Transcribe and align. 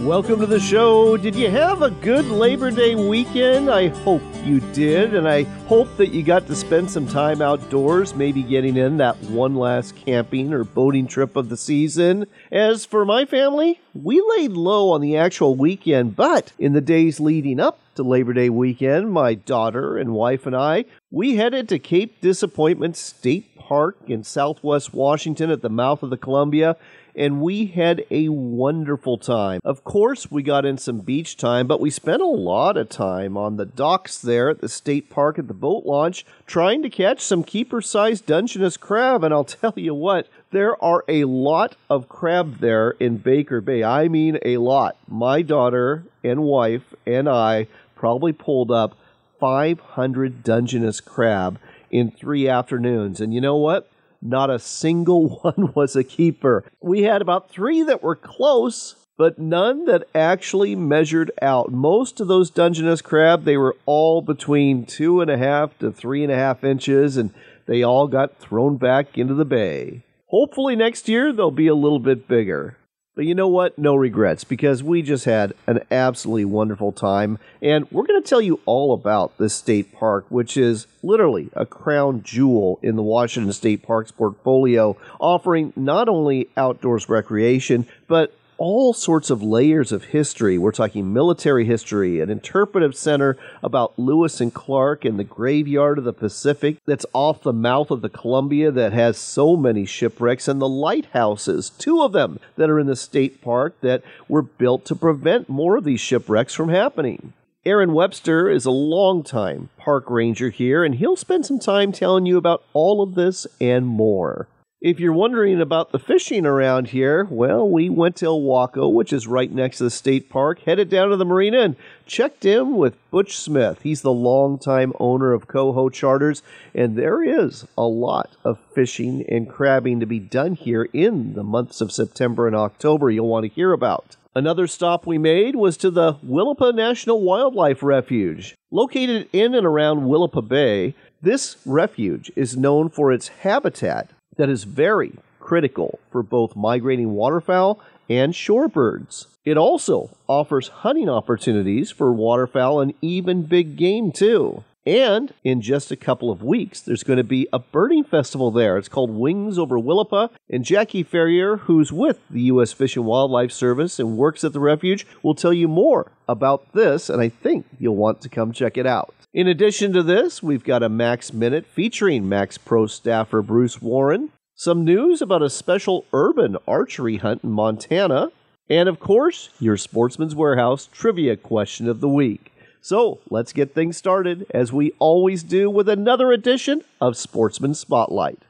Welcome 0.00 0.40
to 0.40 0.46
the 0.46 0.60
show. 0.60 1.16
Did 1.16 1.36
you 1.36 1.48
have 1.50 1.80
a 1.80 1.88
good 1.88 2.26
Labor 2.26 2.70
Day 2.70 2.94
weekend? 2.96 3.70
I 3.70 3.88
hope 3.88 4.22
you 4.44 4.60
did, 4.72 5.14
and 5.14 5.26
I 5.26 5.44
hope 5.66 5.96
that 5.96 6.08
you 6.08 6.22
got 6.22 6.46
to 6.48 6.56
spend 6.56 6.90
some 6.90 7.06
time 7.06 7.40
outdoors, 7.40 8.14
maybe 8.14 8.42
getting 8.42 8.76
in 8.76 8.98
that 8.98 9.16
one 9.22 9.54
last 9.54 9.96
camping 9.96 10.52
or 10.52 10.64
boating 10.64 11.06
trip 11.06 11.36
of 11.36 11.48
the 11.48 11.56
season. 11.56 12.26
As 12.50 12.84
for 12.84 13.04
my 13.04 13.24
family, 13.24 13.80
we 13.94 14.20
laid 14.36 14.52
low 14.52 14.90
on 14.90 15.00
the 15.00 15.16
actual 15.16 15.54
weekend, 15.54 16.16
but 16.16 16.52
in 16.58 16.72
the 16.72 16.80
days 16.82 17.20
leading 17.20 17.60
up 17.60 17.78
to 17.94 18.02
Labor 18.02 18.32
Day 18.32 18.50
weekend, 18.50 19.12
my 19.12 19.34
daughter 19.34 19.96
and 19.96 20.12
wife 20.12 20.44
and 20.44 20.56
I, 20.56 20.86
we 21.10 21.36
headed 21.36 21.68
to 21.68 21.78
Cape 21.78 22.20
Disappointment 22.20 22.96
State 22.96 23.56
Park 23.56 23.96
in 24.08 24.24
southwest 24.24 24.92
Washington 24.92 25.50
at 25.50 25.62
the 25.62 25.70
mouth 25.70 26.02
of 26.02 26.10
the 26.10 26.18
Columbia 26.18 26.76
and 27.16 27.40
we 27.40 27.66
had 27.66 28.04
a 28.10 28.28
wonderful 28.28 29.18
time. 29.18 29.60
Of 29.64 29.84
course, 29.84 30.30
we 30.30 30.42
got 30.42 30.64
in 30.64 30.78
some 30.78 31.00
beach 31.00 31.36
time, 31.36 31.66
but 31.66 31.80
we 31.80 31.90
spent 31.90 32.22
a 32.22 32.26
lot 32.26 32.76
of 32.76 32.88
time 32.88 33.36
on 33.36 33.56
the 33.56 33.66
docks 33.66 34.18
there 34.18 34.50
at 34.50 34.60
the 34.60 34.68
state 34.68 35.10
park 35.10 35.38
at 35.38 35.48
the 35.48 35.54
boat 35.54 35.84
launch 35.84 36.26
trying 36.46 36.82
to 36.82 36.90
catch 36.90 37.20
some 37.20 37.44
keeper 37.44 37.80
sized 37.80 38.26
Dungeness 38.26 38.76
crab. 38.76 39.22
And 39.24 39.32
I'll 39.32 39.44
tell 39.44 39.74
you 39.76 39.94
what, 39.94 40.28
there 40.50 40.82
are 40.82 41.04
a 41.08 41.24
lot 41.24 41.76
of 41.88 42.08
crab 42.08 42.58
there 42.58 42.90
in 42.92 43.18
Baker 43.18 43.60
Bay. 43.60 43.84
I 43.84 44.08
mean, 44.08 44.38
a 44.44 44.56
lot. 44.58 44.96
My 45.08 45.42
daughter 45.42 46.04
and 46.22 46.42
wife 46.42 46.94
and 47.06 47.28
I 47.28 47.68
probably 47.94 48.32
pulled 48.32 48.70
up 48.70 48.96
500 49.40 50.42
Dungeness 50.42 51.00
crab 51.00 51.58
in 51.90 52.10
three 52.10 52.48
afternoons. 52.48 53.20
And 53.20 53.32
you 53.32 53.40
know 53.40 53.56
what? 53.56 53.88
Not 54.26 54.48
a 54.48 54.58
single 54.58 55.28
one 55.42 55.72
was 55.74 55.94
a 55.94 56.02
keeper. 56.02 56.64
We 56.80 57.02
had 57.02 57.20
about 57.20 57.50
three 57.50 57.82
that 57.82 58.02
were 58.02 58.16
close, 58.16 58.96
but 59.18 59.38
none 59.38 59.84
that 59.84 60.08
actually 60.14 60.74
measured 60.74 61.30
out. 61.42 61.70
Most 61.70 62.20
of 62.20 62.26
those 62.26 62.50
Dungeness 62.50 63.02
crab, 63.02 63.44
they 63.44 63.58
were 63.58 63.76
all 63.84 64.22
between 64.22 64.86
two 64.86 65.20
and 65.20 65.30
a 65.30 65.36
half 65.36 65.78
to 65.78 65.92
three 65.92 66.22
and 66.22 66.32
a 66.32 66.36
half 66.36 66.64
inches, 66.64 67.18
and 67.18 67.34
they 67.66 67.82
all 67.82 68.08
got 68.08 68.38
thrown 68.38 68.78
back 68.78 69.18
into 69.18 69.34
the 69.34 69.44
bay. 69.44 70.02
Hopefully 70.28 70.74
next 70.74 71.08
year 71.08 71.32
they'll 71.32 71.50
be 71.50 71.68
a 71.68 71.74
little 71.74 72.00
bit 72.00 72.26
bigger. 72.26 72.78
But 73.14 73.26
you 73.26 73.34
know 73.34 73.46
what? 73.46 73.78
No 73.78 73.94
regrets 73.94 74.42
because 74.42 74.82
we 74.82 75.00
just 75.00 75.24
had 75.24 75.54
an 75.68 75.80
absolutely 75.90 76.46
wonderful 76.46 76.90
time. 76.90 77.38
And 77.62 77.90
we're 77.92 78.06
going 78.06 78.20
to 78.20 78.28
tell 78.28 78.40
you 78.40 78.60
all 78.66 78.92
about 78.92 79.38
this 79.38 79.54
state 79.54 79.92
park, 79.92 80.26
which 80.30 80.56
is 80.56 80.88
literally 81.02 81.48
a 81.52 81.64
crown 81.64 82.22
jewel 82.24 82.80
in 82.82 82.96
the 82.96 83.02
Washington 83.02 83.52
State 83.52 83.84
Parks 83.84 84.10
portfolio, 84.10 84.96
offering 85.20 85.72
not 85.76 86.08
only 86.08 86.48
outdoors 86.56 87.08
recreation, 87.08 87.86
but 88.08 88.36
all 88.58 88.92
sorts 88.92 89.30
of 89.30 89.42
layers 89.42 89.92
of 89.92 90.04
history. 90.04 90.58
We're 90.58 90.72
talking 90.72 91.12
military 91.12 91.64
history, 91.64 92.20
an 92.20 92.30
interpretive 92.30 92.96
center 92.96 93.36
about 93.62 93.98
Lewis 93.98 94.40
and 94.40 94.52
Clark 94.52 95.04
and 95.04 95.18
the 95.18 95.24
graveyard 95.24 95.98
of 95.98 96.04
the 96.04 96.12
Pacific 96.12 96.78
that's 96.86 97.06
off 97.12 97.42
the 97.42 97.52
mouth 97.52 97.90
of 97.90 98.02
the 98.02 98.08
Columbia 98.08 98.70
that 98.70 98.92
has 98.92 99.16
so 99.18 99.56
many 99.56 99.84
shipwrecks, 99.84 100.48
and 100.48 100.60
the 100.60 100.68
lighthouses, 100.68 101.70
two 101.70 102.02
of 102.02 102.12
them 102.12 102.38
that 102.56 102.70
are 102.70 102.78
in 102.78 102.86
the 102.86 102.96
state 102.96 103.40
park 103.40 103.74
that 103.80 104.02
were 104.28 104.42
built 104.42 104.84
to 104.86 104.94
prevent 104.94 105.48
more 105.48 105.76
of 105.76 105.84
these 105.84 106.00
shipwrecks 106.00 106.54
from 106.54 106.68
happening. 106.68 107.32
Aaron 107.66 107.94
Webster 107.94 108.50
is 108.50 108.66
a 108.66 108.70
longtime 108.70 109.70
park 109.78 110.10
ranger 110.10 110.50
here, 110.50 110.84
and 110.84 110.96
he'll 110.96 111.16
spend 111.16 111.46
some 111.46 111.58
time 111.58 111.92
telling 111.92 112.26
you 112.26 112.36
about 112.36 112.62
all 112.74 113.02
of 113.02 113.14
this 113.14 113.46
and 113.58 113.86
more. 113.86 114.48
If 114.84 115.00
you're 115.00 115.14
wondering 115.14 115.62
about 115.62 115.92
the 115.92 115.98
fishing 115.98 116.44
around 116.44 116.88
here, 116.88 117.26
well, 117.30 117.66
we 117.66 117.88
went 117.88 118.16
to 118.16 118.26
Ilwaco, 118.26 118.92
which 118.92 119.14
is 119.14 119.26
right 119.26 119.50
next 119.50 119.78
to 119.78 119.84
the 119.84 119.90
state 119.90 120.28
park, 120.28 120.60
headed 120.60 120.90
down 120.90 121.08
to 121.08 121.16
the 121.16 121.24
marina 121.24 121.60
and 121.60 121.76
checked 122.04 122.44
in 122.44 122.76
with 122.76 122.98
Butch 123.10 123.34
Smith. 123.34 123.80
He's 123.80 124.02
the 124.02 124.12
longtime 124.12 124.92
owner 125.00 125.32
of 125.32 125.48
Coho 125.48 125.88
Charters, 125.88 126.42
and 126.74 126.96
there 126.96 127.24
is 127.24 127.66
a 127.78 127.84
lot 127.84 128.32
of 128.44 128.58
fishing 128.74 129.24
and 129.26 129.48
crabbing 129.48 130.00
to 130.00 130.06
be 130.06 130.18
done 130.18 130.54
here 130.54 130.86
in 130.92 131.32
the 131.32 131.42
months 131.42 131.80
of 131.80 131.90
September 131.90 132.46
and 132.46 132.54
October 132.54 133.10
you'll 133.10 133.26
want 133.26 133.44
to 133.44 133.54
hear 133.54 133.72
about. 133.72 134.16
Another 134.34 134.66
stop 134.66 135.06
we 135.06 135.16
made 135.16 135.56
was 135.56 135.78
to 135.78 135.90
the 135.90 136.16
Willapa 136.16 136.74
National 136.74 137.22
Wildlife 137.22 137.82
Refuge. 137.82 138.54
Located 138.70 139.30
in 139.32 139.54
and 139.54 139.64
around 139.64 140.02
Willapa 140.02 140.46
Bay, 140.46 140.92
this 141.22 141.56
refuge 141.64 142.30
is 142.36 142.54
known 142.54 142.90
for 142.90 143.12
its 143.12 143.28
habitat 143.28 144.10
that 144.36 144.48
is 144.48 144.64
very 144.64 145.12
critical 145.40 145.98
for 146.10 146.22
both 146.22 146.56
migrating 146.56 147.12
waterfowl 147.12 147.80
and 148.08 148.32
shorebirds. 148.32 149.26
It 149.44 149.56
also 149.56 150.10
offers 150.26 150.68
hunting 150.68 151.08
opportunities 151.08 151.90
for 151.90 152.12
waterfowl 152.12 152.80
and 152.80 152.94
even 153.02 153.42
big 153.42 153.76
game 153.76 154.10
too. 154.10 154.64
And 154.86 155.32
in 155.42 155.62
just 155.62 155.90
a 155.90 155.96
couple 155.96 156.30
of 156.30 156.42
weeks, 156.42 156.80
there's 156.80 157.04
going 157.04 157.16
to 157.16 157.24
be 157.24 157.48
a 157.52 157.58
birding 157.58 158.04
festival 158.04 158.50
there. 158.50 158.76
It's 158.76 158.88
called 158.88 159.10
Wings 159.10 159.58
Over 159.58 159.78
Willapa. 159.78 160.30
And 160.50 160.64
Jackie 160.64 161.02
Ferrier, 161.02 161.56
who's 161.56 161.90
with 161.90 162.20
the 162.28 162.42
U.S. 162.42 162.72
Fish 162.72 162.96
and 162.96 163.06
Wildlife 163.06 163.52
Service 163.52 163.98
and 163.98 164.18
works 164.18 164.44
at 164.44 164.52
the 164.52 164.60
refuge, 164.60 165.06
will 165.22 165.34
tell 165.34 165.54
you 165.54 165.68
more 165.68 166.12
about 166.28 166.72
this. 166.72 167.08
And 167.08 167.22
I 167.22 167.30
think 167.30 167.66
you'll 167.78 167.96
want 167.96 168.20
to 168.22 168.28
come 168.28 168.52
check 168.52 168.76
it 168.76 168.86
out. 168.86 169.14
In 169.32 169.48
addition 169.48 169.92
to 169.94 170.02
this, 170.02 170.42
we've 170.42 170.62
got 170.62 170.82
a 170.82 170.88
Mack's 170.88 171.32
Minute 171.32 171.66
featuring 171.66 172.28
Mack's 172.28 172.58
Pro 172.58 172.86
staffer 172.86 173.42
Bruce 173.42 173.82
Warren, 173.82 174.30
some 174.54 174.84
news 174.84 175.20
about 175.20 175.42
a 175.42 175.50
special 175.50 176.04
urban 176.12 176.56
archery 176.68 177.16
hunt 177.16 177.42
in 177.42 177.50
Montana, 177.50 178.30
and 178.70 178.88
of 178.88 179.00
course, 179.00 179.50
your 179.58 179.76
Sportsman's 179.76 180.36
Warehouse 180.36 180.88
trivia 180.92 181.36
question 181.36 181.88
of 181.88 182.00
the 182.00 182.08
week. 182.08 182.52
So 182.84 183.20
let's 183.30 183.54
get 183.54 183.72
things 183.72 183.96
started, 183.96 184.44
as 184.52 184.70
we 184.70 184.92
always 184.98 185.42
do, 185.42 185.70
with 185.70 185.88
another 185.88 186.32
edition 186.32 186.82
of 187.00 187.16
Sportsman 187.16 187.72
Spotlight. 187.72 188.40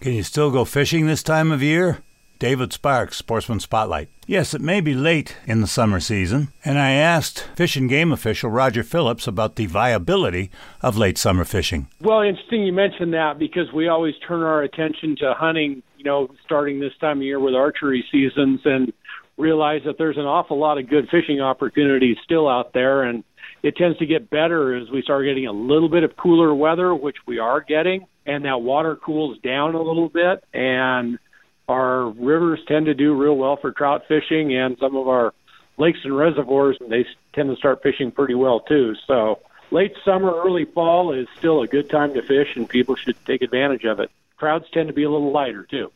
Can 0.00 0.14
you 0.14 0.22
still 0.22 0.50
go 0.50 0.64
fishing 0.64 1.06
this 1.06 1.22
time 1.22 1.52
of 1.52 1.62
year? 1.62 1.98
David 2.38 2.72
Sparks, 2.72 3.18
Sportsman 3.18 3.60
Spotlight. 3.60 4.08
Yes, 4.26 4.54
it 4.54 4.62
may 4.62 4.80
be 4.80 4.94
late 4.94 5.36
in 5.46 5.60
the 5.60 5.66
summer 5.66 6.00
season, 6.00 6.48
and 6.64 6.78
I 6.78 6.92
asked 6.92 7.48
Fish 7.54 7.76
and 7.76 7.86
Game 7.86 8.12
official 8.12 8.48
Roger 8.48 8.82
Phillips 8.82 9.26
about 9.26 9.56
the 9.56 9.66
viability 9.66 10.50
of 10.80 10.96
late 10.96 11.18
summer 11.18 11.44
fishing. 11.44 11.88
Well, 12.00 12.22
interesting 12.22 12.62
you 12.62 12.72
mentioned 12.72 13.12
that 13.12 13.38
because 13.38 13.70
we 13.74 13.88
always 13.88 14.14
turn 14.26 14.42
our 14.42 14.62
attention 14.62 15.16
to 15.16 15.34
hunting, 15.34 15.82
you 15.98 16.04
know, 16.04 16.30
starting 16.46 16.80
this 16.80 16.96
time 16.98 17.18
of 17.18 17.24
year 17.24 17.38
with 17.38 17.54
archery 17.54 18.06
seasons 18.10 18.60
and 18.64 18.90
realize 19.36 19.82
that 19.84 19.98
there's 19.98 20.16
an 20.16 20.24
awful 20.24 20.58
lot 20.58 20.78
of 20.78 20.88
good 20.88 21.08
fishing 21.10 21.42
opportunities 21.42 22.16
still 22.24 22.48
out 22.48 22.72
there 22.72 23.02
and 23.02 23.22
it 23.62 23.76
tends 23.76 23.98
to 23.98 24.06
get 24.06 24.30
better 24.30 24.76
as 24.76 24.90
we 24.90 25.02
start 25.02 25.24
getting 25.24 25.46
a 25.46 25.52
little 25.52 25.88
bit 25.88 26.04
of 26.04 26.16
cooler 26.16 26.54
weather, 26.54 26.94
which 26.94 27.16
we 27.26 27.38
are 27.38 27.60
getting, 27.60 28.06
and 28.24 28.44
that 28.44 28.62
water 28.62 28.96
cools 28.96 29.38
down 29.38 29.74
a 29.74 29.82
little 29.82 30.08
bit 30.08 30.44
and 30.52 31.18
our 31.68 32.10
rivers 32.10 32.60
tend 32.66 32.86
to 32.86 32.94
do 32.94 33.14
real 33.14 33.36
well 33.36 33.56
for 33.56 33.72
trout 33.72 34.04
fishing, 34.06 34.56
and 34.56 34.76
some 34.78 34.96
of 34.96 35.08
our 35.08 35.34
lakes 35.78 35.98
and 36.04 36.16
reservoirs 36.16 36.78
they 36.88 37.04
tend 37.32 37.50
to 37.50 37.56
start 37.56 37.82
fishing 37.82 38.10
pretty 38.10 38.34
well 38.34 38.60
too. 38.60 38.94
So 39.06 39.40
late 39.70 39.94
summer, 40.04 40.32
early 40.32 40.64
fall 40.64 41.12
is 41.12 41.26
still 41.36 41.62
a 41.62 41.66
good 41.66 41.90
time 41.90 42.14
to 42.14 42.22
fish, 42.22 42.56
and 42.56 42.68
people 42.68 42.94
should 42.94 43.16
take 43.26 43.42
advantage 43.42 43.84
of 43.84 44.00
it. 44.00 44.10
Crowds 44.36 44.66
tend 44.72 44.88
to 44.88 44.94
be 44.94 45.02
a 45.02 45.10
little 45.10 45.32
lighter 45.32 45.64
too. 45.64 45.90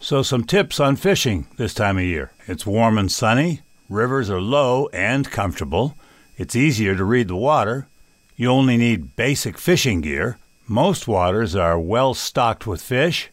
So 0.00 0.22
some 0.22 0.44
tips 0.44 0.78
on 0.78 0.94
fishing 0.96 1.48
this 1.56 1.74
time 1.74 1.98
of 1.98 2.04
year. 2.04 2.30
It's 2.46 2.66
warm 2.66 2.98
and 2.98 3.10
sunny. 3.10 3.62
Rivers 3.88 4.30
are 4.30 4.40
low 4.40 4.88
and 4.92 5.28
comfortable. 5.28 5.96
It's 6.38 6.56
easier 6.56 6.96
to 6.96 7.04
read 7.04 7.28
the 7.28 7.36
water. 7.36 7.88
You 8.36 8.48
only 8.48 8.78
need 8.78 9.16
basic 9.16 9.58
fishing 9.58 10.00
gear. 10.00 10.38
Most 10.66 11.06
waters 11.06 11.54
are 11.54 11.78
well 11.78 12.14
stocked 12.14 12.66
with 12.66 12.80
fish 12.80 13.30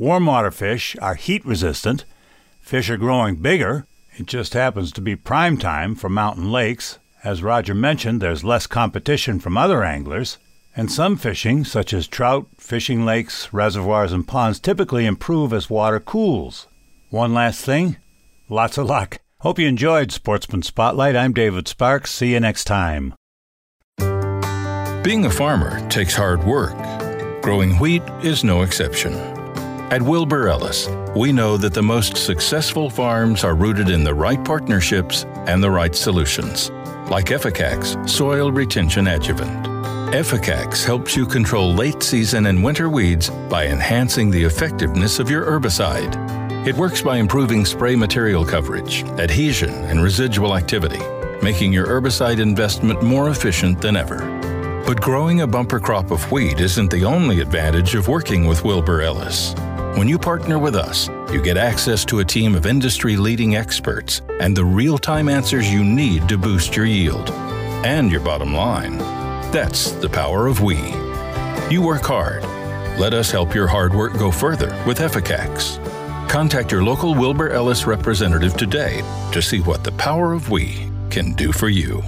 Warm 0.00 0.24
water 0.24 0.50
fish 0.50 0.96
are 1.02 1.14
heat 1.14 1.44
resistant. 1.44 2.06
Fish 2.62 2.88
are 2.88 2.96
growing 2.96 3.36
bigger. 3.36 3.84
It 4.16 4.24
just 4.24 4.54
happens 4.54 4.92
to 4.92 5.02
be 5.02 5.14
prime 5.14 5.58
time 5.58 5.94
for 5.94 6.08
mountain 6.08 6.50
lakes. 6.50 6.98
As 7.22 7.42
Roger 7.42 7.74
mentioned, 7.74 8.22
there's 8.22 8.42
less 8.42 8.66
competition 8.66 9.40
from 9.40 9.58
other 9.58 9.84
anglers. 9.84 10.38
And 10.74 10.90
some 10.90 11.18
fishing, 11.18 11.66
such 11.66 11.92
as 11.92 12.08
trout, 12.08 12.46
fishing 12.56 13.04
lakes, 13.04 13.52
reservoirs, 13.52 14.10
and 14.10 14.26
ponds, 14.26 14.58
typically 14.58 15.04
improve 15.04 15.52
as 15.52 15.68
water 15.68 16.00
cools. 16.00 16.66
One 17.10 17.34
last 17.34 17.62
thing 17.62 17.98
lots 18.48 18.78
of 18.78 18.86
luck. 18.86 19.18
Hope 19.42 19.58
you 19.58 19.66
enjoyed 19.66 20.12
Sportsman 20.12 20.60
Spotlight. 20.60 21.16
I'm 21.16 21.32
David 21.32 21.66
Sparks. 21.66 22.10
See 22.10 22.34
you 22.34 22.40
next 22.40 22.64
time. 22.64 23.14
Being 25.02 25.24
a 25.24 25.30
farmer 25.30 25.88
takes 25.88 26.14
hard 26.14 26.44
work. 26.44 26.76
Growing 27.40 27.78
wheat 27.78 28.02
is 28.22 28.44
no 28.44 28.60
exception. 28.60 29.14
At 29.90 30.02
Wilbur 30.02 30.50
Ellis, 30.50 30.90
we 31.16 31.32
know 31.32 31.56
that 31.56 31.72
the 31.72 31.82
most 31.82 32.18
successful 32.18 32.90
farms 32.90 33.42
are 33.42 33.54
rooted 33.54 33.88
in 33.88 34.04
the 34.04 34.12
right 34.12 34.44
partnerships 34.44 35.24
and 35.46 35.62
the 35.62 35.70
right 35.70 35.94
solutions, 35.94 36.68
like 37.08 37.28
Efficax 37.28 38.06
Soil 38.10 38.52
Retention 38.52 39.06
Adjuvant. 39.06 39.64
Efficax 40.12 40.84
helps 40.84 41.16
you 41.16 41.24
control 41.24 41.72
late 41.72 42.02
season 42.02 42.44
and 42.44 42.62
winter 42.62 42.90
weeds 42.90 43.30
by 43.48 43.68
enhancing 43.68 44.30
the 44.30 44.44
effectiveness 44.44 45.18
of 45.18 45.30
your 45.30 45.46
herbicide. 45.46 46.39
It 46.66 46.76
works 46.76 47.00
by 47.00 47.16
improving 47.16 47.64
spray 47.64 47.96
material 47.96 48.44
coverage, 48.44 49.02
adhesion, 49.18 49.70
and 49.70 50.02
residual 50.02 50.54
activity, 50.54 51.00
making 51.42 51.72
your 51.72 51.86
herbicide 51.86 52.38
investment 52.38 53.02
more 53.02 53.30
efficient 53.30 53.80
than 53.80 53.96
ever. 53.96 54.18
But 54.86 55.00
growing 55.00 55.40
a 55.40 55.46
bumper 55.46 55.80
crop 55.80 56.10
of 56.10 56.30
wheat 56.30 56.60
isn't 56.60 56.90
the 56.90 57.02
only 57.02 57.40
advantage 57.40 57.94
of 57.94 58.08
working 58.08 58.44
with 58.44 58.62
Wilbur 58.62 59.00
Ellis. 59.00 59.54
When 59.96 60.06
you 60.06 60.18
partner 60.18 60.58
with 60.58 60.76
us, 60.76 61.08
you 61.32 61.40
get 61.40 61.56
access 61.56 62.04
to 62.04 62.18
a 62.18 62.24
team 62.26 62.54
of 62.54 62.66
industry 62.66 63.16
leading 63.16 63.56
experts 63.56 64.20
and 64.38 64.54
the 64.54 64.64
real 64.64 64.98
time 64.98 65.30
answers 65.30 65.72
you 65.72 65.82
need 65.82 66.28
to 66.28 66.36
boost 66.36 66.76
your 66.76 66.84
yield 66.84 67.30
and 67.86 68.12
your 68.12 68.20
bottom 68.20 68.52
line. 68.52 68.98
That's 69.50 69.92
the 69.92 70.10
power 70.10 70.46
of 70.46 70.60
we. 70.60 70.76
You 71.70 71.80
work 71.80 72.02
hard. 72.02 72.42
Let 73.00 73.14
us 73.14 73.30
help 73.30 73.54
your 73.54 73.66
hard 73.66 73.94
work 73.94 74.12
go 74.18 74.30
further 74.30 74.78
with 74.86 74.98
Efficax. 74.98 75.79
Contact 76.30 76.70
your 76.70 76.84
local 76.84 77.12
Wilbur 77.12 77.48
Ellis 77.48 77.88
representative 77.88 78.56
today 78.56 79.02
to 79.32 79.42
see 79.42 79.58
what 79.58 79.82
the 79.82 79.90
power 79.90 80.32
of 80.32 80.48
we 80.48 80.88
can 81.10 81.32
do 81.32 81.50
for 81.50 81.68
you. 81.68 82.04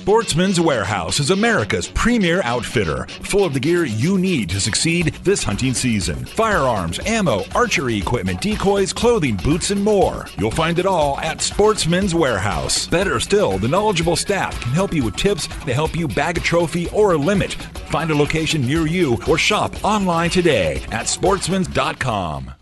Sportsman's 0.00 0.58
Warehouse 0.58 1.20
is 1.20 1.28
America's 1.28 1.86
premier 1.88 2.40
outfitter, 2.44 3.04
full 3.22 3.44
of 3.44 3.52
the 3.52 3.60
gear 3.60 3.84
you 3.84 4.16
need 4.16 4.48
to 4.48 4.58
succeed 4.58 5.08
this 5.24 5.42
hunting 5.44 5.74
season. 5.74 6.24
Firearms, 6.24 6.98
ammo, 7.04 7.44
archery 7.54 7.98
equipment, 7.98 8.40
decoys, 8.40 8.94
clothing, 8.94 9.36
boots, 9.36 9.70
and 9.70 9.84
more. 9.84 10.26
You'll 10.38 10.52
find 10.52 10.78
it 10.78 10.86
all 10.86 11.18
at 11.18 11.42
Sportsman's 11.42 12.14
Warehouse. 12.14 12.86
Better 12.86 13.20
still, 13.20 13.58
the 13.58 13.68
knowledgeable 13.68 14.16
staff 14.16 14.58
can 14.62 14.72
help 14.72 14.94
you 14.94 15.04
with 15.04 15.16
tips 15.16 15.46
to 15.46 15.74
help 15.74 15.94
you 15.94 16.08
bag 16.08 16.38
a 16.38 16.40
trophy 16.40 16.88
or 16.94 17.12
a 17.12 17.18
limit. 17.18 17.52
Find 17.90 18.10
a 18.10 18.16
location 18.16 18.66
near 18.66 18.86
you 18.86 19.18
or 19.28 19.36
shop 19.36 19.84
online 19.84 20.30
today 20.30 20.76
at 20.92 21.06
sportsmans.com. 21.06 22.54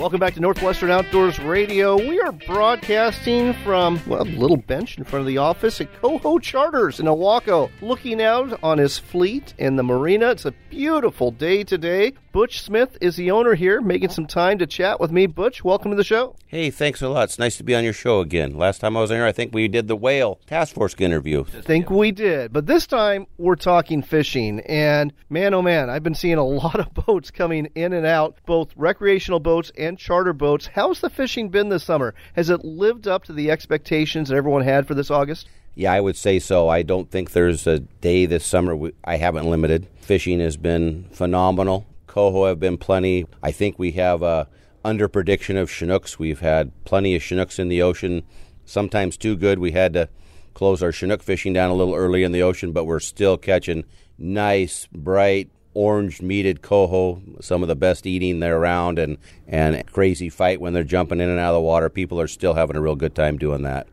Welcome 0.00 0.18
back 0.18 0.32
to 0.32 0.40
Northwestern 0.40 0.90
Outdoors 0.90 1.38
Radio. 1.38 1.94
We 1.94 2.22
are 2.22 2.32
broadcasting 2.32 3.52
from, 3.52 4.00
well, 4.06 4.22
a 4.22 4.24
little 4.24 4.56
bench 4.56 4.96
in 4.96 5.04
front 5.04 5.20
of 5.20 5.26
the 5.26 5.36
office 5.36 5.78
at 5.78 5.92
Coho 6.00 6.38
Charters 6.38 7.00
in 7.00 7.04
Ilwaco, 7.04 7.70
looking 7.82 8.22
out 8.22 8.58
on 8.62 8.78
his 8.78 8.98
fleet 8.98 9.52
in 9.58 9.76
the 9.76 9.82
marina. 9.82 10.30
It's 10.30 10.46
a 10.46 10.54
beautiful 10.70 11.30
day 11.30 11.64
today. 11.64 12.14
Butch 12.32 12.60
Smith 12.60 12.96
is 13.00 13.16
the 13.16 13.32
owner 13.32 13.54
here, 13.54 13.80
making 13.80 14.10
some 14.10 14.26
time 14.28 14.58
to 14.58 14.66
chat 14.66 15.00
with 15.00 15.10
me. 15.10 15.26
Butch, 15.26 15.64
welcome 15.64 15.90
to 15.90 15.96
the 15.96 16.04
show. 16.04 16.36
Hey, 16.46 16.70
thanks 16.70 17.02
a 17.02 17.08
lot. 17.08 17.24
It's 17.24 17.40
nice 17.40 17.56
to 17.56 17.64
be 17.64 17.74
on 17.74 17.82
your 17.82 17.92
show 17.92 18.20
again. 18.20 18.56
Last 18.56 18.78
time 18.78 18.96
I 18.96 19.00
was 19.00 19.10
here, 19.10 19.26
I 19.26 19.32
think 19.32 19.52
we 19.52 19.66
did 19.66 19.88
the 19.88 19.96
whale 19.96 20.38
task 20.46 20.72
force 20.72 20.94
interview. 20.96 21.44
I 21.58 21.60
think 21.60 21.90
we 21.90 22.12
did. 22.12 22.52
But 22.52 22.66
this 22.66 22.86
time, 22.86 23.26
we're 23.36 23.56
talking 23.56 24.00
fishing. 24.00 24.60
And 24.60 25.12
man, 25.28 25.54
oh 25.54 25.62
man, 25.62 25.90
I've 25.90 26.04
been 26.04 26.14
seeing 26.14 26.38
a 26.38 26.44
lot 26.46 26.78
of 26.78 26.94
boats 26.94 27.32
coming 27.32 27.66
in 27.74 27.92
and 27.92 28.06
out, 28.06 28.36
both 28.46 28.72
recreational 28.76 29.40
boats 29.40 29.72
and 29.76 29.98
charter 29.98 30.32
boats. 30.32 30.68
How's 30.72 31.00
the 31.00 31.10
fishing 31.10 31.48
been 31.48 31.68
this 31.68 31.82
summer? 31.82 32.14
Has 32.36 32.48
it 32.48 32.64
lived 32.64 33.08
up 33.08 33.24
to 33.24 33.32
the 33.32 33.50
expectations 33.50 34.28
that 34.28 34.36
everyone 34.36 34.62
had 34.62 34.86
for 34.86 34.94
this 34.94 35.10
August? 35.10 35.48
Yeah, 35.74 35.92
I 35.92 36.00
would 36.00 36.16
say 36.16 36.38
so. 36.38 36.68
I 36.68 36.82
don't 36.82 37.10
think 37.10 37.32
there's 37.32 37.66
a 37.66 37.80
day 37.80 38.26
this 38.26 38.44
summer 38.44 38.92
I 39.02 39.16
haven't 39.16 39.50
limited. 39.50 39.88
Fishing 40.00 40.38
has 40.38 40.56
been 40.56 41.08
phenomenal. 41.10 41.86
Coho 42.10 42.46
have 42.46 42.58
been 42.58 42.76
plenty. 42.76 43.24
I 43.40 43.52
think 43.52 43.78
we 43.78 43.92
have 43.92 44.20
a 44.20 44.48
under 44.84 45.06
prediction 45.06 45.56
of 45.56 45.70
Chinooks. 45.70 46.18
We've 46.18 46.40
had 46.40 46.72
plenty 46.84 47.14
of 47.14 47.22
Chinooks 47.22 47.60
in 47.60 47.68
the 47.68 47.82
ocean, 47.82 48.24
sometimes 48.64 49.16
too 49.16 49.36
good. 49.36 49.60
We 49.60 49.70
had 49.70 49.92
to 49.92 50.08
close 50.52 50.82
our 50.82 50.90
Chinook 50.90 51.22
fishing 51.22 51.52
down 51.52 51.70
a 51.70 51.74
little 51.74 51.94
early 51.94 52.24
in 52.24 52.32
the 52.32 52.42
ocean, 52.42 52.72
but 52.72 52.84
we're 52.84 52.98
still 52.98 53.36
catching 53.38 53.84
nice, 54.18 54.88
bright, 54.92 55.50
orange 55.72 56.20
meated 56.20 56.62
coho, 56.62 57.22
some 57.40 57.62
of 57.62 57.68
the 57.68 57.76
best 57.76 58.04
eating 58.06 58.40
there 58.40 58.56
around, 58.56 58.98
and, 58.98 59.16
and 59.46 59.86
crazy 59.86 60.28
fight 60.28 60.60
when 60.60 60.72
they're 60.72 60.82
jumping 60.82 61.20
in 61.20 61.28
and 61.28 61.38
out 61.38 61.54
of 61.54 61.58
the 61.58 61.60
water. 61.60 61.88
People 61.88 62.20
are 62.20 62.26
still 62.26 62.54
having 62.54 62.74
a 62.74 62.80
real 62.80 62.96
good 62.96 63.14
time 63.14 63.38
doing 63.38 63.62
that. 63.62 63.86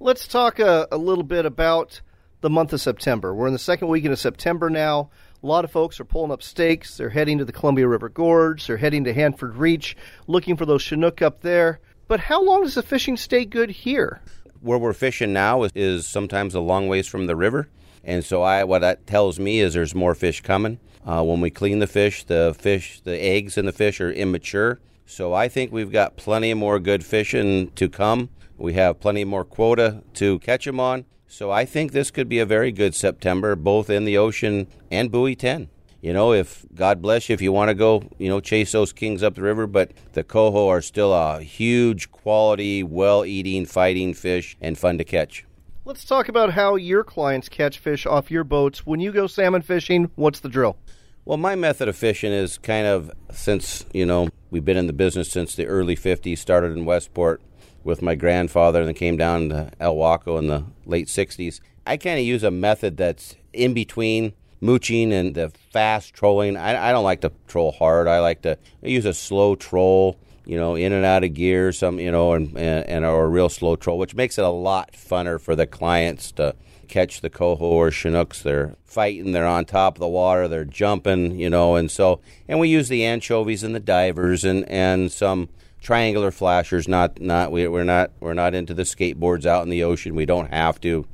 Let's 0.00 0.26
talk 0.26 0.58
a, 0.58 0.88
a 0.90 0.96
little 0.96 1.22
bit 1.22 1.44
about 1.44 2.00
the 2.40 2.48
month 2.48 2.72
of 2.72 2.80
September. 2.80 3.34
We're 3.34 3.48
in 3.48 3.52
the 3.52 3.58
second 3.58 3.88
weekend 3.88 4.14
of 4.14 4.18
September 4.18 4.70
now. 4.70 5.10
A 5.40 5.46
lot 5.46 5.64
of 5.64 5.70
folks 5.70 6.00
are 6.00 6.04
pulling 6.04 6.32
up 6.32 6.42
stakes. 6.42 6.96
They're 6.96 7.10
heading 7.10 7.38
to 7.38 7.44
the 7.44 7.52
Columbia 7.52 7.86
River 7.86 8.08
Gorge. 8.08 8.66
They're 8.66 8.76
heading 8.76 9.04
to 9.04 9.14
Hanford 9.14 9.54
Reach, 9.54 9.96
looking 10.26 10.56
for 10.56 10.66
those 10.66 10.82
Chinook 10.82 11.22
up 11.22 11.42
there. 11.42 11.78
But 12.08 12.18
how 12.18 12.42
long 12.42 12.64
does 12.64 12.74
the 12.74 12.82
fishing 12.82 13.16
stay 13.16 13.44
good 13.44 13.70
here? 13.70 14.20
Where 14.60 14.78
we're 14.78 14.92
fishing 14.92 15.32
now 15.32 15.62
is, 15.62 15.70
is 15.76 16.06
sometimes 16.08 16.56
a 16.56 16.60
long 16.60 16.88
ways 16.88 17.06
from 17.06 17.28
the 17.28 17.36
river, 17.36 17.68
and 18.02 18.24
so 18.24 18.42
I 18.42 18.64
what 18.64 18.80
that 18.80 19.06
tells 19.06 19.38
me 19.38 19.60
is 19.60 19.74
there's 19.74 19.94
more 19.94 20.16
fish 20.16 20.40
coming. 20.40 20.80
Uh, 21.06 21.22
when 21.22 21.40
we 21.40 21.50
clean 21.50 21.78
the 21.78 21.86
fish, 21.86 22.24
the 22.24 22.56
fish, 22.58 23.00
the 23.02 23.16
eggs 23.16 23.56
in 23.56 23.66
the 23.66 23.72
fish 23.72 24.00
are 24.00 24.10
immature. 24.10 24.80
So 25.06 25.34
I 25.34 25.48
think 25.48 25.70
we've 25.70 25.92
got 25.92 26.16
plenty 26.16 26.52
more 26.54 26.80
good 26.80 27.04
fishing 27.04 27.70
to 27.76 27.88
come. 27.88 28.30
We 28.56 28.72
have 28.72 28.98
plenty 28.98 29.24
more 29.24 29.44
quota 29.44 30.02
to 30.14 30.40
catch 30.40 30.64
them 30.64 30.80
on. 30.80 31.04
So 31.30 31.50
I 31.50 31.66
think 31.66 31.92
this 31.92 32.10
could 32.10 32.28
be 32.28 32.38
a 32.38 32.46
very 32.46 32.72
good 32.72 32.94
September, 32.94 33.54
both 33.54 33.90
in 33.90 34.06
the 34.06 34.16
ocean 34.16 34.66
and 34.90 35.12
buoy 35.12 35.36
10. 35.36 35.68
You 36.00 36.14
know, 36.14 36.32
if 36.32 36.64
God 36.74 37.02
bless 37.02 37.28
you, 37.28 37.34
if 37.34 37.42
you 37.42 37.52
want 37.52 37.68
to 37.68 37.74
go, 37.74 38.02
you 38.18 38.30
know, 38.30 38.40
chase 38.40 38.72
those 38.72 38.94
kings 38.94 39.22
up 39.22 39.34
the 39.34 39.42
river, 39.42 39.66
but 39.66 39.92
the 40.14 40.24
coho 40.24 40.68
are 40.68 40.80
still 40.80 41.12
a 41.12 41.42
huge 41.42 42.10
quality, 42.10 42.82
well 42.82 43.26
eating, 43.26 43.66
fighting 43.66 44.14
fish 44.14 44.56
and 44.60 44.78
fun 44.78 44.96
to 44.98 45.04
catch. 45.04 45.44
Let's 45.84 46.04
talk 46.04 46.28
about 46.28 46.52
how 46.52 46.76
your 46.76 47.04
clients 47.04 47.50
catch 47.50 47.78
fish 47.78 48.06
off 48.06 48.30
your 48.30 48.44
boats. 48.44 48.86
When 48.86 49.00
you 49.00 49.12
go 49.12 49.26
salmon 49.26 49.62
fishing, 49.62 50.10
what's 50.14 50.40
the 50.40 50.48
drill? 50.48 50.78
Well, 51.26 51.38
my 51.38 51.56
method 51.56 51.88
of 51.88 51.96
fishing 51.96 52.32
is 52.32 52.56
kind 52.56 52.86
of 52.86 53.10
since, 53.32 53.84
you 53.92 54.06
know, 54.06 54.30
we've 54.50 54.64
been 54.64 54.78
in 54.78 54.86
the 54.86 54.94
business 54.94 55.30
since 55.30 55.54
the 55.54 55.66
early 55.66 55.94
50s, 55.94 56.38
started 56.38 56.74
in 56.74 56.86
Westport 56.86 57.42
with 57.84 58.02
my 58.02 58.14
grandfather 58.14 58.80
and 58.80 58.88
then 58.88 58.94
came 58.94 59.16
down 59.16 59.48
to 59.50 59.70
Ilwaco 59.80 60.38
in 60.38 60.48
the 60.48 60.64
late 60.86 61.06
60s. 61.06 61.60
I 61.86 61.96
kind 61.96 62.18
of 62.18 62.24
use 62.24 62.42
a 62.42 62.50
method 62.50 62.96
that's 62.96 63.34
in 63.52 63.72
between 63.74 64.34
mooching 64.60 65.12
and 65.12 65.34
the 65.34 65.50
fast 65.72 66.14
trolling. 66.14 66.56
I, 66.56 66.88
I 66.88 66.92
don't 66.92 67.04
like 67.04 67.22
to 67.22 67.32
troll 67.46 67.72
hard. 67.72 68.08
I 68.08 68.20
like 68.20 68.42
to 68.42 68.58
use 68.82 69.04
a 69.04 69.14
slow 69.14 69.54
troll, 69.54 70.18
you 70.44 70.58
know, 70.58 70.74
in 70.74 70.92
and 70.92 71.04
out 71.04 71.24
of 71.24 71.34
gear, 71.34 71.72
some, 71.72 71.98
you 71.98 72.10
know, 72.10 72.32
and, 72.32 72.48
and, 72.58 72.86
and 72.86 73.04
or 73.04 73.24
a 73.24 73.28
real 73.28 73.48
slow 73.48 73.76
troll, 73.76 73.98
which 73.98 74.14
makes 74.14 74.38
it 74.38 74.44
a 74.44 74.48
lot 74.48 74.92
funner 74.92 75.40
for 75.40 75.54
the 75.54 75.66
clients 75.66 76.32
to 76.32 76.54
catch 76.88 77.20
the 77.20 77.30
coho 77.30 77.64
or 77.64 77.90
chinooks. 77.90 78.42
They're 78.42 78.74
fighting, 78.84 79.32
they're 79.32 79.46
on 79.46 79.64
top 79.64 79.96
of 79.96 80.00
the 80.00 80.08
water, 80.08 80.48
they're 80.48 80.64
jumping, 80.64 81.38
you 81.38 81.50
know, 81.50 81.76
and 81.76 81.90
so, 81.90 82.20
and 82.48 82.58
we 82.58 82.68
use 82.68 82.88
the 82.88 83.04
anchovies 83.04 83.62
and 83.62 83.74
the 83.74 83.80
divers 83.80 84.44
and, 84.44 84.68
and 84.68 85.12
some 85.12 85.48
triangular 85.80 86.30
flashers. 86.30 86.88
Not 86.88 87.20
not 87.20 87.52
we, 87.52 87.66
we're 87.68 87.84
not 87.84 88.10
we're 88.20 88.34
not 88.34 88.54
into 88.54 88.74
the 88.74 88.82
skateboards 88.82 89.46
out 89.46 89.62
in 89.62 89.70
the 89.70 89.84
ocean. 89.84 90.14
We 90.14 90.26
don't 90.26 90.50
have 90.52 90.80
to. 90.82 91.06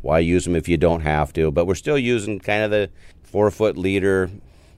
Why 0.00 0.18
use 0.18 0.44
them 0.44 0.56
if 0.56 0.68
you 0.68 0.76
don't 0.76 1.02
have 1.02 1.32
to? 1.34 1.50
But 1.50 1.66
we're 1.66 1.76
still 1.76 1.98
using 1.98 2.40
kind 2.40 2.64
of 2.64 2.70
the 2.70 2.90
four 3.22 3.50
foot 3.50 3.78
leader, 3.78 4.30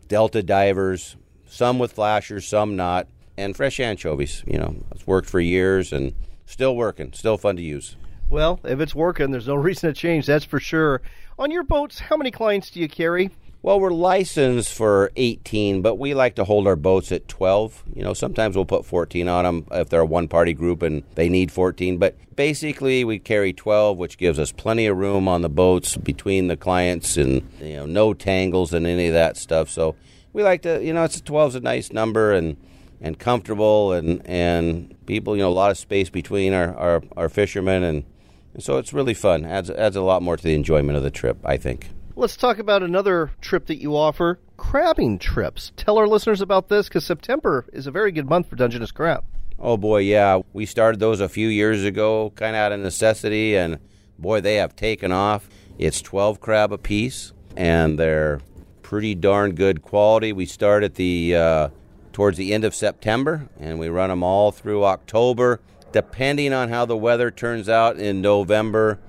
delta 0.09 0.43
divers, 0.43 1.17
some 1.47 1.79
with 1.79 1.93
flashers, 1.93 2.47
some 2.47 2.77
not, 2.77 3.09
and 3.37 3.57
fresh 3.57 3.81
anchovies. 3.81 4.43
You 4.47 4.59
know, 4.59 4.77
it's 4.95 5.07
worked 5.07 5.29
for 5.29 5.41
years 5.41 5.93
and 5.93 6.15
still 6.47 6.77
working, 6.77 7.13
still 7.13 7.39
fun 7.39 7.57
to 7.57 7.63
use. 7.63 7.97
Well, 8.31 8.61
if 8.65 8.81
it's 8.81 8.95
working, 8.95 9.31
there's 9.31 9.49
no 9.49 9.55
reason 9.69 9.93
to 9.93 9.99
change, 9.99 10.27
that's 10.27 10.45
for 10.45 10.61
sure. 10.61 11.03
On 11.39 11.51
your 11.51 11.65
boats, 11.65 11.99
how 11.99 12.17
many 12.17 12.31
clients 12.31 12.71
do 12.71 12.81
you 12.81 12.89
carry? 12.89 13.31
Well, 13.65 13.81
we're 13.81 13.93
licensed 13.93 14.75
for 14.75 15.11
18, 15.17 15.81
but 15.81 15.95
we 15.95 16.13
like 16.13 16.35
to 16.35 16.45
hold 16.45 16.67
our 16.67 16.77
boats 16.77 17.11
at 17.13 17.29
12. 17.29 17.85
You 17.95 18.03
know, 18.03 18.13
sometimes 18.13 18.57
we'll 18.57 18.67
put 18.67 18.85
14 18.85 19.27
on 19.27 19.45
them 19.45 19.67
if 19.71 19.89
they're 19.89 20.03
a 20.03 20.05
one 20.05 20.29
party 20.29 20.53
group 20.53 20.83
and 20.83 21.03
they 21.15 21.31
need 21.31 21.51
14. 21.51 21.97
But 21.97 22.15
basically, 22.37 23.05
we 23.05 23.19
carry 23.19 23.55
12, 23.55 23.97
which 23.97 24.19
gives 24.19 24.39
us 24.39 24.53
plenty 24.53 24.85
of 24.85 24.99
room 24.99 25.29
on 25.29 25.41
the 25.41 25.49
boats 25.49 25.97
between 25.97 26.49
the 26.49 26.59
clients 26.59 27.17
and, 27.17 27.41
you 27.59 27.77
know, 27.77 27.87
no 27.87 28.13
tangles 28.13 28.75
and 28.75 28.87
any 28.87 29.07
of 29.07 29.15
that 29.15 29.39
stuff. 29.39 29.71
So 29.71 29.97
we 30.35 30.43
like 30.43 30.61
to, 30.65 30.85
you 30.85 30.93
know, 30.93 31.05
it's 31.05 31.23
12 31.23 31.53
is 31.53 31.55
a 31.55 31.61
nice 31.61 31.91
number 31.91 32.35
and 32.35 32.59
and 33.01 33.19
comfortable 33.19 33.95
and, 33.95 34.21
and 34.27 34.95
people, 35.07 35.37
you 35.37 35.43
know, 35.43 35.49
a 35.49 35.57
lot 35.57 35.71
of 35.71 35.79
space 35.79 36.11
between 36.11 36.53
our, 36.53 36.77
our, 36.77 37.03
our 37.17 37.29
fishermen. 37.31 37.83
And, 37.83 38.05
and 38.53 38.63
so 38.63 38.77
it's 38.77 38.93
really 38.93 39.15
fun. 39.15 39.47
Adds, 39.47 39.71
adds 39.71 39.97
a 39.97 40.03
lot 40.03 40.21
more 40.21 40.37
to 40.37 40.43
the 40.43 40.55
enjoyment 40.55 40.99
of 40.99 41.03
the 41.03 41.11
trip, 41.11 41.39
I 41.47 41.57
think. 41.57 41.89
Let's 42.17 42.37
talk 42.37 42.59
about 42.59 42.85
another 42.85 43.33
trip 43.41 43.67
that 43.67 43.81
you 43.81 43.97
offer 43.97 44.39
crabbing 44.57 45.19
trips. 45.19 45.73
Tell 45.77 45.99
our 45.99 46.07
listeners 46.07 46.41
about 46.41 46.69
this 46.69 46.87
because 46.87 47.05
September 47.05 47.67
is 47.73 47.89
a 47.89 47.91
very 47.91 48.13
good 48.13 48.29
month 48.29 48.49
for 48.49 48.55
Dungeness 48.55 48.93
crab. 48.93 49.25
Oh 49.59 49.77
boy, 49.77 49.99
yeah. 49.99 50.43
We 50.53 50.65
started 50.65 51.01
those 51.01 51.19
a 51.21 51.29
few 51.29 51.49
years 51.49 51.83
ago, 51.83 52.31
kind 52.37 52.55
of 52.55 52.61
out 52.61 52.71
of 52.71 52.79
necessity, 52.79 53.57
and 53.57 53.81
boy, 54.17 54.41
they 54.41 54.57
have 54.57 54.77
taken 54.77 55.11
off. 55.11 55.49
It's 55.77 56.01
12 56.01 56.41
crab 56.41 56.73
a 56.73 56.79
piece, 56.79 57.33
and 57.57 57.99
they're 57.99 58.41
pretty 58.83 59.17
darn 59.17 59.57
good 59.57 59.83
quality. 59.83 60.33
We 60.33 60.47
start 60.47 60.85
at 60.85 60.95
the 60.95 61.35
uh, 61.35 61.69
towards 62.13 62.39
the 62.39 62.55
end 62.55 62.63
of 62.63 62.77
September, 62.77 63.49
and 63.59 63.81
we 63.81 63.89
run 63.89 64.11
them 64.11 64.23
all 64.23 64.53
through 64.53 64.85
October. 64.85 65.61
Depending 65.91 66.53
on 66.53 66.69
how 66.69 66.85
the 66.87 66.97
weather 66.97 67.33
turns 67.33 67.69
out 67.69 67.99
in 67.99 68.21
November, 68.21 69.01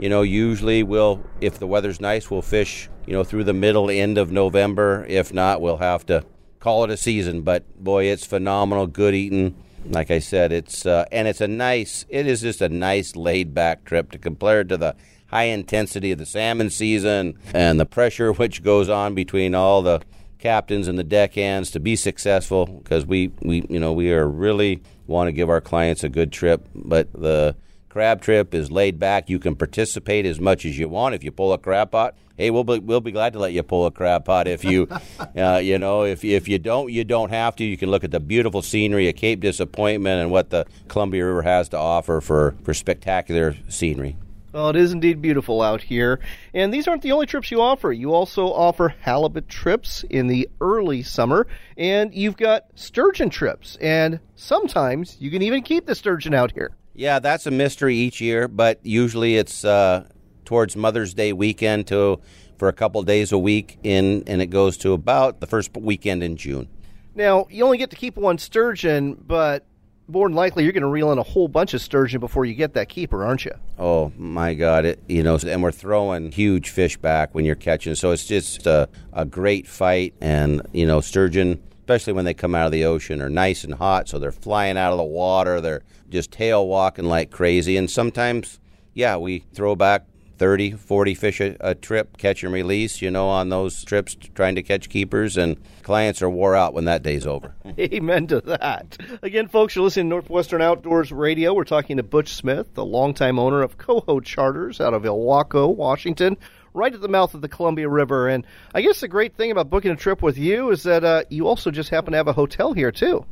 you 0.00 0.08
know, 0.08 0.22
usually 0.22 0.82
we'll, 0.82 1.22
if 1.42 1.58
the 1.58 1.66
weather's 1.66 2.00
nice, 2.00 2.30
we'll 2.30 2.40
fish, 2.40 2.88
you 3.06 3.12
know, 3.12 3.22
through 3.22 3.44
the 3.44 3.52
middle 3.52 3.90
end 3.90 4.16
of 4.16 4.32
November. 4.32 5.04
If 5.08 5.32
not, 5.32 5.60
we'll 5.60 5.76
have 5.76 6.06
to 6.06 6.24
call 6.58 6.84
it 6.84 6.90
a 6.90 6.96
season. 6.96 7.42
But 7.42 7.82
boy, 7.82 8.04
it's 8.06 8.24
phenomenal, 8.24 8.86
good 8.86 9.14
eating. 9.14 9.62
Like 9.84 10.10
I 10.10 10.18
said, 10.18 10.52
it's 10.52 10.86
uh, 10.86 11.04
and 11.12 11.28
it's 11.28 11.40
a 11.40 11.48
nice. 11.48 12.06
It 12.08 12.26
is 12.26 12.40
just 12.40 12.60
a 12.60 12.68
nice 12.68 13.14
laid 13.14 13.54
back 13.54 13.84
trip 13.84 14.10
to 14.12 14.18
compare 14.18 14.64
to 14.64 14.76
the 14.76 14.96
high 15.28 15.44
intensity 15.44 16.12
of 16.12 16.18
the 16.18 16.26
salmon 16.26 16.70
season 16.70 17.38
and 17.54 17.78
the 17.78 17.86
pressure 17.86 18.32
which 18.32 18.64
goes 18.64 18.88
on 18.88 19.14
between 19.14 19.54
all 19.54 19.80
the 19.80 20.02
captains 20.38 20.88
and 20.88 20.98
the 20.98 21.04
deckhands 21.04 21.70
to 21.70 21.78
be 21.78 21.94
successful 21.94 22.66
because 22.66 23.06
we, 23.06 23.30
we 23.40 23.64
you 23.70 23.78
know 23.78 23.92
we 23.92 24.12
are 24.12 24.28
really 24.28 24.82
want 25.06 25.28
to 25.28 25.32
give 25.32 25.48
our 25.48 25.60
clients 25.60 26.02
a 26.02 26.08
good 26.08 26.32
trip 26.32 26.66
but 26.74 27.12
the 27.12 27.54
crab 27.90 28.22
trip 28.22 28.54
is 28.54 28.70
laid 28.70 28.98
back 28.98 29.28
you 29.28 29.38
can 29.38 29.54
participate 29.54 30.24
as 30.24 30.40
much 30.40 30.64
as 30.64 30.78
you 30.78 30.88
want 30.88 31.14
if 31.14 31.24
you 31.24 31.30
pull 31.30 31.52
a 31.52 31.58
crab 31.58 31.90
pot 31.90 32.14
hey 32.36 32.50
we'll 32.50 32.64
be, 32.64 32.78
we'll 32.78 33.00
be 33.00 33.10
glad 33.10 33.32
to 33.32 33.38
let 33.38 33.52
you 33.52 33.62
pull 33.64 33.84
a 33.84 33.90
crab 33.90 34.24
pot 34.24 34.46
if 34.46 34.64
you 34.64 34.88
uh, 35.36 35.60
you 35.62 35.76
know 35.76 36.04
if, 36.04 36.24
if 36.24 36.48
you 36.48 36.58
don't 36.58 36.90
you 36.92 37.04
don't 37.04 37.30
have 37.30 37.54
to 37.56 37.64
you 37.64 37.76
can 37.76 37.90
look 37.90 38.04
at 38.04 38.12
the 38.12 38.20
beautiful 38.20 38.62
scenery 38.62 39.08
of 39.08 39.16
cape 39.16 39.40
disappointment 39.40 40.22
and 40.22 40.30
what 40.30 40.50
the 40.50 40.64
columbia 40.86 41.26
river 41.26 41.42
has 41.42 41.68
to 41.68 41.76
offer 41.76 42.20
for, 42.20 42.54
for 42.62 42.72
spectacular 42.72 43.56
scenery 43.68 44.16
well, 44.52 44.70
it 44.70 44.76
is 44.76 44.90
indeed 44.90 45.22
beautiful 45.22 45.62
out 45.62 45.80
here. 45.80 46.18
And 46.52 46.74
these 46.74 46.88
aren't 46.88 47.02
the 47.02 47.12
only 47.12 47.26
trips 47.26 47.52
you 47.52 47.60
offer. 47.60 47.92
You 47.92 48.12
also 48.12 48.52
offer 48.52 48.88
halibut 49.00 49.48
trips 49.48 50.04
in 50.10 50.26
the 50.26 50.48
early 50.60 51.04
summer, 51.04 51.46
and 51.76 52.12
you've 52.12 52.36
got 52.36 52.64
sturgeon 52.74 53.30
trips. 53.30 53.76
And 53.80 54.18
sometimes 54.34 55.16
you 55.20 55.30
can 55.30 55.42
even 55.42 55.62
keep 55.62 55.86
the 55.86 55.94
sturgeon 55.94 56.34
out 56.34 56.50
here. 56.50 56.72
Yeah, 56.94 57.18
that's 57.18 57.46
a 57.46 57.50
mystery 57.50 57.96
each 57.96 58.20
year, 58.20 58.48
but 58.48 58.80
usually 58.82 59.36
it's 59.36 59.64
uh, 59.64 60.08
towards 60.44 60.76
Mother's 60.76 61.14
Day 61.14 61.32
weekend 61.32 61.86
to 61.88 62.20
for 62.58 62.68
a 62.68 62.72
couple 62.72 63.02
days 63.02 63.32
a 63.32 63.38
week 63.38 63.78
in, 63.82 64.22
and 64.26 64.42
it 64.42 64.46
goes 64.46 64.76
to 64.78 64.92
about 64.92 65.40
the 65.40 65.46
first 65.46 65.74
weekend 65.76 66.22
in 66.22 66.36
June. 66.36 66.68
Now, 67.14 67.46
you 67.50 67.64
only 67.64 67.78
get 67.78 67.90
to 67.90 67.96
keep 67.96 68.16
one 68.16 68.36
sturgeon, 68.38 69.14
but 69.14 69.64
more 70.08 70.28
than 70.28 70.36
likely 70.36 70.64
you're 70.64 70.72
going 70.72 70.82
to 70.82 70.88
reel 70.88 71.12
in 71.12 71.18
a 71.18 71.22
whole 71.22 71.48
bunch 71.48 71.72
of 71.72 71.80
sturgeon 71.80 72.20
before 72.20 72.44
you 72.44 72.54
get 72.54 72.74
that 72.74 72.88
keeper, 72.88 73.24
aren't 73.24 73.44
you? 73.44 73.52
Oh 73.78 74.12
my 74.16 74.54
God! 74.54 74.84
It 74.84 75.02
you 75.08 75.22
know, 75.22 75.38
and 75.46 75.62
we're 75.62 75.72
throwing 75.72 76.32
huge 76.32 76.70
fish 76.70 76.96
back 76.96 77.34
when 77.34 77.44
you're 77.44 77.54
catching, 77.54 77.94
so 77.94 78.10
it's 78.10 78.26
just 78.26 78.66
a, 78.66 78.88
a 79.12 79.24
great 79.24 79.66
fight. 79.66 80.14
And 80.20 80.62
you 80.72 80.86
know, 80.86 81.00
sturgeon, 81.00 81.62
especially 81.90 82.12
when 82.12 82.24
they 82.24 82.34
come 82.34 82.54
out 82.54 82.66
of 82.66 82.72
the 82.72 82.84
ocean, 82.84 83.20
are 83.20 83.28
nice 83.28 83.64
and 83.64 83.74
hot, 83.74 84.08
so 84.08 84.16
they're 84.16 84.30
flying 84.30 84.78
out 84.78 84.92
of 84.92 84.98
the 84.98 85.02
water. 85.02 85.60
They're 85.60 85.82
just 86.08 86.30
tail 86.30 86.68
walking 86.68 87.06
like 87.06 87.32
crazy, 87.32 87.76
and 87.76 87.90
sometimes, 87.90 88.60
yeah, 88.94 89.16
we 89.16 89.40
throw 89.52 89.74
back 89.74 90.06
30, 90.38 90.70
40 90.70 91.14
fish 91.16 91.40
a, 91.40 91.56
a, 91.58 91.74
trip, 91.74 92.16
catch 92.16 92.44
and 92.44 92.52
release, 92.52 93.02
you 93.02 93.10
know, 93.10 93.26
on 93.28 93.48
those 93.48 93.82
trips 93.82 94.16
trying 94.36 94.54
to 94.54 94.62
catch 94.62 94.88
keepers, 94.88 95.36
and 95.36 95.56
clients 95.82 96.22
are 96.22 96.30
wore 96.30 96.54
out 96.54 96.74
when 96.74 96.84
that 96.84 97.02
day's 97.02 97.26
over. 97.26 97.56
Amen 97.80 98.28
to 98.28 98.40
that. 98.42 98.96
Again, 99.22 99.48
folks, 99.48 99.74
you're 99.74 99.82
listening 99.82 100.06
to 100.06 100.10
Northwestern 100.10 100.62
Outdoors 100.62 101.10
Radio. 101.10 101.52
We're 101.52 101.64
talking 101.64 101.96
to 101.96 102.04
Butch 102.04 102.34
Smith, 102.34 102.72
the 102.74 102.84
longtime 102.84 103.40
owner 103.40 103.62
of 103.62 103.78
Coho 103.78 104.20
Charters 104.20 104.80
out 104.80 104.94
of 104.94 105.02
Ilwaco, 105.02 105.74
Washington 105.74 106.36
right 106.74 106.92
at 106.92 107.00
the 107.00 107.08
mouth 107.08 107.34
of 107.34 107.40
the 107.40 107.48
Columbia 107.48 107.88
River. 107.88 108.28
And 108.28 108.46
I 108.74 108.82
guess 108.82 109.00
the 109.00 109.08
great 109.08 109.36
thing 109.36 109.50
about 109.50 109.70
booking 109.70 109.90
a 109.90 109.96
trip 109.96 110.22
with 110.22 110.38
you 110.38 110.70
is 110.70 110.84
that 110.84 111.04
uh, 111.04 111.24
you 111.28 111.46
also 111.46 111.70
just 111.70 111.90
happen 111.90 112.12
to 112.12 112.16
have 112.16 112.28
a 112.28 112.32
hotel 112.32 112.72
here, 112.72 112.92
too. 112.92 113.24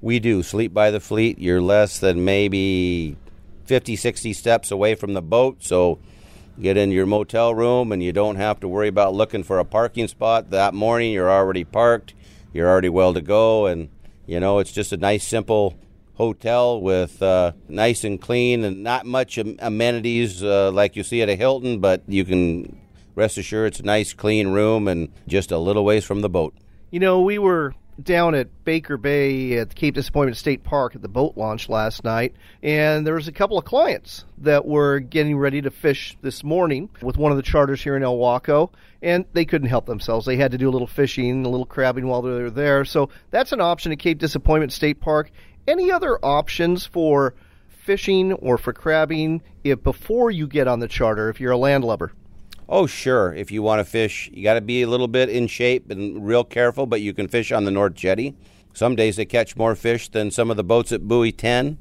We 0.00 0.18
do. 0.20 0.42
Sleep 0.42 0.72
by 0.74 0.90
the 0.90 1.00
fleet. 1.00 1.38
You're 1.38 1.62
less 1.62 1.98
than 1.98 2.24
maybe 2.24 3.16
50, 3.64 3.96
60 3.96 4.32
steps 4.32 4.70
away 4.70 4.94
from 4.94 5.14
the 5.14 5.22
boat. 5.22 5.58
So 5.60 5.98
get 6.60 6.76
in 6.76 6.90
your 6.90 7.06
motel 7.06 7.54
room 7.54 7.92
and 7.92 8.02
you 8.02 8.12
don't 8.12 8.36
have 8.36 8.60
to 8.60 8.68
worry 8.68 8.88
about 8.88 9.14
looking 9.14 9.42
for 9.42 9.58
a 9.58 9.64
parking 9.64 10.08
spot 10.08 10.50
that 10.50 10.72
morning 10.72 11.12
you're 11.12 11.30
already 11.30 11.64
parked 11.64 12.14
you're 12.52 12.68
already 12.68 12.88
well 12.88 13.12
to 13.12 13.20
go 13.20 13.66
and 13.66 13.88
you 14.26 14.40
know 14.40 14.58
it's 14.58 14.72
just 14.72 14.92
a 14.92 14.96
nice 14.96 15.26
simple 15.26 15.76
hotel 16.16 16.80
with 16.80 17.22
uh, 17.22 17.52
nice 17.68 18.04
and 18.04 18.20
clean 18.20 18.64
and 18.64 18.82
not 18.82 19.06
much 19.06 19.38
amenities 19.38 20.42
uh, 20.42 20.70
like 20.72 20.96
you 20.96 21.02
see 21.02 21.22
at 21.22 21.28
a 21.28 21.36
hilton 21.36 21.78
but 21.78 22.02
you 22.08 22.24
can 22.24 22.80
rest 23.14 23.38
assured 23.38 23.68
it's 23.68 23.80
a 23.80 23.84
nice 23.84 24.12
clean 24.12 24.48
room 24.48 24.88
and 24.88 25.12
just 25.26 25.50
a 25.50 25.58
little 25.58 25.84
ways 25.84 26.04
from 26.04 26.22
the 26.22 26.28
boat 26.28 26.54
you 26.90 27.00
know 27.00 27.20
we 27.20 27.38
were 27.38 27.74
down 28.02 28.34
at 28.34 28.64
Baker 28.64 28.96
Bay 28.96 29.58
at 29.58 29.70
the 29.70 29.74
Cape 29.74 29.94
Disappointment 29.94 30.36
State 30.36 30.62
Park 30.62 30.94
at 30.94 31.02
the 31.02 31.08
boat 31.08 31.36
launch 31.36 31.68
last 31.68 32.04
night, 32.04 32.34
and 32.62 33.06
there 33.06 33.14
was 33.14 33.28
a 33.28 33.32
couple 33.32 33.58
of 33.58 33.64
clients 33.64 34.24
that 34.38 34.66
were 34.66 34.98
getting 35.00 35.36
ready 35.36 35.62
to 35.62 35.70
fish 35.70 36.16
this 36.20 36.44
morning 36.44 36.90
with 37.02 37.16
one 37.16 37.32
of 37.32 37.36
the 37.36 37.42
charters 37.42 37.82
here 37.82 37.96
in 37.96 38.02
Ilwaco, 38.02 38.70
and 39.02 39.24
they 39.32 39.44
couldn't 39.44 39.68
help 39.68 39.86
themselves. 39.86 40.26
They 40.26 40.36
had 40.36 40.52
to 40.52 40.58
do 40.58 40.68
a 40.68 40.72
little 40.72 40.86
fishing, 40.86 41.44
a 41.44 41.48
little 41.48 41.66
crabbing 41.66 42.06
while 42.06 42.22
they 42.22 42.30
were 42.30 42.50
there. 42.50 42.84
So 42.84 43.08
that's 43.30 43.52
an 43.52 43.60
option 43.60 43.92
at 43.92 43.98
Cape 43.98 44.18
Disappointment 44.18 44.72
State 44.72 45.00
Park. 45.00 45.30
Any 45.66 45.90
other 45.90 46.18
options 46.24 46.86
for 46.86 47.34
fishing 47.68 48.32
or 48.34 48.58
for 48.58 48.72
crabbing 48.72 49.42
if 49.64 49.82
before 49.82 50.30
you 50.30 50.46
get 50.46 50.68
on 50.68 50.80
the 50.80 50.88
charter 50.88 51.28
if 51.28 51.40
you're 51.40 51.52
a 51.52 51.56
landlubber? 51.56 52.12
Oh, 52.68 52.86
sure. 52.86 53.32
If 53.32 53.50
you 53.50 53.62
want 53.62 53.80
to 53.80 53.84
fish, 53.84 54.28
you 54.32 54.42
got 54.42 54.54
to 54.54 54.60
be 54.60 54.82
a 54.82 54.88
little 54.88 55.08
bit 55.08 55.28
in 55.28 55.46
shape 55.46 55.90
and 55.90 56.26
real 56.26 56.44
careful, 56.44 56.86
but 56.86 57.00
you 57.00 57.14
can 57.14 57.28
fish 57.28 57.52
on 57.52 57.64
the 57.64 57.70
North 57.70 57.94
Jetty. 57.94 58.36
Some 58.74 58.96
days 58.96 59.16
they 59.16 59.24
catch 59.24 59.56
more 59.56 59.74
fish 59.74 60.08
than 60.08 60.30
some 60.30 60.50
of 60.50 60.56
the 60.56 60.64
boats 60.64 60.92
at 60.92 61.06
Buoy 61.06 61.32
10. 61.32 61.78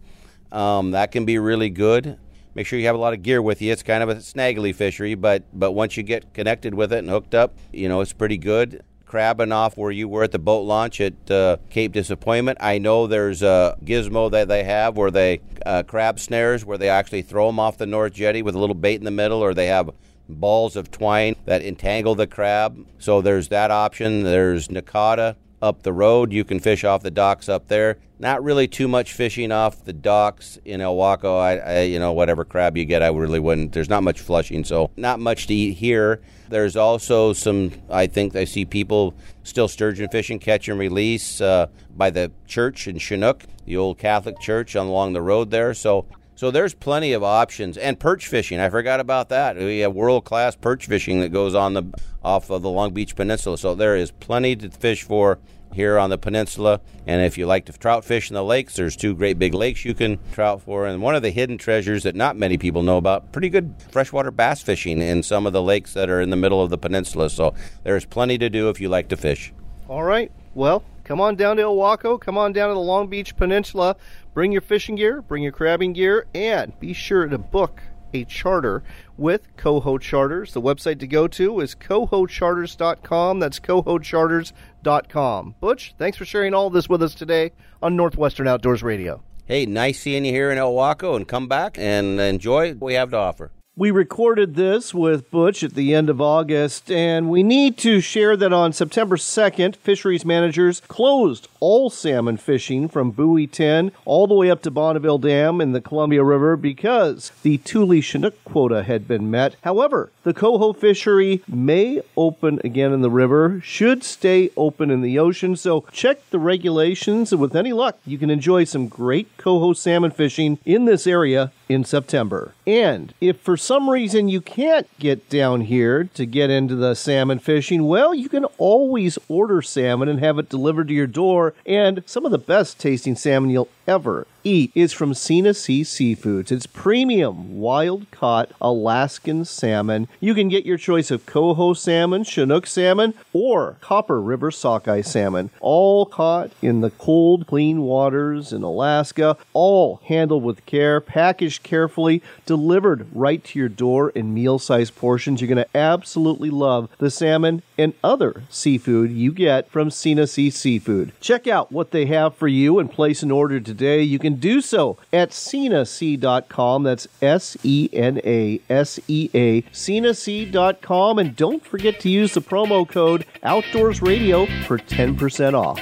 Um, 0.51 0.91
that 0.91 1.11
can 1.11 1.25
be 1.25 1.39
really 1.39 1.69
good. 1.69 2.17
Make 2.53 2.67
sure 2.67 2.79
you 2.79 2.85
have 2.85 2.95
a 2.95 2.99
lot 2.99 3.13
of 3.13 3.21
gear 3.21 3.41
with 3.41 3.61
you. 3.61 3.71
It's 3.71 3.83
kind 3.83 4.01
of 4.01 4.09
a 4.09 4.15
snaggly 4.21 4.73
fishery, 4.73 5.13
but 5.13 5.43
but 5.51 5.73
once 5.73 5.97
you 5.97 6.03
get 6.03 6.33
connected 6.33 6.73
with 6.73 6.93
it 6.93 6.99
and 6.99 7.09
hooked 7.09 7.35
up, 7.35 7.57
you 7.73 7.89
know 7.89 7.99
it's 7.99 8.13
pretty 8.13 8.37
good. 8.37 8.81
Crabbing 9.05 9.51
off 9.51 9.77
where 9.77 9.91
you 9.91 10.07
were 10.07 10.23
at 10.23 10.31
the 10.31 10.39
boat 10.39 10.61
launch 10.61 10.99
at 10.99 11.31
uh, 11.31 11.57
Cape 11.69 11.93
Disappointment. 11.93 12.57
I 12.59 12.79
know 12.79 13.07
there's 13.07 13.41
a 13.41 13.77
gizmo 13.83 14.31
that 14.31 14.47
they 14.47 14.63
have 14.63 14.97
where 14.97 15.11
they 15.11 15.41
uh, 15.65 15.83
crab 15.83 16.19
snares 16.19 16.65
where 16.65 16.77
they 16.77 16.89
actually 16.89 17.21
throw 17.21 17.47
them 17.47 17.59
off 17.59 17.77
the 17.77 17.85
North 17.85 18.13
Jetty 18.13 18.41
with 18.41 18.55
a 18.55 18.59
little 18.59 18.75
bait 18.75 18.95
in 18.95 19.05
the 19.05 19.11
middle, 19.11 19.41
or 19.41 19.53
they 19.53 19.67
have 19.67 19.91
balls 20.27 20.75
of 20.75 20.89
twine 20.89 21.35
that 21.45 21.61
entangle 21.61 22.15
the 22.15 22.27
crab. 22.27 22.85
So 22.97 23.21
there's 23.21 23.49
that 23.49 23.71
option. 23.71 24.23
There's 24.23 24.69
Nahcotta 24.69 25.35
up 25.65 25.83
the 25.83 25.91
road. 25.91 26.31
You 26.31 26.43
can 26.43 26.59
fish 26.59 26.83
off 26.83 27.01
the 27.01 27.11
docks 27.11 27.49
up 27.49 27.67
there. 27.67 27.97
Not 28.19 28.43
really 28.43 28.67
too 28.67 28.87
much 28.87 29.11
fishing 29.11 29.51
off 29.51 29.83
the 29.83 29.91
docks 29.91 30.57
in 30.63 30.79
Ilwaco. 30.79 31.39
I, 31.39 31.57
I, 31.57 31.81
you 31.81 31.99
know, 31.99 32.13
whatever 32.13 32.45
crab 32.45 32.77
you 32.77 32.85
get, 32.85 33.01
I 33.01 33.07
really 33.07 33.39
wouldn't. 33.39 33.73
There's 33.73 33.89
not 33.89 34.03
much 34.03 34.21
flushing, 34.21 34.63
so 34.63 34.91
not 34.95 35.19
much 35.19 35.47
to 35.47 35.53
eat 35.53 35.73
here. 35.73 36.21
There's 36.47 36.77
also 36.77 37.33
some. 37.33 37.71
I 37.89 38.07
think 38.07 38.35
I 38.35 38.45
see 38.45 38.63
people 38.63 39.15
still 39.43 39.67
sturgeon 39.67 40.07
fishing, 40.09 40.39
catch 40.39 40.69
and 40.69 40.79
release 40.79 41.41
uh, 41.41 41.67
by 41.97 42.11
the 42.11 42.31
church 42.47 42.87
in 42.87 42.99
Chinook, 42.99 43.43
the 43.65 43.75
old 43.75 43.97
Catholic 43.97 44.39
church 44.39 44.75
along 44.75 45.13
the 45.13 45.21
road 45.21 45.49
there. 45.49 45.73
So 45.73 46.05
so 46.35 46.51
there's 46.51 46.73
plenty 46.73 47.13
of 47.13 47.23
options 47.23 47.77
and 47.77 47.97
perch 47.97 48.27
fishing. 48.27 48.59
I 48.59 48.69
forgot 48.69 48.99
about 48.99 49.29
that. 49.29 49.55
We 49.55 49.79
have 49.79 49.93
world 49.93 50.25
class 50.25 50.53
perch 50.53 50.85
fishing 50.85 51.21
that 51.21 51.29
goes 51.29 51.55
on 51.55 51.73
the 51.73 51.83
off 52.23 52.49
of 52.49 52.61
the 52.61 52.69
Long 52.69 52.93
Beach 52.93 53.15
Peninsula. 53.15 53.57
So 53.57 53.73
there 53.73 53.95
is 53.95 54.11
plenty 54.11 54.55
to 54.57 54.69
fish 54.69 55.03
for 55.03 55.39
here 55.75 55.99
on 55.99 56.09
the 56.09 56.17
peninsula. 56.17 56.81
And 57.05 57.21
if 57.21 57.37
you 57.37 57.45
like 57.45 57.65
to 57.65 57.73
trout 57.73 58.03
fish 58.03 58.29
in 58.29 58.33
the 58.33 58.43
lakes, 58.43 58.75
there's 58.75 58.95
two 58.95 59.13
great 59.13 59.37
big 59.37 59.53
lakes 59.53 59.85
you 59.85 59.93
can 59.93 60.17
trout 60.31 60.61
for. 60.61 60.87
And 60.87 61.01
one 61.01 61.15
of 61.15 61.21
the 61.21 61.29
hidden 61.29 61.57
treasures 61.57 62.03
that 62.03 62.15
not 62.15 62.35
many 62.35 62.57
people 62.57 62.81
know 62.81 62.97
about, 62.97 63.31
pretty 63.31 63.49
good 63.49 63.75
freshwater 63.91 64.31
bass 64.31 64.61
fishing 64.61 65.01
in 65.01 65.21
some 65.21 65.45
of 65.45 65.53
the 65.53 65.61
lakes 65.61 65.93
that 65.93 66.09
are 66.09 66.21
in 66.21 66.31
the 66.31 66.35
middle 66.35 66.63
of 66.63 66.69
the 66.69 66.77
peninsula. 66.77 67.29
So 67.29 67.53
there's 67.83 68.05
plenty 68.05 68.37
to 68.39 68.49
do 68.49 68.69
if 68.69 68.81
you 68.81 68.89
like 68.89 69.09
to 69.09 69.17
fish. 69.17 69.53
All 69.87 70.03
right. 70.03 70.31
Well, 70.55 70.83
come 71.03 71.21
on 71.21 71.35
down 71.35 71.57
to 71.57 71.63
Ilwaco. 71.63 72.19
Come 72.19 72.37
on 72.37 72.53
down 72.53 72.69
to 72.69 72.73
the 72.73 72.79
Long 72.79 73.07
Beach 73.07 73.35
Peninsula. 73.35 73.97
Bring 74.33 74.51
your 74.51 74.61
fishing 74.61 74.95
gear, 74.95 75.21
bring 75.21 75.43
your 75.43 75.51
crabbing 75.51 75.93
gear, 75.93 76.25
and 76.33 76.77
be 76.79 76.93
sure 76.93 77.27
to 77.27 77.37
book 77.37 77.81
a 78.15 78.25
charter 78.25 78.83
with 79.17 79.55
Coho 79.57 79.97
Charters. 79.97 80.53
The 80.53 80.61
website 80.61 80.99
to 80.99 81.07
go 81.07 81.27
to 81.27 81.59
is 81.59 81.75
cohocharters.com. 81.75 83.39
That's 83.39 83.59
cohocharters.com. 83.59 85.55
Butch, 85.59 85.93
thanks 85.97 86.17
for 86.17 86.25
sharing 86.25 86.53
all 86.53 86.69
this 86.69 86.87
with 86.89 87.03
us 87.03 87.15
today 87.15 87.51
on 87.81 87.95
Northwestern 87.95 88.47
Outdoors 88.47 88.83
Radio. 88.83 89.23
Hey, 89.45 89.65
nice 89.65 89.99
seeing 89.99 90.25
you 90.25 90.31
here 90.31 90.49
in 90.49 90.57
Ilwaco, 90.57 91.15
and 91.15 91.27
come 91.27 91.47
back 91.47 91.77
and 91.77 92.19
enjoy 92.19 92.73
what 92.73 92.87
we 92.87 92.93
have 92.95 93.11
to 93.11 93.17
offer. 93.17 93.51
We 93.77 93.91
recorded 93.91 94.55
this 94.55 94.93
with 94.93 95.29
Butch 95.29 95.61
at 95.61 95.73
the 95.73 95.93
end 95.93 96.09
of 96.09 96.21
August, 96.21 96.89
and 96.89 97.29
we 97.29 97.43
need 97.43 97.77
to 97.79 97.99
share 97.99 98.37
that 98.37 98.53
on 98.53 98.71
September 98.71 99.17
2nd, 99.17 99.75
fisheries 99.75 100.23
managers 100.23 100.81
closed 100.87 101.49
all 101.59 101.89
salmon 101.89 102.37
fishing 102.37 102.87
from 102.87 103.11
Buoy 103.11 103.47
10 103.47 103.91
all 104.05 104.27
the 104.27 104.33
way 104.33 104.49
up 104.49 104.61
to 104.61 104.71
Bonneville 104.71 105.17
Dam 105.17 105.59
in 105.59 105.73
the 105.73 105.81
Columbia 105.81 106.23
River 106.23 106.55
because 106.55 107.33
the 107.43 107.57
Tule 107.57 107.99
Chinook 107.99 108.41
quota 108.45 108.81
had 108.83 109.09
been 109.09 109.29
met. 109.29 109.57
However, 109.65 110.09
the 110.23 110.33
coho 110.33 110.71
fishery 110.71 111.43
may 111.45 112.01
open 112.15 112.61
again 112.63 112.93
in 112.93 113.01
the 113.01 113.09
river, 113.09 113.59
should 113.61 114.05
stay 114.05 114.51
open 114.55 114.89
in 114.89 115.01
the 115.01 115.19
ocean, 115.19 115.57
so 115.57 115.83
check 115.91 116.21
the 116.29 116.39
regulations, 116.39 117.33
and 117.33 117.41
with 117.41 117.57
any 117.57 117.73
luck, 117.73 117.97
you 118.05 118.17
can 118.17 118.29
enjoy 118.29 118.63
some 118.63 118.87
great 118.87 119.35
coho 119.35 119.73
salmon 119.73 120.11
fishing 120.11 120.59
in 120.63 120.85
this 120.85 121.05
area 121.05 121.51
in 121.67 121.83
September. 121.83 122.53
And 122.65 123.13
if 123.19 123.39
for 123.39 123.57
some 123.57 123.89
reason 123.89 124.27
you 124.27 124.41
can't 124.41 124.87
get 124.99 125.29
down 125.29 125.61
here 125.61 126.05
to 126.13 126.25
get 126.25 126.49
into 126.49 126.75
the 126.75 126.95
salmon 126.95 127.39
fishing, 127.39 127.85
well, 127.85 128.13
you 128.13 128.29
can 128.29 128.45
always 128.57 129.17
order 129.27 129.61
salmon 129.61 130.09
and 130.09 130.19
have 130.19 130.39
it 130.39 130.49
delivered 130.49 130.87
to 130.89 130.93
your 130.93 131.07
door. 131.07 131.53
And 131.65 132.03
some 132.05 132.25
of 132.25 132.31
the 132.31 132.37
best 132.37 132.79
tasting 132.79 133.15
salmon 133.15 133.49
you'll 133.49 133.69
ever 133.87 134.27
eat 134.43 134.71
is 134.75 134.93
from 134.93 135.13
Sena 135.13 135.53
Sea 135.53 135.81
Seafoods. 135.81 136.51
It's 136.51 136.67
premium, 136.67 137.57
wild 137.57 138.09
caught 138.11 138.51
Alaskan 138.61 139.43
salmon. 139.43 140.07
You 140.19 140.35
can 140.35 140.49
get 140.49 140.65
your 140.65 140.77
choice 140.77 141.09
of 141.09 141.25
coho 141.25 141.73
salmon, 141.73 142.23
Chinook 142.23 142.67
salmon, 142.67 143.15
or 143.33 143.77
Copper 143.81 144.21
River 144.21 144.51
sockeye 144.51 145.01
salmon, 145.01 145.49
all 145.59 146.05
caught 146.05 146.51
in 146.61 146.81
the 146.81 146.91
cold, 146.91 147.47
clean 147.47 147.81
waters 147.81 148.53
in 148.53 148.61
Alaska, 148.61 149.35
all 149.53 149.99
handled 150.05 150.43
with 150.43 150.65
care, 150.65 151.01
packaged 151.01 151.63
carefully, 151.63 152.21
delivered 152.45 153.07
right 153.13 153.43
to 153.43 153.59
your 153.59 153.69
door 153.69 154.11
in 154.11 154.33
meal 154.33 154.59
sized 154.59 154.95
portions. 154.95 155.41
You're 155.41 155.47
going 155.47 155.65
to 155.65 155.77
absolutely 155.77 156.51
love 156.51 156.89
the 156.99 157.09
salmon 157.09 157.63
and 157.77 157.93
other 158.03 158.43
seafood 158.49 159.11
you 159.11 159.31
get 159.31 159.69
from 159.69 159.89
Sena 159.89 160.27
Sea 160.27 160.49
Seafood. 160.49 161.13
Check 161.19 161.47
out 161.47 161.71
what 161.71 161.91
they 161.91 162.05
have 162.05 162.35
for 162.35 162.47
you 162.47 162.79
and 162.79 162.91
place 162.91 163.23
an 163.23 163.31
order 163.31 163.59
today. 163.59 163.74
You 163.81 164.19
can 164.19 164.35
do 164.35 164.61
so 164.61 164.97
at 165.11 165.31
senasea.com. 165.31 166.83
That's 166.83 167.07
S 167.21 167.57
E 167.63 167.89
N 167.93 168.19
A 168.23 168.59
S 168.69 168.99
E 169.07 169.29
A, 169.33 169.61
senasea.com. 169.63 171.19
And 171.19 171.35
don't 171.35 171.65
forget 171.65 171.99
to 172.01 172.09
use 172.09 172.33
the 172.33 172.41
promo 172.41 172.87
code 172.87 173.25
Outdoors 173.43 174.01
Radio 174.01 174.45
for 174.63 174.77
10% 174.77 175.53
off. 175.53 175.79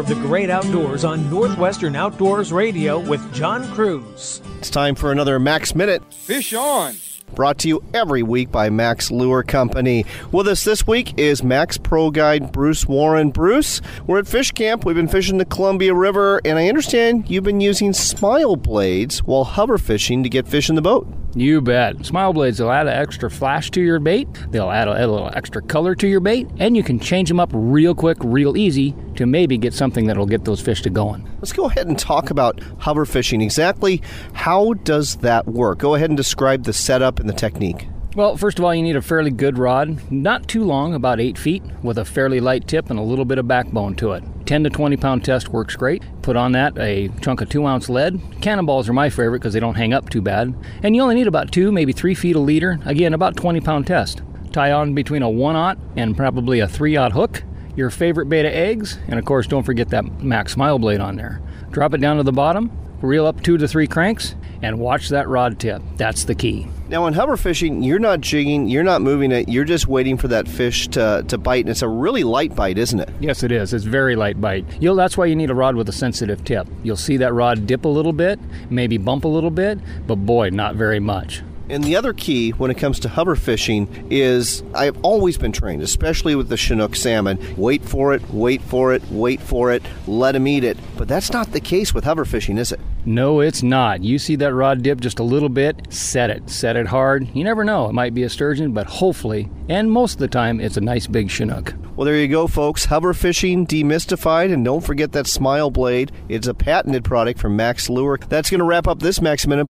Of 0.00 0.06
the 0.06 0.14
great 0.14 0.48
outdoors 0.48 1.04
on 1.04 1.28
Northwestern 1.28 1.94
Outdoors 1.94 2.54
Radio 2.54 2.98
with 2.98 3.34
John 3.34 3.70
Kruse. 3.74 4.40
It's 4.56 4.70
time 4.70 4.94
for 4.94 5.12
another 5.12 5.38
Mack's 5.38 5.74
Minute. 5.74 6.02
Fish 6.14 6.54
on! 6.54 6.94
brought 7.34 7.58
to 7.58 7.68
you 7.68 7.84
every 7.92 8.22
week 8.22 8.50
by 8.50 8.70
Mack's 8.70 9.10
Lure 9.10 9.42
Company. 9.42 10.06
With 10.32 10.48
us 10.48 10.64
this 10.64 10.86
week 10.86 11.18
is 11.18 11.42
Mack's 11.42 11.76
Pro 11.76 12.10
Guide 12.10 12.50
Bruce 12.50 12.88
Warren. 12.88 13.30
Bruce, 13.30 13.82
we're 14.06 14.20
at 14.20 14.26
Fish 14.26 14.52
Camp. 14.52 14.86
We've 14.86 14.96
been 14.96 15.06
fishing 15.06 15.36
the 15.36 15.44
Columbia 15.44 15.92
River, 15.92 16.40
and 16.46 16.58
I 16.58 16.68
understand 16.68 17.28
you've 17.28 17.44
been 17.44 17.60
using 17.60 17.92
smile 17.92 18.56
blades 18.56 19.22
while 19.22 19.44
hover 19.44 19.76
fishing 19.76 20.22
to 20.22 20.30
get 20.30 20.48
fish 20.48 20.70
in 20.70 20.76
the 20.76 20.82
boat. 20.82 21.06
You 21.34 21.60
bet. 21.60 22.04
Smile 22.04 22.32
blades 22.32 22.58
will 22.58 22.72
add 22.72 22.88
an 22.88 22.94
extra 22.94 23.30
flash 23.30 23.70
to 23.72 23.80
your 23.80 24.00
bait, 24.00 24.28
they'll 24.50 24.70
add 24.70 24.88
a, 24.88 24.92
a 24.92 25.06
little 25.06 25.30
extra 25.32 25.62
color 25.62 25.94
to 25.94 26.08
your 26.08 26.18
bait, 26.18 26.48
and 26.58 26.76
you 26.76 26.82
can 26.82 26.98
change 26.98 27.28
them 27.28 27.38
up 27.38 27.50
real 27.52 27.94
quick, 27.94 28.18
real 28.20 28.56
easy 28.56 28.96
to 29.14 29.26
maybe 29.26 29.56
get 29.56 29.72
something 29.72 30.06
that'll 30.06 30.26
get 30.26 30.44
those 30.44 30.60
fish 30.60 30.82
to 30.82 30.90
going. 30.90 31.28
Let's 31.36 31.52
go 31.52 31.66
ahead 31.66 31.86
and 31.86 31.98
talk 31.98 32.30
about 32.30 32.60
hover 32.78 33.06
fishing. 33.06 33.42
Exactly 33.42 34.02
how 34.32 34.72
does 34.72 35.16
that 35.16 35.46
work? 35.46 35.78
Go 35.78 35.94
ahead 35.94 36.10
and 36.10 36.16
describe 36.16 36.64
the 36.64 36.72
setup 36.72 37.20
and 37.20 37.28
the 37.28 37.34
technique. 37.34 37.86
Well, 38.16 38.36
first 38.36 38.58
of 38.58 38.64
all, 38.64 38.74
you 38.74 38.82
need 38.82 38.96
a 38.96 39.02
fairly 39.02 39.30
good 39.30 39.56
rod, 39.56 40.10
not 40.10 40.48
too 40.48 40.64
long, 40.64 40.94
about 40.94 41.20
8 41.20 41.38
feet, 41.38 41.62
with 41.80 41.96
a 41.96 42.04
fairly 42.04 42.40
light 42.40 42.66
tip 42.66 42.90
and 42.90 42.98
a 42.98 43.02
little 43.02 43.24
bit 43.24 43.38
of 43.38 43.46
backbone 43.46 43.94
to 43.96 44.12
it. 44.12 44.24
10 44.46 44.64
to 44.64 44.70
20 44.70 44.96
pound 44.96 45.24
test 45.24 45.50
works 45.50 45.76
great. 45.76 46.02
Put 46.20 46.34
on 46.34 46.50
that 46.50 46.76
a 46.76 47.08
chunk 47.20 47.40
of 47.40 47.48
2 47.48 47.64
ounce 47.64 47.88
lead. 47.88 48.20
Cannonballs 48.40 48.88
are 48.88 48.92
my 48.92 49.10
favorite 49.10 49.38
because 49.38 49.54
they 49.54 49.60
don't 49.60 49.76
hang 49.76 49.94
up 49.94 50.10
too 50.10 50.20
bad. 50.20 50.52
And 50.82 50.96
you 50.96 51.02
only 51.02 51.14
need 51.14 51.28
about 51.28 51.52
2, 51.52 51.70
maybe 51.70 51.92
3 51.92 52.16
feet 52.16 52.34
a 52.34 52.40
leader. 52.40 52.80
Again, 52.84 53.14
about 53.14 53.36
20 53.36 53.60
pound 53.60 53.86
test. 53.86 54.22
Tie 54.50 54.72
on 54.72 54.92
between 54.92 55.22
a 55.22 55.30
1 55.30 55.54
aught 55.54 55.78
and 55.94 56.16
probably 56.16 56.58
a 56.58 56.66
3 56.66 56.96
aught 56.96 57.12
hook. 57.12 57.44
Your 57.76 57.90
favorite 57.90 58.28
beta 58.28 58.52
eggs, 58.52 58.98
and 59.06 59.20
of 59.20 59.24
course, 59.24 59.46
don't 59.46 59.62
forget 59.62 59.90
that 59.90 60.20
Mack's 60.20 60.54
Smile 60.54 60.80
blade 60.80 61.00
on 61.00 61.14
there. 61.14 61.40
Drop 61.70 61.94
it 61.94 62.00
down 62.00 62.16
to 62.16 62.24
the 62.24 62.32
bottom, 62.32 62.72
reel 63.02 63.26
up 63.26 63.42
2 63.42 63.58
to 63.58 63.68
3 63.68 63.86
cranks, 63.86 64.34
and 64.62 64.78
watch 64.78 65.08
that 65.08 65.28
rod 65.28 65.58
tip. 65.58 65.82
That's 65.96 66.24
the 66.24 66.34
key. 66.34 66.68
Now, 66.88 67.06
in 67.06 67.14
hover 67.14 67.36
fishing, 67.36 67.82
you're 67.82 67.98
not 67.98 68.20
jigging, 68.20 68.68
you're 68.68 68.82
not 68.82 69.00
moving 69.00 69.32
it, 69.32 69.48
you're 69.48 69.64
just 69.64 69.86
waiting 69.86 70.16
for 70.16 70.28
that 70.28 70.48
fish 70.48 70.88
to, 70.88 71.24
to 71.28 71.38
bite, 71.38 71.64
and 71.64 71.70
it's 71.70 71.82
a 71.82 71.88
really 71.88 72.24
light 72.24 72.54
bite, 72.54 72.78
isn't 72.78 73.00
it? 73.00 73.08
Yes, 73.20 73.42
it 73.42 73.52
is. 73.52 73.72
It's 73.72 73.84
very 73.84 74.16
light 74.16 74.40
bite. 74.40 74.64
You'll, 74.80 74.96
that's 74.96 75.16
why 75.16 75.26
you 75.26 75.36
need 75.36 75.50
a 75.50 75.54
rod 75.54 75.76
with 75.76 75.88
a 75.88 75.92
sensitive 75.92 76.44
tip. 76.44 76.66
You'll 76.82 76.96
see 76.96 77.16
that 77.18 77.32
rod 77.32 77.66
dip 77.66 77.84
a 77.84 77.88
little 77.88 78.12
bit, 78.12 78.40
maybe 78.70 78.98
bump 78.98 79.24
a 79.24 79.28
little 79.28 79.50
bit, 79.50 79.78
but 80.06 80.16
boy, 80.16 80.50
not 80.50 80.74
very 80.74 81.00
much. 81.00 81.42
And 81.70 81.84
the 81.84 81.94
other 81.94 82.12
key 82.12 82.50
when 82.50 82.70
it 82.70 82.78
comes 82.78 82.98
to 83.00 83.08
hover 83.08 83.36
fishing 83.36 84.08
is 84.10 84.64
I've 84.74 85.02
always 85.04 85.38
been 85.38 85.52
trained, 85.52 85.82
especially 85.82 86.34
with 86.34 86.48
the 86.48 86.56
Chinook 86.56 86.96
salmon. 86.96 87.38
Wait 87.56 87.84
for 87.84 88.12
it, 88.12 88.28
wait 88.30 88.60
for 88.60 88.92
it, 88.92 89.02
wait 89.08 89.40
for 89.40 89.70
it, 89.70 89.84
let 90.08 90.32
them 90.32 90.48
eat 90.48 90.64
it. 90.64 90.76
But 90.96 91.06
that's 91.06 91.32
not 91.32 91.52
the 91.52 91.60
case 91.60 91.94
with 91.94 92.02
hover 92.02 92.24
fishing, 92.24 92.58
is 92.58 92.72
it? 92.72 92.80
No, 93.06 93.40
it's 93.40 93.62
not. 93.62 94.02
You 94.02 94.18
see 94.18 94.34
that 94.36 94.52
rod 94.52 94.82
dip 94.82 95.00
just 95.00 95.20
a 95.20 95.22
little 95.22 95.48
bit, 95.48 95.86
set 95.92 96.28
it. 96.28 96.50
Set 96.50 96.76
it 96.76 96.88
hard. 96.88 97.28
You 97.34 97.44
never 97.44 97.62
know. 97.62 97.88
It 97.88 97.94
might 97.94 98.14
be 98.14 98.24
a 98.24 98.28
sturgeon, 98.28 98.72
but 98.72 98.88
hopefully, 98.88 99.48
and 99.68 99.90
most 99.90 100.14
of 100.14 100.18
the 100.18 100.28
time, 100.28 100.60
it's 100.60 100.76
a 100.76 100.82
nice 100.82 101.06
big 101.06 101.30
Chinook. 101.30 101.72
Well, 101.94 102.04
there 102.04 102.16
you 102.16 102.28
go, 102.28 102.48
folks. 102.48 102.86
Hover 102.86 103.14
fishing 103.14 103.64
demystified, 103.64 104.52
and 104.52 104.64
don't 104.64 104.84
forget 104.84 105.12
that 105.12 105.28
smile 105.28 105.70
blade. 105.70 106.10
It's 106.28 106.48
a 106.48 106.54
patented 106.54 107.04
product 107.04 107.38
from 107.38 107.54
Mack's 107.54 107.88
Lure. 107.88 108.18
That's 108.28 108.50
going 108.50 108.58
to 108.58 108.64
wrap 108.64 108.88
up 108.88 108.98
this 108.98 109.20
Mack's 109.20 109.46
Minute. 109.46 109.69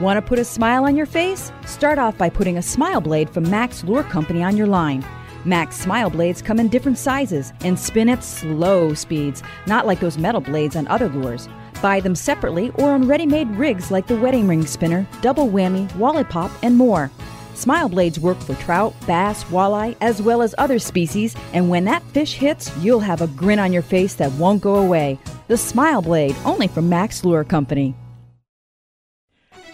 Want 0.00 0.16
to 0.16 0.22
put 0.22 0.40
a 0.40 0.44
smile 0.44 0.84
on 0.84 0.96
your 0.96 1.06
face? 1.06 1.52
Start 1.66 2.00
off 2.00 2.18
by 2.18 2.28
putting 2.28 2.58
a 2.58 2.62
smile 2.62 3.00
blade 3.00 3.30
from 3.30 3.48
Mack's 3.48 3.84
Lure 3.84 4.02
Company 4.02 4.42
on 4.42 4.56
your 4.56 4.66
line. 4.66 5.06
Mack's 5.44 5.76
smile 5.76 6.10
blades 6.10 6.42
come 6.42 6.58
in 6.58 6.66
different 6.66 6.98
sizes 6.98 7.52
and 7.60 7.78
spin 7.78 8.08
at 8.08 8.24
slow 8.24 8.92
speeds, 8.94 9.40
not 9.68 9.86
like 9.86 10.00
those 10.00 10.18
metal 10.18 10.40
blades 10.40 10.74
on 10.74 10.88
other 10.88 11.08
lures. 11.08 11.48
Buy 11.80 12.00
them 12.00 12.16
separately 12.16 12.72
or 12.74 12.90
on 12.90 13.06
ready 13.06 13.24
made 13.24 13.48
rigs 13.50 13.92
like 13.92 14.08
the 14.08 14.16
wedding 14.16 14.48
ring 14.48 14.66
spinner, 14.66 15.06
double 15.22 15.48
whammy, 15.48 15.94
wally 15.94 16.24
pop, 16.24 16.50
and 16.64 16.76
more. 16.76 17.08
Smile 17.54 17.88
blades 17.88 18.18
work 18.18 18.40
for 18.40 18.54
trout, 18.54 18.92
bass, 19.06 19.44
walleye, 19.44 19.96
as 20.00 20.20
well 20.20 20.42
as 20.42 20.56
other 20.58 20.80
species, 20.80 21.36
and 21.52 21.68
when 21.68 21.84
that 21.84 22.02
fish 22.10 22.34
hits, 22.34 22.76
you'll 22.78 22.98
have 22.98 23.22
a 23.22 23.28
grin 23.28 23.60
on 23.60 23.72
your 23.72 23.82
face 23.82 24.14
that 24.14 24.32
won't 24.32 24.60
go 24.60 24.74
away. 24.74 25.20
The 25.46 25.56
Smile 25.56 26.02
Blade, 26.02 26.34
only 26.44 26.66
from 26.66 26.88
Mack's 26.88 27.24
Lure 27.24 27.44
Company. 27.44 27.94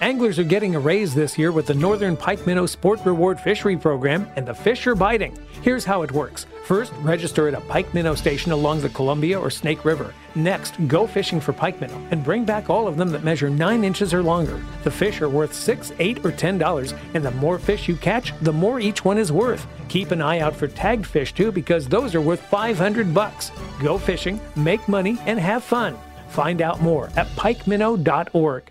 Anglers 0.00 0.38
are 0.38 0.44
getting 0.44 0.74
a 0.74 0.80
raise 0.80 1.14
this 1.14 1.36
year 1.36 1.52
with 1.52 1.66
the 1.66 1.74
Northern 1.74 2.16
Pike 2.16 2.46
Minnow 2.46 2.64
Sport 2.64 3.00
Reward 3.04 3.38
Fishery 3.38 3.76
Program, 3.76 4.26
and 4.34 4.48
the 4.48 4.54
fish 4.54 4.86
are 4.86 4.94
biting. 4.94 5.36
Here's 5.60 5.84
how 5.84 6.00
it 6.00 6.10
works. 6.10 6.46
First, 6.64 6.94
register 7.02 7.48
at 7.48 7.54
a 7.54 7.60
pike 7.60 7.92
minnow 7.92 8.14
station 8.14 8.50
along 8.50 8.80
the 8.80 8.88
Columbia 8.88 9.38
or 9.38 9.50
Snake 9.50 9.84
River. 9.84 10.14
Next, 10.34 10.76
go 10.88 11.06
fishing 11.06 11.38
for 11.38 11.52
pike 11.52 11.82
minnow 11.82 12.00
and 12.10 12.24
bring 12.24 12.46
back 12.46 12.70
all 12.70 12.88
of 12.88 12.96
them 12.96 13.10
that 13.10 13.24
measure 13.24 13.50
9 13.50 13.84
inches 13.84 14.14
or 14.14 14.22
longer. 14.22 14.62
The 14.84 14.90
fish 14.90 15.20
are 15.20 15.28
worth 15.28 15.52
6 15.52 15.92
8 15.98 16.24
or 16.24 16.32
$10, 16.32 16.98
and 17.12 17.22
the 17.22 17.32
more 17.32 17.58
fish 17.58 17.86
you 17.86 17.96
catch, 17.96 18.32
the 18.40 18.54
more 18.54 18.80
each 18.80 19.04
one 19.04 19.18
is 19.18 19.30
worth. 19.30 19.66
Keep 19.88 20.12
an 20.12 20.22
eye 20.22 20.40
out 20.40 20.56
for 20.56 20.66
tagged 20.66 21.04
fish 21.04 21.34
too 21.34 21.52
because 21.52 21.86
those 21.86 22.14
are 22.14 22.22
worth 22.22 22.40
500 22.40 23.12
bucks. 23.12 23.52
Go 23.82 23.98
fishing, 23.98 24.40
make 24.56 24.88
money, 24.88 25.18
and 25.26 25.38
have 25.38 25.62
fun. 25.62 25.94
Find 26.30 26.62
out 26.62 26.80
more 26.80 27.10
at 27.16 27.26
pikeminnow.org. 27.36 28.70